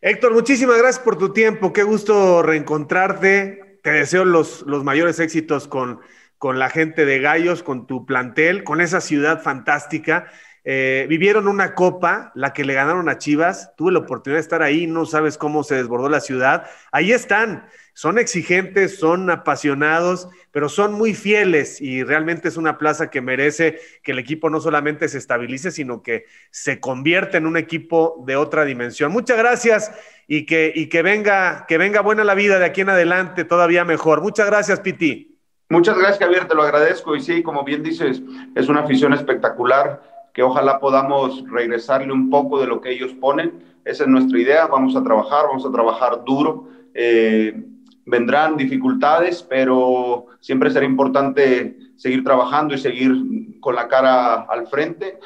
Héctor, 0.00 0.32
muchísimas 0.32 0.78
gracias 0.78 1.04
por 1.04 1.16
tu 1.16 1.32
tiempo, 1.32 1.72
qué 1.72 1.82
gusto 1.82 2.42
reencontrarte. 2.42 3.80
Te 3.82 3.90
deseo 3.90 4.24
los, 4.24 4.62
los 4.62 4.84
mayores 4.84 5.18
éxitos 5.18 5.66
con, 5.66 6.00
con 6.38 6.58
la 6.58 6.70
gente 6.70 7.04
de 7.04 7.20
Gallos, 7.20 7.62
con 7.62 7.86
tu 7.86 8.06
plantel, 8.06 8.64
con 8.64 8.80
esa 8.80 9.00
ciudad 9.00 9.42
fantástica. 9.42 10.26
Eh, 10.64 11.06
vivieron 11.08 11.48
una 11.48 11.74
copa, 11.74 12.30
la 12.34 12.52
que 12.52 12.64
le 12.64 12.74
ganaron 12.74 13.08
a 13.08 13.18
Chivas. 13.18 13.74
Tuve 13.76 13.92
la 13.92 13.98
oportunidad 13.98 14.38
de 14.38 14.42
estar 14.42 14.62
ahí, 14.62 14.86
no 14.86 15.06
sabes 15.06 15.36
cómo 15.36 15.64
se 15.64 15.74
desbordó 15.74 16.08
la 16.08 16.20
ciudad. 16.20 16.66
Ahí 16.92 17.12
están, 17.12 17.66
son 17.94 18.18
exigentes, 18.18 18.98
son 18.98 19.28
apasionados, 19.28 20.28
pero 20.52 20.68
son 20.68 20.92
muy 20.92 21.14
fieles 21.14 21.80
y 21.80 22.04
realmente 22.04 22.48
es 22.48 22.56
una 22.56 22.78
plaza 22.78 23.10
que 23.10 23.20
merece 23.20 23.80
que 24.02 24.12
el 24.12 24.18
equipo 24.18 24.50
no 24.50 24.60
solamente 24.60 25.08
se 25.08 25.18
estabilice, 25.18 25.72
sino 25.72 26.02
que 26.02 26.26
se 26.50 26.78
convierta 26.78 27.38
en 27.38 27.46
un 27.46 27.56
equipo 27.56 28.22
de 28.26 28.36
otra 28.36 28.64
dimensión. 28.64 29.10
Muchas 29.10 29.38
gracias 29.38 29.92
y 30.28 30.46
que, 30.46 30.72
y 30.74 30.88
que, 30.88 31.02
venga, 31.02 31.66
que 31.66 31.76
venga 31.76 32.02
buena 32.02 32.22
la 32.22 32.34
vida 32.34 32.58
de 32.60 32.66
aquí 32.66 32.82
en 32.82 32.90
adelante, 32.90 33.44
todavía 33.44 33.84
mejor. 33.84 34.22
Muchas 34.22 34.46
gracias, 34.46 34.78
Piti. 34.80 35.40
Muchas 35.68 35.96
gracias, 35.96 36.18
Javier, 36.18 36.46
te 36.46 36.54
lo 36.54 36.62
agradezco. 36.62 37.16
Y 37.16 37.20
sí, 37.20 37.42
como 37.42 37.64
bien 37.64 37.82
dices, 37.82 38.22
es 38.54 38.68
una 38.68 38.80
afición 38.80 39.14
espectacular 39.14 40.11
que 40.32 40.42
ojalá 40.42 40.80
podamos 40.80 41.44
regresarle 41.50 42.12
un 42.12 42.30
poco 42.30 42.60
de 42.60 42.66
lo 42.66 42.80
que 42.80 42.90
ellos 42.90 43.12
ponen. 43.14 43.64
Esa 43.84 44.04
es 44.04 44.08
nuestra 44.08 44.38
idea, 44.38 44.66
vamos 44.66 44.96
a 44.96 45.02
trabajar, 45.02 45.46
vamos 45.46 45.66
a 45.66 45.72
trabajar 45.72 46.24
duro. 46.24 46.68
Eh, 46.94 47.64
vendrán 48.04 48.56
dificultades, 48.56 49.42
pero 49.42 50.26
siempre 50.40 50.70
será 50.70 50.86
importante 50.86 51.76
seguir 51.96 52.24
trabajando 52.24 52.74
y 52.74 52.78
seguir 52.78 53.12
con 53.60 53.74
la 53.74 53.88
cara 53.88 54.42
al 54.42 54.66
frente 54.66 55.18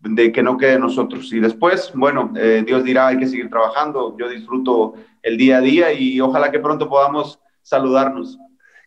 de 0.00 0.32
que 0.32 0.42
no 0.42 0.56
quede 0.56 0.78
nosotros. 0.78 1.32
Y 1.32 1.40
después, 1.40 1.92
bueno, 1.94 2.32
eh, 2.36 2.62
Dios 2.66 2.84
dirá, 2.84 3.08
hay 3.08 3.18
que 3.18 3.26
seguir 3.26 3.48
trabajando. 3.50 4.16
Yo 4.18 4.28
disfruto 4.28 4.94
el 5.22 5.36
día 5.36 5.58
a 5.58 5.60
día 5.60 5.92
y 5.92 6.20
ojalá 6.20 6.50
que 6.50 6.60
pronto 6.60 6.88
podamos 6.88 7.40
saludarnos. 7.62 8.38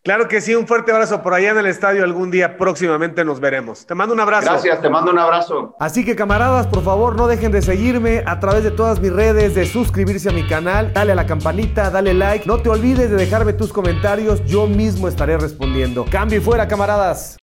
Claro 0.04 0.28
que 0.28 0.42
sí, 0.42 0.56
un 0.56 0.66
fuerte 0.66 0.92
abrazo 0.92 1.22
por 1.22 1.36
allá 1.36 1.52
en 1.52 1.60
el 1.60 1.68
estadio. 1.68 2.04
Algún 2.04 2.32
día 2.32 2.58
próximamente 2.58 3.24
nos 3.24 3.40
veremos. 3.40 3.86
Te 3.86 3.94
mando 3.94 4.16
un 4.16 4.20
abrazo. 4.20 4.46
Gracias, 4.50 4.82
te 4.82 4.90
mando 4.90 5.12
un 5.12 5.20
abrazo. 5.20 5.76
Así 5.80 6.04
que 6.04 6.16
camaradas, 6.16 6.66
por 6.66 6.84
favor, 6.84 7.16
no 7.16 7.28
dejen 7.28 7.52
de 7.52 7.62
seguirme 7.62 8.24
a 8.26 8.40
través 8.40 8.64
de 8.64 8.72
todas 8.72 9.00
mis 9.00 9.14
redes, 9.14 9.54
de 9.54 9.68
suscribirse 9.68 10.30
a 10.30 10.32
mi 10.32 10.48
canal, 10.48 10.92
dale 10.92 11.12
a 11.12 11.16
la 11.16 11.28
campanita, 11.28 11.92
dale 11.92 12.16
like. 12.16 12.48
No 12.48 12.58
te 12.58 12.70
olvides 12.70 13.12
de 13.12 13.16
dejarme 13.16 13.54
tus 13.54 13.72
comentarios, 13.72 14.44
yo 14.46 14.66
mismo 14.66 15.08
estaré 15.08 15.38
respondiendo. 15.38 16.06
Cambio 16.10 16.40
y 16.40 16.42
fuera, 16.42 16.68
camaradas. 16.68 17.41